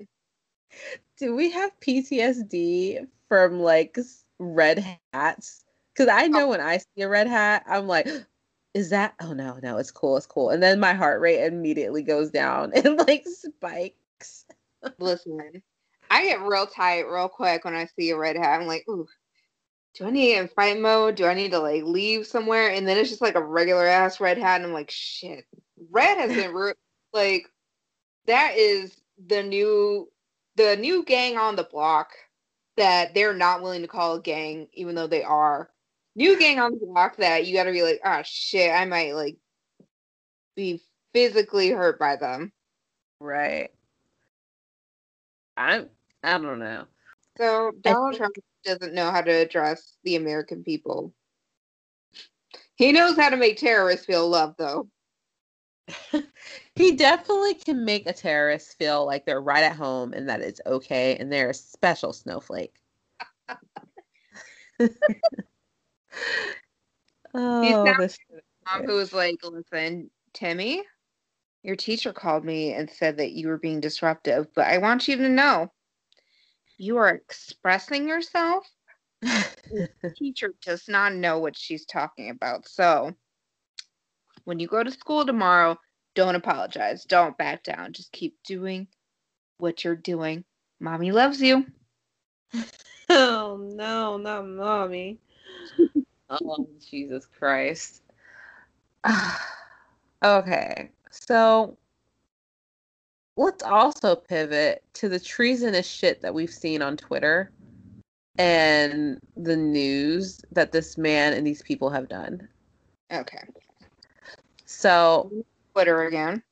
Do 1.18 1.36
we 1.36 1.52
have 1.52 1.72
PTSD 1.80 3.06
from 3.28 3.60
like 3.60 3.98
red 4.40 4.98
hats? 5.14 5.64
Because 6.00 6.14
I 6.14 6.26
oh. 6.26 6.28
know 6.28 6.46
oh. 6.46 6.50
when 6.50 6.62
I 6.62 6.78
see 6.78 7.02
a 7.02 7.10
red 7.10 7.28
hat, 7.28 7.66
I'm 7.68 7.86
like, 7.86 8.08
is 8.74 8.90
that? 8.92 9.16
Oh 9.22 9.34
no, 9.34 9.60
no, 9.62 9.78
it's 9.78 9.92
cool, 9.92 10.16
it's 10.16 10.26
cool. 10.26 10.50
And 10.50 10.64
then 10.64 10.80
my 10.80 10.94
heart 10.94 11.20
rate 11.20 11.46
immediately 11.46 12.04
goes 12.04 12.32
down 12.32 12.72
and 12.76 12.98
like 12.98 13.26
spikes. 13.28 14.46
Listen, 15.00 15.62
I 16.10 16.24
get 16.24 16.42
real 16.42 16.66
tight 16.66 17.02
real 17.02 17.28
quick 17.28 17.66
when 17.66 17.76
I 17.76 17.86
see 17.86 18.12
a 18.12 18.18
red 18.18 18.38
hat. 18.38 18.62
I'm 18.62 18.68
like, 18.68 18.86
ooh, 18.90 19.08
do 19.96 20.06
I 20.06 20.10
need 20.10 20.36
to 20.36 20.40
in 20.40 20.48
fight 20.48 20.80
mode? 20.80 21.16
Do 21.16 21.26
I 21.26 21.34
need 21.34 21.52
to 21.52 21.60
like 21.60 21.84
leave 21.84 22.26
somewhere? 22.26 22.70
And 22.70 22.88
then 22.88 22.98
it's 22.98 23.10
just 23.10 23.22
like 23.22 23.36
a 23.36 23.44
regular 23.44 23.86
ass 23.86 24.22
red 24.22 24.38
hat, 24.38 24.62
and 24.62 24.68
I'm 24.68 24.74
like, 24.74 24.90
shit. 24.90 25.46
Red 25.92 26.18
has 26.18 26.34
been 26.34 26.54
like 27.14 27.46
that 28.26 28.54
is 28.56 28.96
the 29.28 29.44
new 29.44 30.10
the 30.56 30.78
new 30.78 31.04
gang 31.04 31.38
on 31.38 31.58
the 31.58 31.64
block 31.64 32.12
that 32.78 33.14
they're 33.14 33.34
not 33.34 33.62
willing 33.62 33.82
to 33.82 33.88
call 33.90 34.16
a 34.16 34.22
gang, 34.22 34.70
even 34.72 34.96
though 34.96 35.08
they 35.08 35.24
are. 35.24 35.70
New 36.16 36.38
gang 36.40 36.60
on 36.60 36.72
the 36.72 36.86
block 36.86 37.18
that 37.18 37.46
you 37.46 37.54
gotta 37.54 37.72
be 37.72 37.84
like, 37.84 38.02
oh 38.04 38.22
shit, 38.24 38.72
I 38.72 38.86
might 38.86 39.14
like 39.14 39.38
be 40.56 40.82
physically 41.14 41.70
hurt 41.70 42.00
by 42.00 42.16
them. 42.16 42.52
Right. 43.20 43.72
I'm 45.58 45.90
I 46.24 46.38
don't 46.38 46.60
know. 46.60 46.86
So 47.38 47.72
Donald 47.82 48.16
Trump 48.16 48.36
doesn't 48.66 48.94
know 48.94 49.12
how 49.12 49.22
to 49.22 49.32
address 49.32 49.96
the 50.04 50.16
American 50.16 50.64
people. 50.64 51.14
He 52.76 52.92
knows 52.92 53.16
how 53.18 53.30
to 53.30 53.38
make 53.38 53.58
terrorists 53.58 54.06
feel 54.06 54.28
loved, 54.28 54.58
though. 54.58 54.90
he 56.76 56.96
definitely 56.96 57.54
can 57.56 57.84
make 57.84 58.08
a 58.08 58.14
terrorist 58.14 58.78
feel 58.78 59.06
like 59.06 59.26
they're 59.26 59.42
right 59.42 59.64
at 59.64 59.76
home 59.76 60.14
and 60.14 60.30
that 60.30 60.42
it's 60.42 60.62
okay 60.66 61.18
and 61.18 61.32
they're 61.32 61.50
a 61.50 61.54
special 61.54 62.14
snowflake. 62.14 62.76
oh, 67.34 67.96
this 68.00 68.18
Mom, 68.66 68.86
who 68.86 68.96
was 68.96 69.14
like, 69.14 69.38
"Listen, 69.44 70.10
Timmy, 70.34 70.84
your 71.64 71.76
teacher 71.76 72.14
called 72.14 72.46
me 72.46 72.74
and 72.74 72.90
said 72.90 73.18
that 73.18 73.32
you 73.32 73.48
were 73.48 73.58
being 73.58 73.80
disruptive, 73.80 74.48
but 74.54 74.68
I 74.68 74.78
want 74.78 75.08
you 75.08 75.18
to 75.18 75.30
know, 75.30 75.72
you 76.78 76.98
are 76.98 77.10
expressing 77.10 78.08
yourself. 78.08 78.66
The 79.22 79.90
teacher 80.18 80.54
does 80.62 80.88
not 80.88 81.14
know 81.14 81.40
what 81.40 81.58
she's 81.58 81.86
talking 81.86 82.30
about. 82.30 82.68
So, 82.68 83.14
when 84.46 84.60
you 84.60 84.68
go 84.68 84.84
to 84.84 84.92
school 84.92 85.26
tomorrow, 85.26 85.78
don't 86.16 86.36
apologize. 86.36 87.04
Don't 87.04 87.38
back 87.38 87.64
down. 87.64 87.94
Just 87.94 88.12
keep 88.12 88.38
doing 88.46 88.88
what 89.58 89.84
you're 89.84 89.96
doing. 89.96 90.46
Mommy 90.80 91.12
loves 91.12 91.42
you." 91.42 91.66
oh 93.10 93.58
no, 93.76 94.18
not 94.18 94.48
mommy. 94.48 95.20
Oh 96.30 96.68
Jesus 96.90 97.26
Christ. 97.26 98.02
okay, 100.24 100.90
so 101.10 101.78
let's 103.38 103.64
also 103.64 104.16
pivot 104.16 104.84
to 104.94 105.10
the 105.10 105.20
treasonous 105.20 105.88
shit 105.88 106.22
that 106.22 106.34
we've 106.34 106.54
seen 106.54 106.82
on 106.82 106.98
Twitter 106.98 107.52
and 108.38 109.20
the 109.36 109.56
news 109.56 110.42
that 110.52 110.72
this 110.72 110.98
man 110.98 111.34
and 111.34 111.46
these 111.46 111.62
people 111.62 111.90
have 111.90 112.08
done. 112.10 112.48
Okay. 113.12 113.44
So 114.66 115.32
Twitter 115.74 116.04
again. 116.04 116.44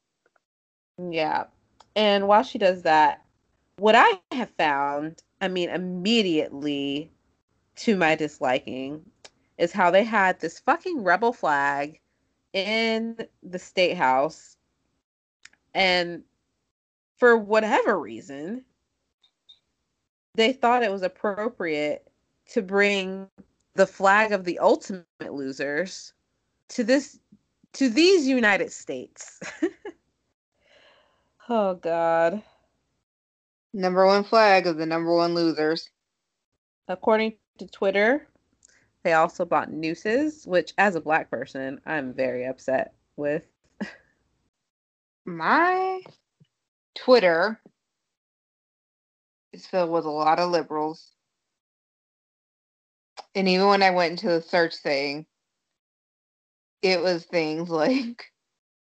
Yeah. 0.98 1.46
And 1.96 2.28
while 2.28 2.44
she 2.44 2.58
does 2.58 2.84
that, 2.84 3.24
what 3.78 3.96
I 3.96 4.20
have 4.32 4.50
found, 4.52 5.22
I 5.42 5.48
mean, 5.48 5.70
immediately 5.70 7.12
to 7.78 7.96
my 7.96 8.16
disliking, 8.16 9.04
is 9.58 9.72
how 9.72 9.92
they 9.92 10.04
had 10.04 10.40
this 10.40 10.60
fucking 10.60 11.04
rebel 11.04 11.34
flag 11.34 12.00
in 12.54 13.18
the 13.44 13.60
state 13.60 13.98
house. 13.98 14.58
And 15.74 16.24
for 17.18 17.38
whatever 17.38 18.00
reason, 18.00 18.64
they 20.36 20.54
thought 20.54 20.84
it 20.84 20.92
was 20.92 21.02
appropriate 21.02 22.08
to 22.52 22.62
bring 22.62 23.28
the 23.76 23.88
flag 23.88 24.32
of 24.32 24.44
the 24.44 24.60
ultimate 24.60 25.06
losers 25.20 26.14
to 26.70 26.84
this 26.84 27.20
to 27.74 27.90
these 27.90 28.28
United 28.28 28.72
States. 28.72 29.40
oh 31.50 31.76
god. 31.76 32.42
Number 33.74 34.06
one 34.06 34.24
flag 34.24 34.66
of 34.66 34.78
the 34.78 34.86
number 34.86 35.14
one 35.14 35.34
losers. 35.34 35.90
According 36.88 37.34
to 37.60 37.68
Twitter, 37.68 38.28
they 39.08 39.14
also 39.14 39.46
bought 39.46 39.72
nooses, 39.72 40.46
which 40.46 40.74
as 40.78 40.96
a 40.96 41.00
black 41.00 41.32
person, 41.32 41.80
I'm 41.86 42.14
very 42.14 42.46
upset 42.46 42.94
with. 43.16 43.48
My 45.26 46.02
Twitter 46.94 47.58
is 49.54 49.66
filled 49.66 49.92
with 49.92 50.04
a 50.04 50.10
lot 50.10 50.40
of 50.40 50.52
liberals. 50.52 51.14
And 53.34 53.48
even 53.48 53.68
when 53.68 53.82
I 53.82 53.92
went 53.92 54.12
into 54.12 54.28
the 54.28 54.42
search 54.42 54.76
thing, 54.76 55.26
it 56.82 57.00
was 57.00 57.24
things 57.24 57.70
like, 57.70 58.26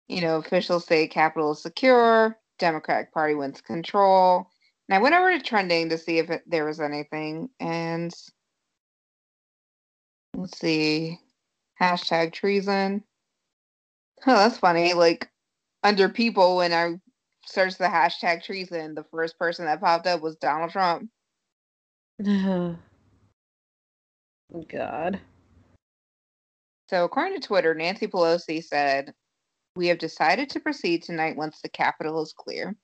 you 0.08 0.22
know, 0.22 0.36
officials 0.36 0.86
say 0.86 1.08
Capitol 1.08 1.52
is 1.52 1.60
secure, 1.60 2.38
Democratic 2.58 3.12
Party 3.12 3.34
wins 3.34 3.60
control. 3.60 4.48
And 4.88 4.96
I 4.96 5.02
went 5.02 5.14
over 5.14 5.30
to 5.30 5.44
trending 5.44 5.90
to 5.90 5.98
see 5.98 6.16
if 6.16 6.30
it, 6.30 6.42
there 6.46 6.64
was 6.64 6.80
anything. 6.80 7.50
And 7.60 8.14
let's 10.36 10.58
see, 10.58 11.18
hashtag 11.80 12.32
treason. 12.32 13.02
Oh, 14.26 14.36
that's 14.36 14.58
funny. 14.58 14.94
Like 14.94 15.28
under 15.82 16.08
people, 16.08 16.56
when 16.56 16.72
I 16.72 17.00
searched 17.44 17.78
the 17.78 17.84
hashtag 17.84 18.44
treason, 18.44 18.94
the 18.94 19.04
first 19.04 19.38
person 19.38 19.64
that 19.66 19.80
popped 19.80 20.06
up 20.06 20.20
was 20.20 20.36
Donald 20.36 20.70
Trump. 20.70 21.10
God. 24.68 25.20
So, 26.88 27.04
according 27.04 27.40
to 27.40 27.46
Twitter, 27.46 27.74
Nancy 27.74 28.06
Pelosi 28.06 28.62
said, 28.62 29.12
We 29.74 29.88
have 29.88 29.98
decided 29.98 30.48
to 30.50 30.60
proceed 30.60 31.02
tonight 31.02 31.36
once 31.36 31.60
the 31.60 31.68
Capitol 31.68 32.22
is 32.22 32.32
clear. 32.32 32.76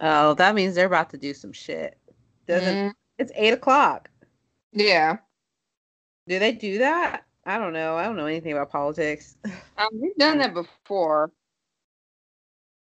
Oh, 0.00 0.34
that 0.34 0.54
means 0.54 0.74
they're 0.74 0.86
about 0.86 1.10
to 1.10 1.18
do 1.18 1.32
some 1.34 1.52
shit. 1.52 1.98
Doesn't 2.46 2.76
Mm, 2.76 2.92
it's 3.18 3.32
eight 3.34 3.52
o'clock. 3.54 4.10
yeah. 4.72 5.16
Do 6.28 6.38
they 6.38 6.52
do 6.52 6.78
that? 6.78 7.24
I 7.46 7.58
don't 7.58 7.72
know. 7.72 7.96
I 7.96 8.04
don't 8.04 8.16
know 8.16 8.26
anything 8.26 8.52
about 8.52 8.70
politics. 8.70 9.36
Um, 9.78 9.90
we've 9.92 10.16
done 10.16 10.38
that 10.38 10.54
before. 10.54 11.30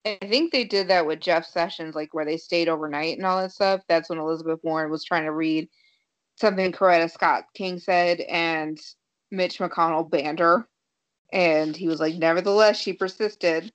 I 0.06 0.20
think 0.22 0.52
they 0.52 0.66
did 0.66 0.88
that 0.90 1.08
with 1.08 1.20
Jeff 1.20 1.48
Sessions, 1.48 1.96
like 1.96 2.14
where 2.14 2.26
they 2.26 2.38
stayed 2.38 2.70
overnight 2.70 3.18
and 3.18 3.26
all 3.26 3.42
that 3.42 3.52
stuff. 3.52 3.82
That's 3.90 4.08
when 4.08 4.20
Elizabeth 4.20 4.60
Warren 4.62 4.92
was 4.92 5.04
trying 5.04 5.24
to 5.24 5.32
read 5.32 5.68
something 6.36 6.72
Coretta 6.72 7.10
Scott 7.10 7.46
King 7.56 7.80
said, 7.80 8.20
and 8.22 8.80
Mitch 9.32 9.58
McConnell 9.58 10.08
banned 10.08 10.38
her. 10.38 10.68
And 11.34 11.76
he 11.76 11.88
was 11.88 12.00
like, 12.00 12.14
Nevertheless, 12.14 12.80
she 12.80 12.94
persisted. 12.94 13.74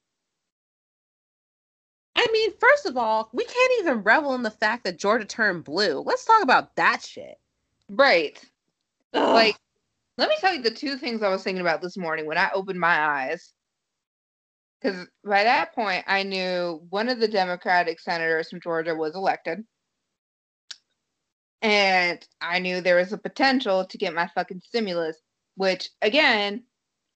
I 2.14 2.28
mean, 2.32 2.52
first 2.60 2.86
of 2.86 2.96
all, 2.96 3.28
we 3.32 3.44
can't 3.44 3.72
even 3.80 4.04
revel 4.04 4.36
in 4.36 4.44
the 4.44 4.52
fact 4.52 4.84
that 4.84 4.98
Georgia 5.00 5.24
turned 5.24 5.64
blue. 5.64 6.00
Let's 6.06 6.24
talk 6.24 6.44
about 6.44 6.76
that 6.76 7.02
shit. 7.02 7.40
Right. 7.88 8.40
Ugh. 9.14 9.34
Like, 9.34 9.56
let 10.18 10.28
me 10.28 10.36
tell 10.40 10.54
you 10.54 10.62
the 10.62 10.70
two 10.70 10.96
things 10.96 11.22
I 11.22 11.28
was 11.28 11.42
thinking 11.42 11.60
about 11.60 11.82
this 11.82 11.96
morning 11.96 12.26
when 12.26 12.38
I 12.38 12.50
opened 12.54 12.78
my 12.78 13.00
eyes. 13.00 13.52
Because 14.80 15.06
by 15.24 15.44
that 15.44 15.74
point, 15.74 16.04
I 16.06 16.22
knew 16.22 16.82
one 16.88 17.08
of 17.08 17.20
the 17.20 17.28
Democratic 17.28 18.00
senators 18.00 18.48
from 18.48 18.60
Georgia 18.60 18.94
was 18.94 19.14
elected. 19.14 19.64
And 21.62 22.26
I 22.40 22.58
knew 22.58 22.80
there 22.80 22.96
was 22.96 23.12
a 23.12 23.18
potential 23.18 23.84
to 23.84 23.98
get 23.98 24.14
my 24.14 24.28
fucking 24.34 24.60
stimulus, 24.60 25.18
which, 25.56 25.90
again, 26.00 26.64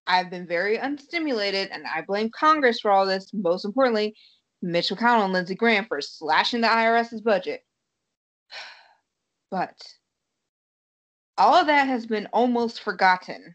I've 0.06 0.30
been 0.30 0.46
very 0.46 0.76
unstimulated, 0.76 1.70
and 1.72 1.84
I 1.86 2.02
blame 2.02 2.30
Congress 2.30 2.80
for 2.80 2.90
all 2.90 3.06
this. 3.06 3.30
Most 3.32 3.64
importantly, 3.64 4.14
Mitch 4.60 4.90
McConnell 4.90 5.24
and 5.24 5.32
Lindsey 5.32 5.54
Graham 5.54 5.86
for 5.86 6.00
slashing 6.00 6.60
the 6.60 6.68
IRS's 6.68 7.20
budget. 7.20 7.60
But 9.50 9.76
all 11.38 11.54
of 11.54 11.66
that 11.66 11.86
has 11.86 12.06
been 12.06 12.26
almost 12.32 12.82
forgotten 12.82 13.54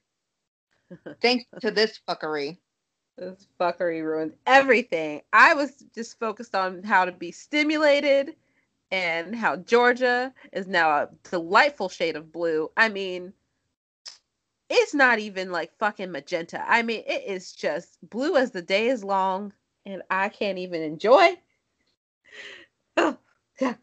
thanks 1.21 1.45
to 1.61 1.71
this 1.71 1.99
fuckery. 2.07 2.57
This 3.17 3.47
fuckery 3.59 4.03
ruined 4.03 4.33
everything. 4.47 5.21
I 5.33 5.53
was 5.53 5.83
just 5.93 6.19
focused 6.19 6.55
on 6.55 6.83
how 6.83 7.05
to 7.05 7.11
be 7.11 7.31
stimulated 7.31 8.35
and 8.91 9.35
how 9.35 9.57
Georgia 9.57 10.33
is 10.53 10.67
now 10.67 10.89
a 10.89 11.09
delightful 11.29 11.89
shade 11.89 12.15
of 12.15 12.31
blue. 12.31 12.71
I 12.77 12.89
mean, 12.89 13.33
it's 14.69 14.93
not 14.93 15.19
even 15.19 15.51
like 15.51 15.77
fucking 15.79 16.11
magenta. 16.11 16.63
I 16.67 16.81
mean, 16.81 17.03
it 17.05 17.23
is 17.25 17.51
just 17.51 17.97
blue 18.09 18.37
as 18.37 18.51
the 18.51 18.61
day 18.61 18.87
is 18.87 19.03
long, 19.03 19.51
and 19.85 20.01
I 20.09 20.29
can't 20.29 20.57
even 20.57 20.81
enjoy. 20.81 21.29
Oh, 22.97 23.17
yeah. 23.61 23.75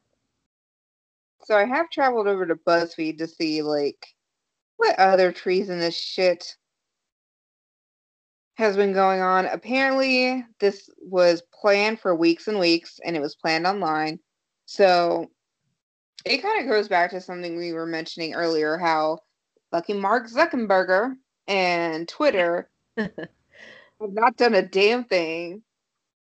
So 1.47 1.57
I 1.57 1.64
have 1.64 1.90
traveled 1.90 2.26
over 2.26 2.44
to 2.44 2.57
BuzzFeed 2.57 3.18
to 3.18 3.28
see 3.28 3.62
like 3.62 4.05
what 4.78 4.99
other 4.99 5.30
treasonous 5.30 5.97
shit 5.97 6.57
has 8.55 8.76
been 8.76 8.92
going 8.92 9.20
on. 9.20 9.47
Apparently, 9.47 10.44
this 10.59 10.90
was 10.99 11.44
planned 11.55 12.01
for 12.01 12.16
weeks 12.16 12.49
and 12.49 12.59
weeks, 12.59 12.99
and 13.05 13.14
it 13.14 13.22
was 13.22 13.36
planned 13.36 13.64
online. 13.64 14.18
So 14.64 15.28
it 16.24 16.42
kind 16.42 16.64
of 16.64 16.68
goes 16.68 16.88
back 16.88 17.12
to 17.12 17.20
something 17.20 17.57
we 17.57 17.72
were 17.72 17.86
mentioning 17.86 18.34
earlier, 18.34 18.76
how 18.76 19.20
fucking 19.70 20.01
Mark 20.01 20.28
Zuckerberg 20.28 21.14
and 21.47 22.09
Twitter 22.09 22.68
have 22.97 23.12
not 24.01 24.36
done 24.36 24.55
a 24.55 24.62
damn 24.62 25.05
thing 25.05 25.62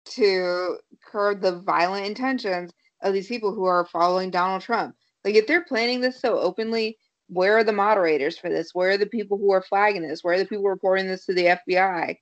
to 0.03 0.79
curb 1.01 1.39
the 1.39 1.61
violent 1.61 2.07
intentions 2.07 2.73
of 3.01 3.13
these 3.13 3.27
people 3.27 3.53
who 3.53 3.63
are 3.63 3.85
following 3.85 4.29
Donald 4.29 4.61
Trump. 4.61 4.97
Like, 5.23 5.35
if 5.35 5.47
they're 5.47 5.65
planning 5.65 6.01
this 6.01 6.19
so 6.19 6.39
openly, 6.39 6.97
where 7.27 7.57
are 7.57 7.63
the 7.63 7.71
moderators 7.71 8.37
for 8.37 8.49
this? 8.49 8.73
Where 8.73 8.91
are 8.91 8.97
the 8.97 9.05
people 9.05 9.37
who 9.37 9.51
are 9.51 9.61
flagging 9.61 10.07
this? 10.07 10.23
Where 10.23 10.35
are 10.35 10.39
the 10.39 10.45
people 10.45 10.65
reporting 10.65 11.07
this 11.07 11.25
to 11.25 11.33
the 11.33 11.57
FBI? 11.67 12.17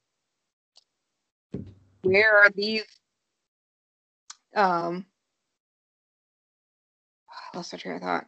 Where 2.03 2.37
are 2.37 2.49
these? 2.49 2.85
Um, 4.55 5.05
lost 7.55 7.73
my 7.73 7.79
train 7.79 7.95
of 7.95 8.01
thought. 8.01 8.27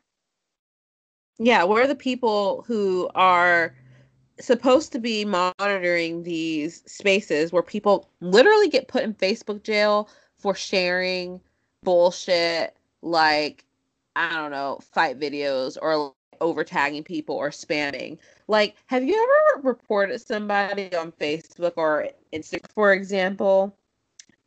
Yeah, 1.40 1.64
where 1.64 1.84
are 1.84 1.88
the 1.88 1.96
people 1.96 2.64
who 2.68 3.10
are 3.16 3.76
supposed 4.40 4.92
to 4.92 5.00
be 5.00 5.26
monitoring 5.26 6.24
these 6.24 6.84
spaces 6.86 7.52
where 7.52 7.64
people 7.64 8.10
literally 8.20 8.70
get 8.70 8.88
put 8.88 9.04
in 9.04 9.14
Facebook 9.14 9.64
jail 9.64 10.10
for 10.38 10.56
sharing 10.56 11.40
bullshit 11.84 12.76
like 13.02 13.66
I 14.16 14.34
don't 14.34 14.52
know, 14.52 14.80
fight 14.92 15.20
videos 15.20 15.78
or 15.82 16.14
over 16.42 16.64
tagging 16.64 17.04
people 17.04 17.36
or 17.36 17.50
spamming. 17.50 18.18
Like, 18.48 18.76
have 18.88 19.04
you 19.04 19.16
ever 19.56 19.68
reported 19.68 20.20
somebody 20.20 20.94
on 20.96 21.12
Facebook 21.14 21.74
or 21.78 22.10
Instagram, 22.34 22.72
for 22.74 22.94
example, 22.94 23.76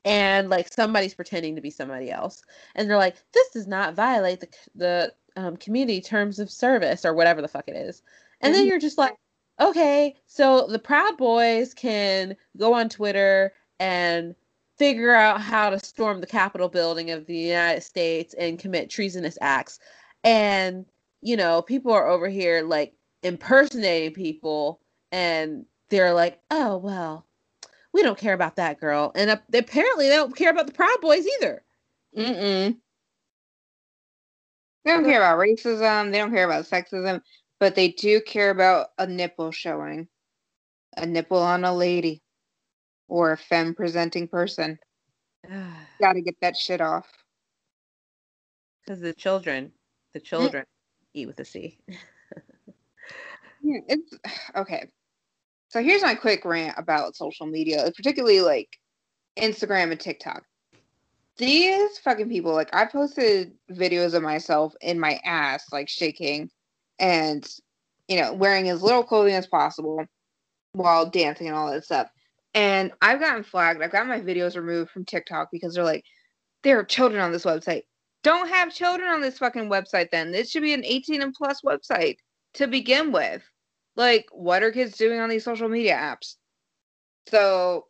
and 0.05 0.49
like 0.49 0.73
somebody's 0.73 1.15
pretending 1.15 1.57
to 1.57 1.61
be 1.61 1.71
somebody 1.71 2.11
else, 2.11 2.43
and 2.75 2.89
they're 2.89 2.97
like, 2.97 3.17
"This 3.33 3.51
does 3.51 3.67
not 3.67 3.95
violate 3.95 4.41
the 4.41 4.49
the 4.75 5.15
um, 5.37 5.57
community 5.57 6.01
terms 6.01 6.39
of 6.39 6.51
service 6.51 7.05
or 7.05 7.15
whatever 7.15 7.43
the 7.43 7.49
fuck 7.49 7.69
it 7.69 7.77
is," 7.77 8.03
and 8.41 8.53
mm-hmm. 8.53 8.61
then 8.61 8.69
you're 8.69 8.79
just 8.79 8.99
like, 8.99 9.17
"Okay, 9.61 10.15
so 10.27 10.67
the 10.69 10.79
Proud 10.79 11.17
Boys 11.17 11.75
can 11.75 12.37
go 12.57 12.75
on 12.75 12.89
Twitter 12.89 13.53
and." 13.81 14.35
Figure 14.79 15.15
out 15.15 15.41
how 15.41 15.71
to 15.71 15.79
storm 15.79 16.21
the 16.21 16.27
Capitol 16.27 16.69
building 16.69 17.11
of 17.11 17.27
the 17.27 17.37
United 17.37 17.83
States 17.83 18.35
and 18.35 18.59
commit 18.59 18.91
treasonous 18.91 19.39
acts. 19.41 19.79
And, 20.25 20.85
you 21.23 21.37
know, 21.37 21.63
people 21.63 21.93
are 21.93 22.09
over 22.09 22.29
here 22.29 22.63
like 22.63 22.95
impersonating 23.23 24.13
people 24.13 24.81
and 25.13 25.65
they're 25.89 26.13
like, 26.13 26.41
oh, 26.51 26.77
well, 26.77 27.27
we 27.93 28.03
don't 28.03 28.19
care 28.19 28.35
about 28.35 28.57
that 28.57 28.81
girl. 28.81 29.13
And 29.15 29.31
uh, 29.31 29.37
apparently 29.55 30.09
they 30.09 30.17
don't 30.17 30.37
care 30.37 30.51
about 30.51 30.67
the 30.67 30.73
Proud 30.73 31.01
Boys 31.01 31.27
either. 31.39 31.65
Mm-mm. 32.17 32.77
They 34.85 34.93
don't 34.93 35.05
care 35.05 35.21
about 35.21 35.39
racism. 35.39 36.13
They 36.13 36.19
don't 36.19 36.33
care 36.33 36.45
about 36.45 36.67
sexism, 36.67 37.21
but 37.59 37.75
they 37.75 37.89
do 37.89 38.21
care 38.21 38.51
about 38.51 38.89
a 38.99 39.07
nipple 39.07 39.51
showing. 39.51 40.09
A 40.97 41.07
nipple 41.07 41.39
on 41.39 41.65
a 41.65 41.75
lady 41.75 42.23
or 43.09 43.33
a 43.33 43.37
femme 43.37 43.75
presenting 43.75 44.29
person. 44.29 44.79
Gotta 46.01 46.21
get 46.21 46.37
that 46.41 46.57
shit 46.57 46.81
off. 46.81 47.07
Because 48.85 49.01
the 49.01 49.13
children, 49.13 49.73
the 50.15 50.21
children 50.21 50.65
eat 51.15 51.27
with 51.27 51.41
a 51.41 51.45
C. 51.45 51.79
yeah, 53.63 53.81
it's 53.89 54.13
okay. 54.57 54.87
So 55.69 55.83
here's 55.83 56.03
my 56.03 56.15
quick 56.15 56.45
rant 56.45 56.75
about 56.79 57.17
social 57.17 57.47
media, 57.47 57.91
particularly 57.97 58.41
like 58.41 58.69
Instagram 59.37 59.91
and 59.91 60.01
TikTok. 60.01 60.45
These 61.39 61.99
fucking 61.99 62.31
people, 62.31 62.55
like 62.55 62.75
I 62.75 62.87
posted 62.87 63.53
videos 63.71 64.15
of 64.15 64.23
myself 64.23 64.75
in 64.81 64.99
my 64.99 65.21
ass, 65.25 65.67
like 65.73 65.89
shaking 65.89 66.49
and 66.99 67.47
you 68.09 68.21
know, 68.21 68.33
wearing 68.33 68.69
as 68.69 68.83
little 68.83 69.03
clothing 69.03 69.35
as 69.35 69.47
possible 69.47 70.05
while 70.73 71.09
dancing 71.11 71.49
and 71.49 71.57
all 71.57 71.71
that 71.71 71.85
stuff. 71.85 72.09
And 72.57 72.93
I've 73.03 73.21
gotten 73.21 73.45
flagged. 73.45 73.83
I've 73.83 73.93
got 73.93 74.07
my 74.07 74.19
videos 74.19 74.57
removed 74.57 74.91
from 74.91 75.05
TikTok 75.05 75.51
because 75.53 75.75
they're 75.75 75.85
like, 75.85 76.05
there 76.63 76.79
are 76.81 76.85
children 76.85 77.23
on 77.23 77.31
this 77.31 77.45
website. 77.45 77.83
Don't 78.23 78.49
have 78.49 78.75
children 78.75 79.11
on 79.11 79.21
this 79.21 79.37
fucking 79.37 79.69
website 79.69 80.11
then. 80.11 80.33
This 80.33 80.51
should 80.51 80.63
be 80.63 80.73
an 80.73 80.83
18 80.83 81.21
and 81.21 81.35
plus 81.35 81.61
website 81.61 82.17
to 82.55 82.67
begin 82.67 83.13
with. 83.13 83.43
Like, 83.95 84.27
what 84.33 84.63
are 84.63 84.73
kids 84.73 84.97
doing 84.97 85.21
on 85.21 85.29
these 85.29 85.45
social 85.45 85.69
media 85.69 85.97
apps? 85.97 86.37
So 87.29 87.89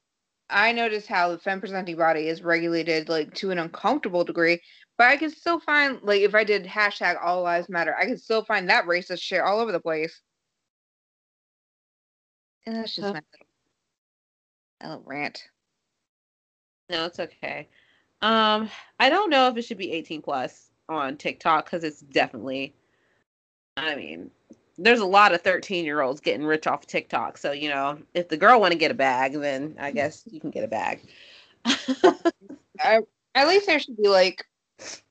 I 0.51 0.73
noticed 0.73 1.07
how 1.07 1.31
the 1.31 1.39
femme 1.39 1.61
presenting 1.61 1.97
body 1.97 2.27
is 2.27 2.43
regulated 2.43 3.09
like 3.09 3.35
to 3.35 3.53
an 3.53 3.59
uncomfortable 3.59 4.25
degree, 4.25 4.61
but 4.99 5.07
I 5.07 5.17
can 5.17 5.31
still 5.31 5.61
find 5.61 6.01
like 6.03 6.23
if 6.23 6.35
I 6.35 6.43
did 6.43 6.65
hashtag 6.65 7.19
all 7.23 7.43
lives 7.43 7.69
matter, 7.69 7.95
I 7.97 8.05
can 8.05 8.19
still 8.19 8.45
find 8.45 8.69
that 8.69 8.87
racist 8.87 9.23
shit 9.23 9.41
all 9.41 9.61
over 9.61 9.71
the 9.71 9.81
place. 9.81 10.21
And 12.67 12.75
that's 12.75 12.97
just 12.97 13.15
my 13.15 13.21
I 14.81 14.89
don't 14.89 15.07
rant. 15.07 15.49
No, 16.91 17.07
it's 17.07 17.19
okay. 17.19 17.69
Um, 18.23 18.71
I 19.01 19.11
don't 19.11 19.31
know 19.31 19.49
if 19.49 19.57
it 19.57 19.63
should 19.63 19.79
be 19.79 19.93
18 19.93 20.23
plus 20.23 20.71
on 20.89 21.17
TikTok 21.17 21.65
because 21.67 21.85
it's 21.85 22.01
definitely. 22.01 22.75
I 23.77 23.95
mean, 23.95 24.31
there's 24.79 25.01
a 25.01 25.07
lot 25.07 25.35
of 25.35 25.43
13 25.43 25.85
year 25.85 26.01
olds 26.01 26.21
getting 26.21 26.47
rich 26.47 26.67
off 26.67 26.87
TikTok. 26.87 27.39
So 27.39 27.53
you 27.53 27.69
know, 27.69 27.99
if 28.15 28.29
the 28.29 28.37
girl 28.37 28.61
want 28.61 28.73
to 28.73 28.79
get 28.79 28.91
a 28.91 28.95
bag, 28.95 29.35
then 29.35 29.77
I 29.79 29.91
guess 29.91 30.23
you 30.31 30.41
can 30.41 30.51
get 30.51 30.65
a 30.65 30.69
bag. 30.69 31.01
I, 32.81 33.01
at 33.35 33.49
least 33.49 33.67
there 33.67 33.79
should 33.79 33.97
be 33.97 34.09
like, 34.09 34.45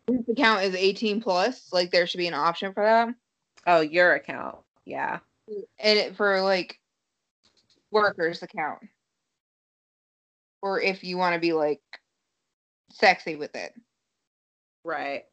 this 0.07 0.29
account 0.29 0.63
is 0.63 0.75
18 0.75 1.21
plus. 1.21 1.71
Like 1.73 1.91
there 1.91 2.07
should 2.07 2.19
be 2.19 2.27
an 2.27 2.33
option 2.33 2.73
for 2.73 2.83
that. 2.83 3.09
Oh, 3.67 3.81
your 3.81 4.13
account, 4.13 4.57
yeah. 4.85 5.19
And 5.79 5.99
it, 5.99 6.15
for 6.15 6.41
like 6.41 6.79
workers 7.91 8.41
account 8.41 8.79
or 10.61 10.81
if 10.81 11.03
you 11.03 11.17
want 11.17 11.33
to 11.35 11.39
be 11.39 11.53
like 11.53 11.81
sexy 12.91 13.35
with 13.35 13.55
it. 13.55 13.73
Right. 14.83 15.23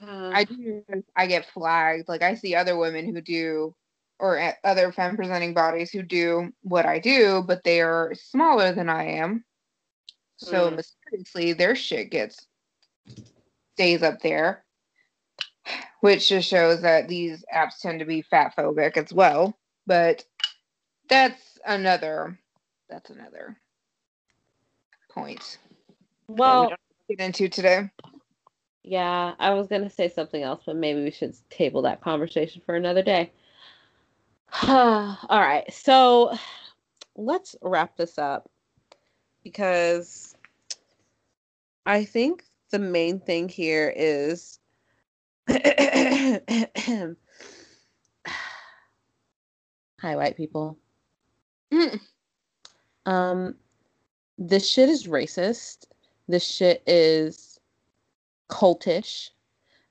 Uh, 0.00 0.30
I 0.32 0.44
do. 0.44 0.84
I 1.16 1.26
get 1.26 1.46
flagged. 1.46 2.08
Like 2.08 2.22
I 2.22 2.34
see 2.34 2.54
other 2.54 2.76
women 2.76 3.12
who 3.12 3.20
do, 3.20 3.74
or 4.18 4.54
other 4.64 4.92
femme 4.92 5.16
presenting 5.16 5.54
bodies 5.54 5.90
who 5.90 6.02
do 6.02 6.52
what 6.62 6.86
I 6.86 6.98
do, 6.98 7.42
but 7.46 7.64
they 7.64 7.80
are 7.80 8.12
smaller 8.14 8.72
than 8.72 8.88
I 8.88 9.18
am. 9.18 9.44
So 10.36 10.70
mm. 10.70 10.76
mysteriously, 10.76 11.52
their 11.52 11.74
shit 11.74 12.10
gets 12.10 12.46
stays 13.74 14.02
up 14.02 14.20
there, 14.20 14.64
which 16.00 16.28
just 16.28 16.48
shows 16.48 16.82
that 16.82 17.08
these 17.08 17.44
apps 17.54 17.80
tend 17.80 18.00
to 18.00 18.04
be 18.04 18.22
fat 18.22 18.54
phobic 18.56 18.96
as 18.96 19.12
well. 19.12 19.58
But 19.86 20.24
that's 21.08 21.58
another. 21.64 22.38
That's 22.88 23.10
another 23.10 23.56
points. 25.18 25.58
Well, 26.28 26.72
we 27.08 27.16
get 27.16 27.24
into 27.24 27.48
today. 27.48 27.90
Yeah, 28.84 29.34
I 29.38 29.54
was 29.54 29.66
gonna 29.66 29.90
say 29.90 30.08
something 30.08 30.42
else, 30.42 30.62
but 30.64 30.76
maybe 30.76 31.02
we 31.02 31.10
should 31.10 31.36
table 31.50 31.82
that 31.82 32.00
conversation 32.00 32.62
for 32.64 32.74
another 32.74 33.02
day. 33.02 33.32
All 34.68 35.18
right, 35.30 35.70
so 35.72 36.36
let's 37.16 37.56
wrap 37.62 37.96
this 37.96 38.18
up 38.18 38.48
because 39.42 40.34
I 41.84 42.04
think 42.04 42.44
the 42.70 42.78
main 42.78 43.20
thing 43.20 43.48
here 43.48 43.92
is 43.94 44.58
hi 45.48 45.56
white 50.00 50.36
people. 50.36 50.78
Mm. 51.72 52.00
Um 53.06 53.54
this 54.38 54.68
shit 54.68 54.88
is 54.88 55.06
racist. 55.06 55.86
This 56.28 56.44
shit 56.44 56.82
is 56.86 57.58
cultish. 58.48 59.30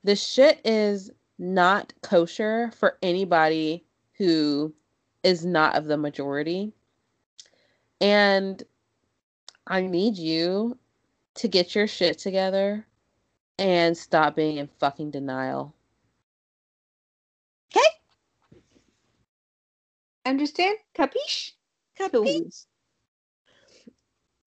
This 0.02 0.24
shit 0.24 0.60
is 0.64 1.10
not 1.38 1.92
kosher 2.02 2.72
for 2.76 2.96
anybody 3.02 3.84
who 4.16 4.74
is 5.22 5.44
not 5.44 5.76
of 5.76 5.84
the 5.84 5.96
majority. 5.96 6.72
And 8.00 8.62
I 9.66 9.82
need 9.82 10.16
you 10.16 10.78
to 11.34 11.48
get 11.48 11.74
your 11.74 11.86
shit 11.86 12.18
together 12.18 12.86
and 13.58 13.96
stop 13.96 14.34
being 14.34 14.56
in 14.56 14.68
fucking 14.78 15.10
denial. 15.10 15.74
Okay? 17.70 17.86
Understand? 20.24 20.78
Capiche? 20.96 21.52
Capiche? 21.98 22.66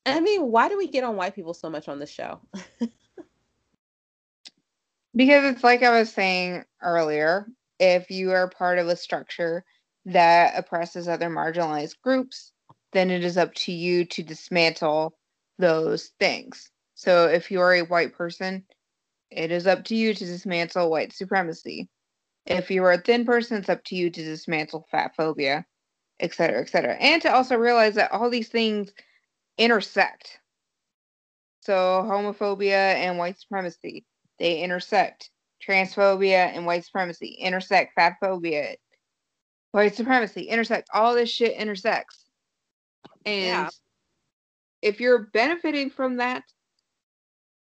I 0.06 0.20
mean, 0.20 0.52
why 0.52 0.70
do 0.70 0.78
we 0.78 0.88
get 0.88 1.04
on 1.04 1.16
white 1.16 1.36
people 1.36 1.54
so 1.54 1.70
much 1.70 1.88
on 1.88 1.99
this 1.99 2.10
show? 2.10 2.39
because 5.16 5.45
it's 5.54 5.64
like 5.64 5.84
I 5.84 5.99
was 5.99 6.12
saying 6.12 6.64
earlier, 6.82 7.45
if 7.80 8.10
you 8.10 8.32
are 8.32 8.49
part 8.49 8.80
of 8.80 8.88
a 8.88 8.95
structure 8.95 9.64
that 10.06 10.58
oppresses 10.58 11.08
other 11.08 11.30
marginalized 11.30 12.02
groups, 12.04 12.52
then 12.93 13.12
it 13.12 13.24
is 13.24 13.38
up 13.38 13.54
to 13.54 13.72
you 13.72 14.06
to 14.06 14.24
dismantle 14.24 15.16
those 15.60 16.12
things. 16.20 16.72
So 16.95 17.26
if 17.26 17.52
you're 17.52 17.74
a 17.74 17.82
white 17.82 18.14
person, 18.14 18.66
it 19.30 19.52
is 19.52 19.68
up 19.68 19.84
to 19.86 19.95
you 19.95 20.14
to 20.14 20.26
dismantle 20.26 20.89
white 20.89 21.14
supremacy. 21.14 21.89
If 22.45 22.72
you're 22.72 22.91
a 22.91 23.02
thin 23.02 23.26
person, 23.26 23.58
it's 23.58 23.70
up 23.70 23.84
to 23.86 23.95
you 23.95 24.10
to 24.10 24.24
dismantle 24.24 24.88
fat 24.91 25.16
phobia, 25.16 25.66
et 26.20 26.34
cetera, 26.34 26.62
et 26.62 26.70
cetera. 26.70 26.95
And 26.95 27.22
to 27.22 27.34
also 27.34 27.56
realize 27.56 27.95
that 27.95 28.12
all 28.12 28.30
these 28.30 28.49
things 28.49 28.91
intersect. 29.58 30.39
So 31.62 31.74
homophobia 32.08 32.95
and 32.95 33.18
white 33.18 33.39
supremacy, 33.39 34.06
they 34.39 34.62
intersect. 34.62 35.30
Transphobia 35.68 36.56
and 36.56 36.66
white 36.66 36.86
supremacy 36.86 37.38
intersect. 37.39 37.95
Fatphobia, 37.97 38.76
white 39.72 39.95
supremacy 39.95 40.43
intersect. 40.43 40.89
All 40.93 41.14
this 41.14 41.30
shit 41.30 41.56
intersects. 41.56 42.26
And 43.26 43.45
yeah. 43.45 43.70
if 44.82 44.99
you're 44.99 45.30
benefiting 45.34 45.91
from 45.91 46.18
that, 46.18 46.43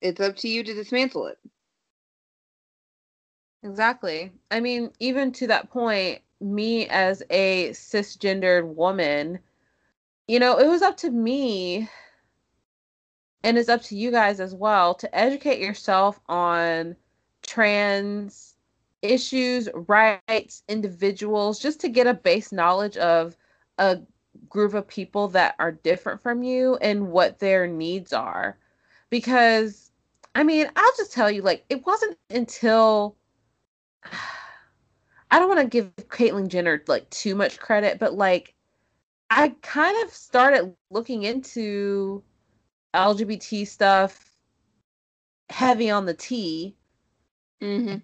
it's 0.01 0.21
up 0.21 0.37
to 0.37 0.49
you 0.49 0.63
to 0.63 0.75
dismantle 0.75 1.27
it. 1.27 1.39
Exactly. 3.63 4.33
I 4.51 4.61
mean, 4.61 4.91
even 5.01 5.33
to 5.33 5.47
that 5.49 5.71
point, 5.71 6.23
me 6.41 6.87
as 6.89 7.23
a 7.31 7.71
cisgendered 7.71 8.75
woman, 8.75 9.39
you 10.31 10.39
know, 10.39 10.59
it 10.59 10.69
was 10.69 10.81
up 10.81 10.97
to 10.99 11.11
me 11.11 11.89
and 13.43 13.59
it's 13.59 13.69
up 13.69 13.83
to 13.83 13.97
you 13.97 14.13
guys 14.13 14.39
as 14.39 14.55
well 14.55 14.95
to 14.95 15.13
educate 15.13 15.59
yourself 15.59 16.21
on 16.29 16.95
trans 17.43 18.55
issues, 19.03 19.69
rights, 19.89 20.63
individuals, 20.69 21.59
just 21.59 21.81
to 21.81 21.89
get 21.89 22.07
a 22.07 22.15
base 22.15 22.53
knowledge 22.53 22.97
of 22.99 23.37
a 23.79 23.99
group 24.49 24.73
of 24.73 24.87
people 24.87 25.27
that 25.27 25.57
are 25.59 25.73
different 25.73 26.23
from 26.23 26.45
you 26.45 26.77
and 26.77 27.11
what 27.11 27.41
their 27.41 27.67
needs 27.67 28.13
are. 28.13 28.57
Because, 29.09 29.91
I 30.37 30.45
mean, 30.45 30.71
I'll 30.77 30.97
just 30.97 31.13
tell 31.13 31.29
you, 31.29 31.43
like, 31.43 31.65
it 31.71 31.85
wasn't 31.85 32.17
until 32.31 33.17
I 35.33 35.41
don't 35.41 35.49
want 35.49 35.61
to 35.61 35.67
give 35.67 35.93
Caitlyn 36.09 36.47
Jenner 36.47 36.85
like 36.87 37.11
too 37.11 37.35
much 37.35 37.59
credit, 37.59 37.99
but 37.99 38.15
like 38.15 38.55
I 39.31 39.51
kind 39.63 39.97
of 40.05 40.13
started 40.13 40.75
looking 40.91 41.23
into 41.23 42.23
LGBT 42.95 43.67
stuff 43.67 44.37
heavy 45.51 45.91
on 45.91 46.07
the 46.07 46.15
T 46.15 46.77
Mm-hmm. 47.63 47.97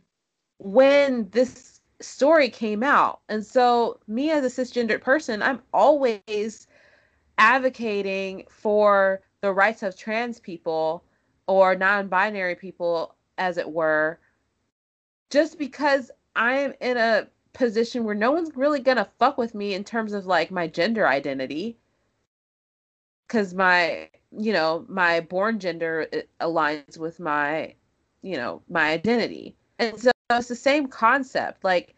when 0.58 1.28
this 1.30 1.80
story 2.00 2.48
came 2.50 2.82
out. 2.82 3.20
And 3.28 3.44
so, 3.44 3.98
me 4.06 4.30
as 4.30 4.44
a 4.44 4.62
cisgendered 4.62 5.00
person, 5.00 5.42
I'm 5.42 5.62
always 5.72 6.66
advocating 7.38 8.44
for 8.50 9.22
the 9.40 9.52
rights 9.52 9.82
of 9.82 9.96
trans 9.96 10.40
people 10.40 11.04
or 11.46 11.74
non 11.74 12.08
binary 12.08 12.54
people, 12.54 13.14
as 13.38 13.56
it 13.58 13.70
were, 13.70 14.18
just 15.30 15.58
because 15.58 16.10
I'm 16.34 16.74
in 16.80 16.96
a 16.96 17.28
position 17.56 18.04
where 18.04 18.14
no 18.14 18.32
one's 18.32 18.54
really 18.54 18.80
gonna 18.80 19.08
fuck 19.18 19.38
with 19.38 19.54
me 19.54 19.74
in 19.74 19.82
terms 19.82 20.12
of 20.12 20.26
like 20.26 20.50
my 20.50 20.66
gender 20.66 21.08
identity. 21.08 21.78
Cause 23.28 23.54
my, 23.54 24.10
you 24.30 24.52
know, 24.52 24.84
my 24.88 25.20
born 25.20 25.58
gender 25.58 26.06
eh, 26.12 26.22
aligns 26.40 26.98
with 26.98 27.18
my, 27.18 27.74
you 28.22 28.36
know, 28.36 28.62
my 28.68 28.90
identity. 28.90 29.56
And 29.78 29.98
so 29.98 30.10
it's 30.30 30.48
the 30.48 30.54
same 30.54 30.86
concept. 30.86 31.64
Like, 31.64 31.94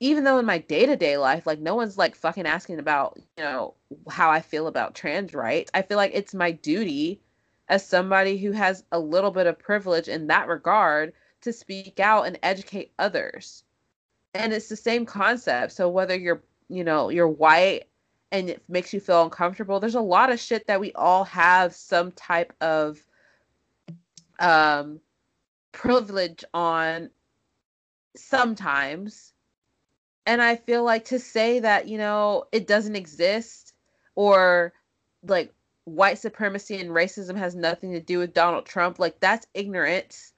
even 0.00 0.24
though 0.24 0.38
in 0.38 0.44
my 0.44 0.58
day 0.58 0.86
to 0.86 0.96
day 0.96 1.16
life, 1.16 1.46
like 1.46 1.60
no 1.60 1.76
one's 1.76 1.96
like 1.96 2.16
fucking 2.16 2.46
asking 2.46 2.78
about, 2.80 3.16
you 3.36 3.44
know, 3.44 3.74
how 4.10 4.30
I 4.30 4.40
feel 4.40 4.66
about 4.66 4.94
trans 4.94 5.32
rights. 5.34 5.70
I 5.72 5.82
feel 5.82 5.96
like 5.96 6.12
it's 6.14 6.34
my 6.34 6.50
duty 6.50 7.20
as 7.68 7.86
somebody 7.86 8.36
who 8.38 8.52
has 8.52 8.84
a 8.92 8.98
little 8.98 9.30
bit 9.30 9.46
of 9.46 9.58
privilege 9.58 10.08
in 10.08 10.26
that 10.26 10.48
regard 10.48 11.12
to 11.42 11.52
speak 11.52 12.00
out 12.00 12.26
and 12.26 12.38
educate 12.42 12.92
others. 12.98 13.62
And 14.36 14.52
it's 14.52 14.68
the 14.68 14.76
same 14.76 15.06
concept. 15.06 15.72
So 15.72 15.88
whether 15.88 16.16
you're, 16.16 16.42
you 16.68 16.84
know, 16.84 17.08
you're 17.08 17.28
white 17.28 17.84
and 18.32 18.50
it 18.50 18.62
makes 18.68 18.92
you 18.92 19.00
feel 19.00 19.22
uncomfortable, 19.22 19.80
there's 19.80 19.94
a 19.94 20.00
lot 20.00 20.30
of 20.30 20.40
shit 20.40 20.66
that 20.66 20.80
we 20.80 20.92
all 20.92 21.24
have 21.24 21.74
some 21.74 22.12
type 22.12 22.52
of 22.60 22.98
um 24.38 25.00
privilege 25.72 26.44
on 26.52 27.10
sometimes. 28.16 29.32
And 30.26 30.42
I 30.42 30.56
feel 30.56 30.82
like 30.82 31.04
to 31.06 31.18
say 31.18 31.60
that, 31.60 31.86
you 31.86 31.98
know, 31.98 32.44
it 32.50 32.66
doesn't 32.66 32.96
exist 32.96 33.74
or 34.14 34.72
like 35.22 35.52
white 35.84 36.18
supremacy 36.18 36.76
and 36.78 36.90
racism 36.90 37.36
has 37.36 37.54
nothing 37.54 37.92
to 37.92 38.00
do 38.00 38.18
with 38.18 38.34
Donald 38.34 38.66
Trump, 38.66 38.98
like 38.98 39.20
that's 39.20 39.46
ignorant. 39.54 40.32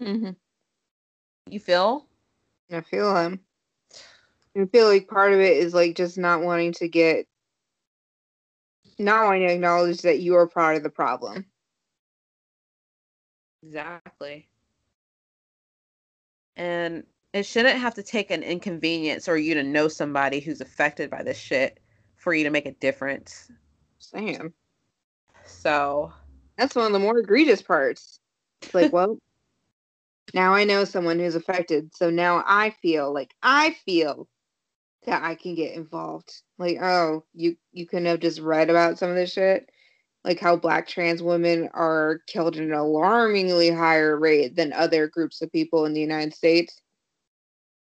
Mm-hmm. 0.00 0.30
You 1.50 1.60
feel? 1.60 2.06
I 2.74 2.80
feel 2.80 3.14
him. 3.16 3.40
I 4.56 4.66
feel 4.66 4.86
like 4.86 5.08
part 5.08 5.32
of 5.32 5.40
it 5.40 5.56
is 5.56 5.74
like 5.74 5.96
just 5.96 6.16
not 6.16 6.42
wanting 6.42 6.72
to 6.74 6.88
get, 6.88 7.26
not 8.98 9.24
wanting 9.24 9.48
to 9.48 9.54
acknowledge 9.54 10.02
that 10.02 10.20
you 10.20 10.36
are 10.36 10.46
part 10.46 10.76
of 10.76 10.82
the 10.82 10.90
problem. 10.90 11.46
Exactly. 13.62 14.48
And 16.56 17.04
it 17.32 17.46
shouldn't 17.46 17.78
have 17.78 17.94
to 17.94 18.02
take 18.02 18.30
an 18.30 18.44
inconvenience 18.44 19.28
or 19.28 19.36
you 19.36 19.54
to 19.54 19.64
know 19.64 19.88
somebody 19.88 20.38
who's 20.38 20.60
affected 20.60 21.10
by 21.10 21.24
this 21.24 21.38
shit 21.38 21.80
for 22.16 22.32
you 22.32 22.44
to 22.44 22.50
make 22.50 22.66
a 22.66 22.72
difference. 22.72 23.50
Sam. 23.98 24.54
So 25.44 26.12
that's 26.56 26.76
one 26.76 26.86
of 26.86 26.92
the 26.92 26.98
more 27.00 27.18
egregious 27.18 27.60
parts. 27.60 28.20
It's 28.62 28.74
like, 28.74 28.92
well, 28.92 29.18
now 30.32 30.54
I 30.54 30.64
know 30.64 30.84
someone 30.84 31.18
who's 31.18 31.34
affected, 31.34 31.94
so 31.94 32.08
now 32.10 32.42
I 32.46 32.70
feel 32.70 33.12
like 33.12 33.34
I 33.42 33.76
feel 33.84 34.28
that 35.06 35.22
I 35.22 35.34
can 35.34 35.54
get 35.54 35.74
involved. 35.74 36.32
Like, 36.58 36.78
oh, 36.80 37.24
you 37.34 37.56
you 37.72 37.86
couldn't 37.86 38.06
have 38.06 38.20
just 38.20 38.40
read 38.40 38.70
about 38.70 38.98
some 38.98 39.10
of 39.10 39.16
this 39.16 39.32
shit, 39.32 39.70
like 40.24 40.40
how 40.40 40.56
black 40.56 40.88
trans 40.88 41.22
women 41.22 41.68
are 41.74 42.20
killed 42.26 42.56
at 42.56 42.62
an 42.62 42.72
alarmingly 42.72 43.70
higher 43.70 44.18
rate 44.18 44.56
than 44.56 44.72
other 44.72 45.08
groups 45.08 45.42
of 45.42 45.52
people 45.52 45.84
in 45.84 45.92
the 45.92 46.00
United 46.00 46.34
States. 46.34 46.80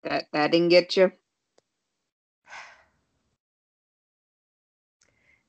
That 0.03 0.25
that 0.33 0.51
didn't 0.51 0.71
get 0.71 0.97
you. 0.97 1.13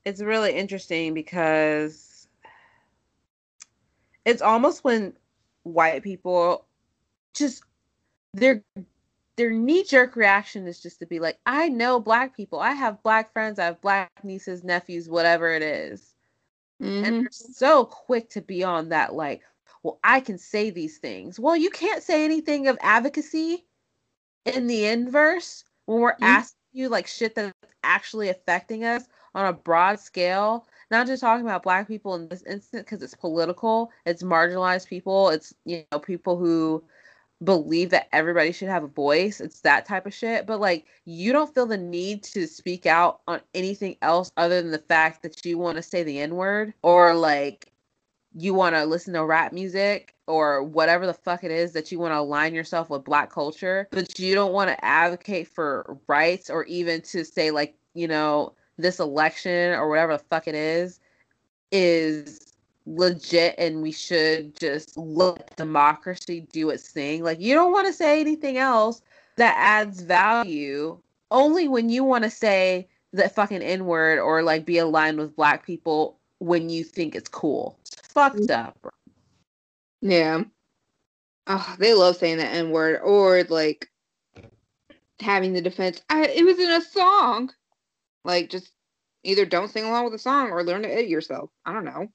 It's 0.04 0.22
really 0.22 0.52
interesting 0.54 1.14
because 1.14 2.28
it's 4.24 4.42
almost 4.42 4.84
when 4.84 5.14
white 5.62 6.02
people 6.02 6.66
just 7.34 7.62
their 8.32 8.62
their 9.36 9.50
knee 9.50 9.84
jerk 9.84 10.16
reaction 10.16 10.66
is 10.66 10.80
just 10.80 11.00
to 11.00 11.06
be 11.06 11.18
like, 11.18 11.38
I 11.44 11.68
know 11.68 11.98
black 11.98 12.36
people. 12.36 12.60
I 12.60 12.72
have 12.72 13.02
black 13.02 13.32
friends. 13.32 13.58
I 13.58 13.64
have 13.64 13.80
black 13.80 14.10
nieces, 14.22 14.62
nephews, 14.62 15.08
whatever 15.08 15.50
it 15.50 15.62
is. 15.62 16.14
Mm-hmm. 16.82 17.04
And 17.04 17.16
they're 17.16 17.28
so 17.30 17.84
quick 17.84 18.30
to 18.30 18.40
be 18.40 18.62
on 18.62 18.90
that, 18.90 19.14
like, 19.14 19.42
well, 19.82 19.98
I 20.04 20.20
can 20.20 20.38
say 20.38 20.70
these 20.70 20.98
things. 20.98 21.38
Well, 21.38 21.56
you 21.56 21.70
can't 21.70 22.02
say 22.02 22.24
anything 22.24 22.68
of 22.68 22.78
advocacy 22.80 23.64
in 24.44 24.66
the 24.66 24.86
inverse 24.86 25.64
when 25.86 26.00
we're 26.00 26.12
mm-hmm. 26.14 26.24
asking 26.24 26.58
you 26.72 26.88
like 26.88 27.06
shit 27.06 27.34
that's 27.34 27.52
actually 27.82 28.28
affecting 28.28 28.84
us 28.84 29.04
on 29.34 29.46
a 29.46 29.52
broad 29.52 29.98
scale 29.98 30.66
not 30.90 31.06
just 31.06 31.22
talking 31.22 31.46
about 31.46 31.62
black 31.62 31.88
people 31.88 32.14
in 32.14 32.28
this 32.28 32.42
instance 32.42 32.82
because 32.82 33.02
it's 33.02 33.14
political 33.14 33.90
it's 34.06 34.22
marginalized 34.22 34.88
people 34.88 35.28
it's 35.30 35.54
you 35.64 35.84
know 35.90 35.98
people 35.98 36.36
who 36.36 36.82
believe 37.44 37.90
that 37.90 38.08
everybody 38.12 38.52
should 38.52 38.68
have 38.68 38.84
a 38.84 38.88
voice 38.88 39.40
it's 39.40 39.60
that 39.60 39.86
type 39.86 40.06
of 40.06 40.14
shit 40.14 40.46
but 40.46 40.60
like 40.60 40.86
you 41.04 41.32
don't 41.32 41.54
feel 41.54 41.66
the 41.66 41.76
need 41.76 42.22
to 42.22 42.46
speak 42.46 42.86
out 42.86 43.20
on 43.26 43.40
anything 43.54 43.96
else 44.02 44.30
other 44.36 44.62
than 44.62 44.70
the 44.70 44.78
fact 44.78 45.22
that 45.22 45.44
you 45.44 45.58
want 45.58 45.76
to 45.76 45.82
say 45.82 46.02
the 46.02 46.20
n 46.20 46.34
word 46.34 46.72
or 46.82 47.14
like 47.14 47.72
you 48.36 48.52
want 48.52 48.74
to 48.74 48.84
listen 48.84 49.14
to 49.14 49.24
rap 49.24 49.52
music 49.52 50.14
or 50.26 50.62
whatever 50.62 51.06
the 51.06 51.14
fuck 51.14 51.44
it 51.44 51.50
is 51.50 51.72
that 51.72 51.92
you 51.92 51.98
want 51.98 52.12
to 52.12 52.18
align 52.18 52.54
yourself 52.54 52.90
with 52.90 53.04
black 53.04 53.30
culture, 53.30 53.88
but 53.90 54.18
you 54.18 54.34
don't 54.34 54.52
want 54.52 54.68
to 54.68 54.84
advocate 54.84 55.48
for 55.48 55.98
rights 56.08 56.50
or 56.50 56.64
even 56.64 57.00
to 57.02 57.24
say 57.24 57.50
like, 57.50 57.76
you 57.94 58.08
know, 58.08 58.52
this 58.76 58.98
election 58.98 59.72
or 59.74 59.88
whatever 59.88 60.16
the 60.16 60.24
fuck 60.30 60.48
it 60.48 60.54
is 60.54 60.98
is 61.70 62.43
legit 62.86 63.54
and 63.58 63.82
we 63.82 63.92
should 63.92 64.58
just 64.58 64.96
let 64.96 65.56
democracy 65.56 66.46
do 66.52 66.70
its 66.70 66.90
thing. 66.90 67.22
Like 67.22 67.40
you 67.40 67.54
don't 67.54 67.72
want 67.72 67.86
to 67.86 67.92
say 67.92 68.20
anything 68.20 68.58
else 68.58 69.02
that 69.36 69.54
adds 69.56 70.00
value 70.02 70.98
only 71.30 71.68
when 71.68 71.88
you 71.88 72.04
want 72.04 72.24
to 72.24 72.30
say 72.30 72.88
the 73.12 73.28
fucking 73.28 73.62
N 73.62 73.86
word 73.86 74.18
or 74.18 74.42
like 74.42 74.66
be 74.66 74.78
aligned 74.78 75.18
with 75.18 75.36
black 75.36 75.64
people 75.64 76.18
when 76.38 76.68
you 76.68 76.84
think 76.84 77.14
it's 77.14 77.28
cool. 77.28 77.78
It's 77.80 78.12
fucked 78.12 78.50
up. 78.50 78.76
Yeah. 80.00 80.42
Oh, 81.46 81.76
they 81.78 81.94
love 81.94 82.16
saying 82.16 82.38
the 82.38 82.46
N 82.46 82.70
word 82.70 83.00
or 83.02 83.44
like 83.44 83.90
having 85.20 85.52
the 85.52 85.60
defense. 85.60 86.02
I, 86.10 86.24
it 86.24 86.44
was 86.44 86.58
in 86.58 86.70
a 86.70 86.80
song. 86.80 87.50
Like, 88.24 88.50
just 88.50 88.70
either 89.22 89.44
don't 89.44 89.70
sing 89.70 89.84
along 89.84 90.04
with 90.04 90.12
the 90.12 90.18
song 90.18 90.50
or 90.50 90.64
learn 90.64 90.82
to 90.82 90.92
edit 90.92 91.08
yourself. 91.08 91.50
I 91.66 91.72
don't 91.72 91.84
know. 91.84 92.08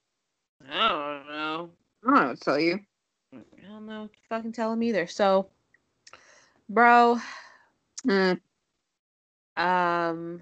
I 0.68 0.88
don't 0.88 1.28
know. 1.28 1.70
I 2.04 2.08
don't 2.08 2.16
know 2.16 2.28
what 2.30 2.38
to 2.38 2.44
tell 2.44 2.60
you. 2.60 2.80
I 3.34 3.68
don't 3.68 3.86
know. 3.86 4.10
Fucking 4.30 4.52
tell 4.52 4.74
him 4.74 4.84
either. 4.84 5.08
So, 5.08 5.50
bro. 6.68 7.20
Mm. 8.06 8.40
Um, 9.56 10.42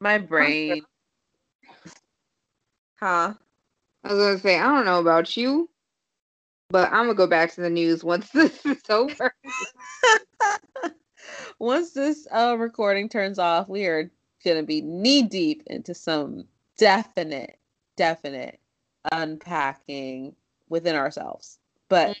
my 0.00 0.18
brain. 0.18 0.82
Huh? 2.98 3.34
I 4.04 4.12
was 4.12 4.18
gonna 4.18 4.38
say 4.38 4.58
I 4.58 4.64
don't 4.64 4.84
know 4.84 5.00
about 5.00 5.36
you, 5.36 5.68
but 6.68 6.88
I'm 6.92 7.04
gonna 7.04 7.14
go 7.14 7.26
back 7.26 7.52
to 7.54 7.60
the 7.60 7.70
news 7.70 8.04
once 8.04 8.28
this 8.34 8.64
is 8.66 8.82
over. 8.88 9.34
once 11.58 11.92
this 11.92 12.26
uh, 12.30 12.56
recording 12.58 13.08
turns 13.08 13.38
off, 13.38 13.68
we 13.68 13.86
are 13.86 14.10
gonna 14.44 14.62
be 14.62 14.80
knee 14.82 15.22
deep 15.22 15.62
into 15.66 15.94
some 15.94 16.44
definite, 16.76 17.58
definite 17.96 18.60
unpacking 19.12 20.34
within 20.68 20.96
ourselves. 20.96 21.58
But 21.88 22.10
mm. 22.10 22.20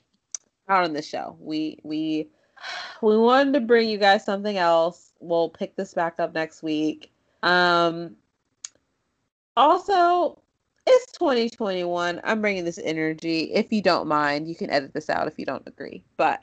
not 0.68 0.84
on 0.84 0.92
this 0.92 1.08
show. 1.08 1.36
We 1.40 1.78
we 1.82 2.28
we 3.02 3.16
wanted 3.16 3.54
to 3.54 3.60
bring 3.60 3.88
you 3.88 3.98
guys 3.98 4.24
something 4.24 4.56
else. 4.56 5.12
We'll 5.20 5.48
pick 5.50 5.76
this 5.76 5.94
back 5.94 6.18
up 6.18 6.34
next 6.34 6.62
week. 6.62 7.10
Um, 7.42 8.16
also, 9.56 10.40
it's 10.86 11.12
2021. 11.12 12.20
I'm 12.24 12.40
bringing 12.40 12.64
this 12.64 12.78
energy. 12.78 13.52
If 13.52 13.72
you 13.72 13.82
don't 13.82 14.08
mind, 14.08 14.48
you 14.48 14.54
can 14.54 14.70
edit 14.70 14.92
this 14.92 15.10
out 15.10 15.28
if 15.28 15.38
you 15.38 15.44
don't 15.44 15.66
agree. 15.66 16.04
But 16.16 16.42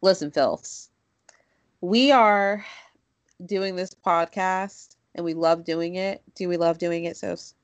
listen, 0.00 0.30
Phils, 0.30 0.88
we 1.80 2.12
are 2.12 2.64
doing 3.46 3.76
this 3.76 3.94
podcast 3.94 4.96
and 5.14 5.24
we 5.24 5.34
love 5.34 5.64
doing 5.64 5.96
it. 5.96 6.22
Do 6.34 6.48
we 6.48 6.56
love 6.56 6.78
doing 6.78 7.04
it, 7.04 7.16
Sos? 7.16 7.54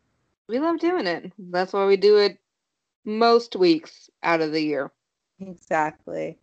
We 0.49 0.59
love 0.59 0.79
doing 0.81 1.07
it. 1.07 1.33
That's 1.39 1.73
why 1.73 1.87
we 1.87 1.97
do 1.97 2.17
it 2.17 2.39
most 3.05 3.55
weeks 3.55 4.11
out 4.23 4.41
of 4.41 4.53
the 4.53 4.63
year. 4.63 4.91
Exactly. 5.41 6.39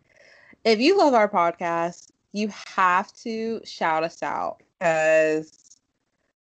If 0.64 0.78
you 0.78 0.96
love 0.96 1.14
our 1.14 1.28
podcast, 1.28 2.10
you 2.32 2.48
have 2.76 3.12
to 3.14 3.60
shout 3.64 4.04
us 4.04 4.22
out 4.22 4.62
because 4.78 5.76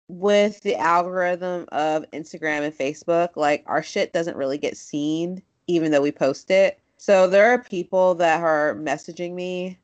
with 0.07 0.61
the 0.61 0.75
algorithm 0.75 1.65
of 1.71 2.05
Instagram 2.11 2.61
and 2.61 2.77
Facebook, 2.77 3.35
like 3.35 3.63
our 3.65 3.83
shit 3.83 4.13
doesn't 4.13 4.37
really 4.37 4.57
get 4.57 4.77
seen 4.77 5.41
even 5.67 5.91
though 5.91 6.01
we 6.01 6.11
post 6.11 6.51
it. 6.51 6.79
So 6.97 7.27
there 7.27 7.51
are 7.51 7.57
people 7.57 8.15
that 8.15 8.41
are 8.41 8.75
messaging 8.75 9.33
me 9.33 9.79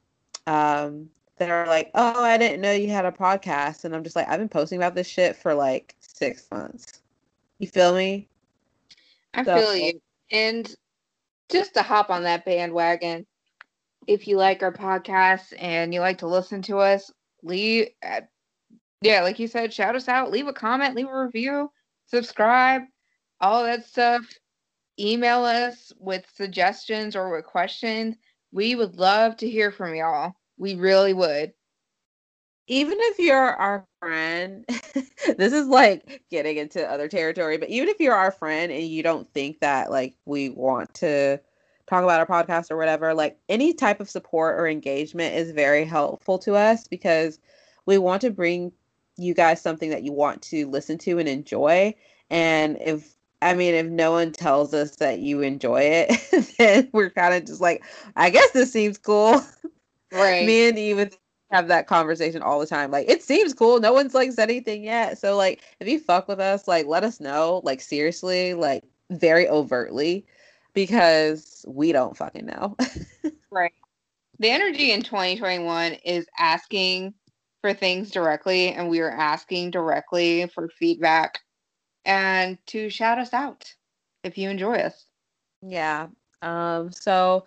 um, 0.46 1.10
that 1.38 1.50
are 1.50 1.66
like, 1.68 1.92
"Oh, 1.96 2.24
I 2.24 2.38
didn't 2.38 2.62
know 2.62 2.72
you 2.72 2.90
had 2.90 3.06
a 3.06 3.12
podcast," 3.12 3.86
and 3.86 3.96
I'm 3.96 4.04
just 4.04 4.16
like, 4.16 4.28
"I've 4.28 4.40
been 4.40 4.50
posting 4.50 4.78
about 4.78 4.96
this 4.96 5.08
shit 5.08 5.36
for 5.36 5.54
like 5.54 5.96
six 6.00 6.48
months." 6.52 7.02
You 7.60 7.68
feel 7.68 7.96
me? 7.96 8.28
I 9.34 9.44
so, 9.44 9.58
feel 9.58 9.76
you. 9.76 10.02
And 10.32 10.74
just 11.50 11.74
to 11.76 11.82
hop 11.82 12.10
on 12.10 12.24
that 12.24 12.46
bandwagon, 12.46 13.26
if 14.08 14.28
you 14.28 14.38
like 14.38 14.64
our 14.64 14.72
podcast 14.72 15.54
and 15.60 15.94
you 15.94 16.00
like 16.00 16.20
to 16.20 16.28
listen 16.28 16.62
to 16.64 16.78
us, 16.78 17.12
leave. 17.44 17.90
Uh, 18.06 18.22
yeah, 19.02 19.22
like 19.22 19.38
you 19.38 19.48
said, 19.48 19.74
shout 19.74 19.96
us 19.96 20.08
out, 20.08 20.32
leave 20.32 20.48
a 20.48 20.54
comment, 20.54 20.96
leave 20.96 21.08
a 21.08 21.24
review, 21.24 21.70
subscribe, 22.08 22.82
all 23.40 23.64
that 23.64 23.86
stuff. 23.86 24.24
Email 25.00 25.46
us 25.46 25.94
with 26.00 26.26
suggestions 26.34 27.16
or 27.16 27.32
with 27.32 27.46
questions. 27.46 28.16
We 28.52 28.74
would 28.74 28.96
love 28.96 29.38
to 29.38 29.50
hear 29.50 29.72
from 29.72 29.94
y'all. 29.94 30.34
We 30.58 30.74
really 30.74 31.14
would. 31.14 31.54
Even 32.68 32.98
if 33.00 33.20
you're 33.20 33.38
our 33.38 33.86
friend, 34.00 34.66
this 35.38 35.54
is 35.54 35.68
like 35.68 36.22
getting 36.30 36.58
into 36.58 36.86
other 36.90 37.08
territory, 37.08 37.58
but 37.58 37.70
even 37.70 37.88
if 37.88 38.00
you're 38.00 38.16
our 38.16 38.32
friend 38.32 38.72
and 38.72 38.84
you 38.88 39.04
don't 39.04 39.32
think 39.34 39.60
that 39.62 39.90
like 39.90 40.16
we 40.26 40.50
want 40.50 40.94
to 40.96 41.40
talk 41.88 42.04
about 42.04 42.20
our 42.20 42.26
podcast 42.26 42.70
or 42.70 42.78
whatever, 42.78 43.14
like 43.14 43.38
any 43.50 43.74
type 43.74 44.00
of 44.00 44.10
support 44.10 44.60
or 44.60 44.68
engagement 44.68 45.36
is 45.36 45.52
very 45.52 45.86
helpful 45.86 46.38
to 46.40 46.56
us 46.56 46.88
because 46.88 47.40
we 47.86 47.98
want 47.98 48.22
to 48.22 48.32
bring 48.32 48.72
you 49.18 49.34
guys 49.34 49.62
something 49.62 49.90
that 49.90 50.04
you 50.04 50.12
want 50.12 50.42
to 50.44 50.68
listen 50.68 50.98
to 51.00 51.20
and 51.20 51.28
enjoy. 51.28 51.96
And 52.30 52.78
if 52.82 53.16
I 53.42 53.54
mean, 53.54 53.76
if 53.76 53.86
no 53.86 54.12
one 54.12 54.32
tells 54.32 54.74
us 54.74 54.96
that 54.98 55.20
you 55.20 55.42
enjoy 55.42 55.82
it, 55.82 56.56
then 56.58 56.90
we're 56.92 57.12
kind 57.12 57.34
of 57.34 57.46
just 57.46 57.62
like, 57.62 57.84
I 58.16 58.30
guess 58.30 58.52
this 58.52 58.72
seems 58.72 58.98
cool. 58.98 59.42
Right. 60.10 60.46
Me 60.46 60.70
and 60.70 60.80
even 60.80 61.12
have 61.52 61.68
that 61.70 61.88
conversation 61.88 62.42
all 62.42 62.60
the 62.60 62.68
time. 62.68 62.92
Like, 62.92 63.10
it 63.10 63.24
seems 63.24 63.54
cool. 63.54 63.80
No 63.80 63.94
one's 63.94 64.14
like 64.14 64.32
said 64.32 64.50
anything 64.50 64.84
yet. 64.84 65.18
So, 65.18 65.36
like, 65.36 65.62
if 65.80 65.88
you 65.88 66.00
fuck 66.00 66.28
with 66.28 66.40
us, 66.40 66.68
like, 66.68 66.88
let 66.88 67.04
us 67.04 67.20
know. 67.20 67.62
Like, 67.64 67.82
seriously, 67.82 68.54
like, 68.54 68.84
very 69.10 69.48
overtly, 69.48 70.26
because 70.74 71.66
we 71.68 71.92
don't 71.92 72.18
fucking 72.18 72.46
know. 72.46 72.76
right. 73.52 73.74
The 74.40 74.50
energy 74.50 74.92
in 74.92 75.02
2021 75.02 75.94
is 76.06 76.28
asking 76.38 77.14
for 77.62 77.74
things 77.74 78.12
directly, 78.12 78.70
and 78.70 78.90
we 78.90 79.00
are 79.00 79.12
asking 79.12 79.72
directly 79.72 80.48
for 80.48 80.70
feedback 80.70 81.40
and 82.06 82.58
to 82.68 82.90
shout 82.90 83.20
us 83.20 83.34
out 83.34 83.74
if 84.24 84.38
you 84.38 84.50
enjoy 84.50 84.76
us. 84.76 85.06
Yeah. 85.62 86.08
Um, 86.42 86.92
so 86.92 87.46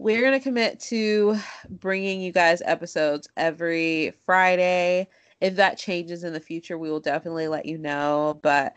we're 0.00 0.22
going 0.22 0.32
to 0.32 0.40
commit 0.40 0.80
to 0.80 1.36
bringing 1.68 2.22
you 2.22 2.32
guys 2.32 2.62
episodes 2.64 3.28
every 3.36 4.14
Friday. 4.24 5.06
If 5.42 5.56
that 5.56 5.76
changes 5.76 6.24
in 6.24 6.32
the 6.32 6.40
future, 6.40 6.78
we 6.78 6.90
will 6.90 7.00
definitely 7.00 7.48
let 7.48 7.66
you 7.66 7.76
know. 7.76 8.40
But 8.42 8.76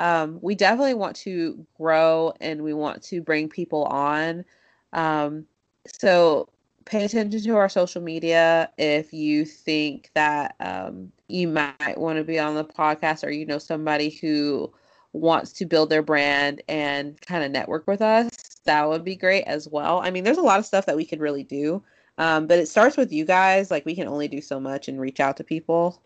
um, 0.00 0.40
we 0.42 0.56
definitely 0.56 0.94
want 0.94 1.14
to 1.18 1.64
grow 1.76 2.32
and 2.40 2.62
we 2.62 2.74
want 2.74 3.04
to 3.04 3.22
bring 3.22 3.48
people 3.48 3.84
on. 3.84 4.44
Um, 4.92 5.46
so 5.86 6.48
pay 6.86 7.04
attention 7.04 7.40
to 7.40 7.56
our 7.56 7.68
social 7.68 8.02
media 8.02 8.68
if 8.76 9.12
you 9.12 9.44
think 9.44 10.10
that 10.14 10.56
um, 10.58 11.12
you 11.28 11.46
might 11.46 11.98
want 11.98 12.18
to 12.18 12.24
be 12.24 12.40
on 12.40 12.56
the 12.56 12.64
podcast 12.64 13.24
or 13.24 13.30
you 13.30 13.46
know 13.46 13.58
somebody 13.58 14.10
who 14.10 14.72
wants 15.14 15.52
to 15.54 15.64
build 15.64 15.90
their 15.90 16.02
brand 16.02 16.62
and 16.68 17.20
kind 17.20 17.44
of 17.44 17.50
network 17.50 17.86
with 17.86 18.02
us 18.02 18.30
that 18.64 18.88
would 18.88 19.04
be 19.04 19.14
great 19.14 19.44
as 19.44 19.68
well. 19.68 20.00
I 20.00 20.10
mean 20.10 20.24
there's 20.24 20.38
a 20.38 20.42
lot 20.42 20.58
of 20.58 20.66
stuff 20.66 20.86
that 20.86 20.96
we 20.96 21.04
could 21.04 21.20
really 21.20 21.44
do 21.44 21.82
um, 22.18 22.46
but 22.46 22.58
it 22.58 22.68
starts 22.68 22.96
with 22.96 23.12
you 23.12 23.24
guys 23.24 23.70
like 23.70 23.86
we 23.86 23.94
can 23.94 24.08
only 24.08 24.28
do 24.28 24.40
so 24.40 24.60
much 24.60 24.88
and 24.88 25.00
reach 25.00 25.20
out 25.20 25.36
to 25.38 25.44
people. 25.44 26.02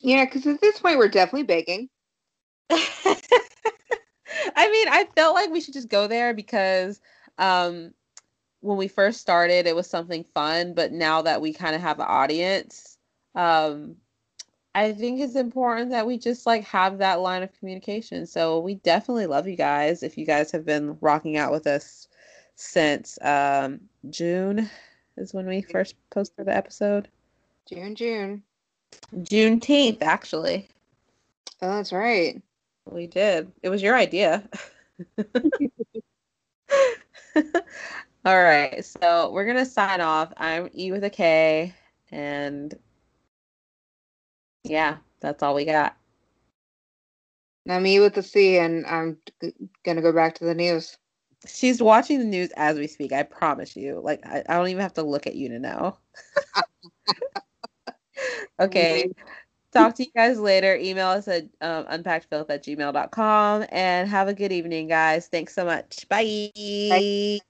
Yeah 0.00 0.24
because 0.24 0.46
at 0.46 0.60
this 0.60 0.80
point 0.80 0.98
we're 0.98 1.08
definitely 1.08 1.44
begging. 1.44 1.88
I 2.70 4.68
mean 4.70 4.88
i 4.88 5.06
felt 5.14 5.34
like 5.34 5.50
we 5.50 5.60
should 5.60 5.74
just 5.74 5.88
go 5.88 6.06
there 6.06 6.34
because 6.34 7.00
um, 7.38 7.92
when 8.60 8.76
we 8.76 8.88
first 8.88 9.20
started, 9.20 9.66
it 9.66 9.74
was 9.74 9.88
something 9.88 10.24
fun, 10.24 10.74
but 10.74 10.92
now 10.92 11.22
that 11.22 11.40
we 11.40 11.52
kind 11.52 11.74
of 11.74 11.80
have 11.80 11.98
an 11.98 12.06
audience, 12.08 12.98
um, 13.34 13.96
I 14.74 14.92
think 14.92 15.20
it's 15.20 15.34
important 15.34 15.90
that 15.90 16.06
we 16.06 16.16
just 16.16 16.46
like 16.46 16.64
have 16.64 16.98
that 16.98 17.20
line 17.20 17.42
of 17.42 17.52
communication. 17.58 18.26
So 18.26 18.60
we 18.60 18.74
definitely 18.76 19.26
love 19.26 19.48
you 19.48 19.56
guys. 19.56 20.02
If 20.02 20.16
you 20.16 20.24
guys 20.24 20.52
have 20.52 20.64
been 20.64 20.96
rocking 21.00 21.36
out 21.36 21.50
with 21.50 21.66
us 21.66 22.08
since 22.54 23.18
um, 23.22 23.80
June 24.10 24.70
is 25.16 25.34
when 25.34 25.46
we 25.46 25.62
first 25.62 25.96
posted 26.10 26.46
the 26.46 26.56
episode. 26.56 27.08
June, 27.66 27.94
June. 27.94 28.42
Juneteenth, 29.14 30.02
actually. 30.02 30.68
Oh, 31.62 31.74
that's 31.76 31.92
right. 31.92 32.40
We 32.90 33.06
did. 33.06 33.50
It 33.62 33.68
was 33.68 33.82
your 33.82 33.96
idea. 33.96 34.48
All 38.24 38.42
right, 38.42 38.84
so 38.84 39.30
we're 39.32 39.46
gonna 39.46 39.64
sign 39.64 40.00
off. 40.00 40.32
I'm 40.36 40.68
E 40.74 40.92
with 40.92 41.04
a 41.04 41.10
K, 41.10 41.72
and 42.10 42.74
yeah, 44.64 44.96
that's 45.20 45.42
all 45.42 45.54
we 45.54 45.64
got. 45.64 45.96
Now 47.66 47.78
me 47.78 48.00
with 48.00 48.14
the 48.14 48.22
C, 48.22 48.58
and 48.58 48.86
I'm 48.86 49.18
gonna 49.84 50.02
go 50.02 50.12
back 50.12 50.34
to 50.36 50.44
the 50.44 50.54
news. 50.54 50.96
She's 51.46 51.82
watching 51.82 52.18
the 52.18 52.24
news 52.24 52.50
as 52.56 52.78
we 52.78 52.86
speak. 52.86 53.12
I 53.12 53.22
promise 53.22 53.76
you. 53.76 54.00
Like 54.02 54.24
I, 54.26 54.42
I 54.48 54.56
don't 54.56 54.68
even 54.68 54.82
have 54.82 54.94
to 54.94 55.02
look 55.02 55.26
at 55.26 55.36
you 55.36 55.48
to 55.50 55.58
know. 55.58 55.96
okay. 58.60 59.10
Talk 59.72 59.94
to 59.96 60.04
you 60.04 60.10
guys 60.14 60.40
later. 60.40 60.74
Email 60.76 61.08
us 61.08 61.28
at 61.28 61.44
um, 61.60 61.84
unpackedfilth 61.84 62.50
at 62.50 62.64
gmail.com 62.64 63.66
and 63.70 64.08
have 64.08 64.26
a 64.26 64.34
good 64.34 64.52
evening, 64.52 64.88
guys. 64.88 65.28
Thanks 65.28 65.54
so 65.54 65.64
much. 65.64 66.08
Bye. 66.08 66.50
Bye. 66.88 67.40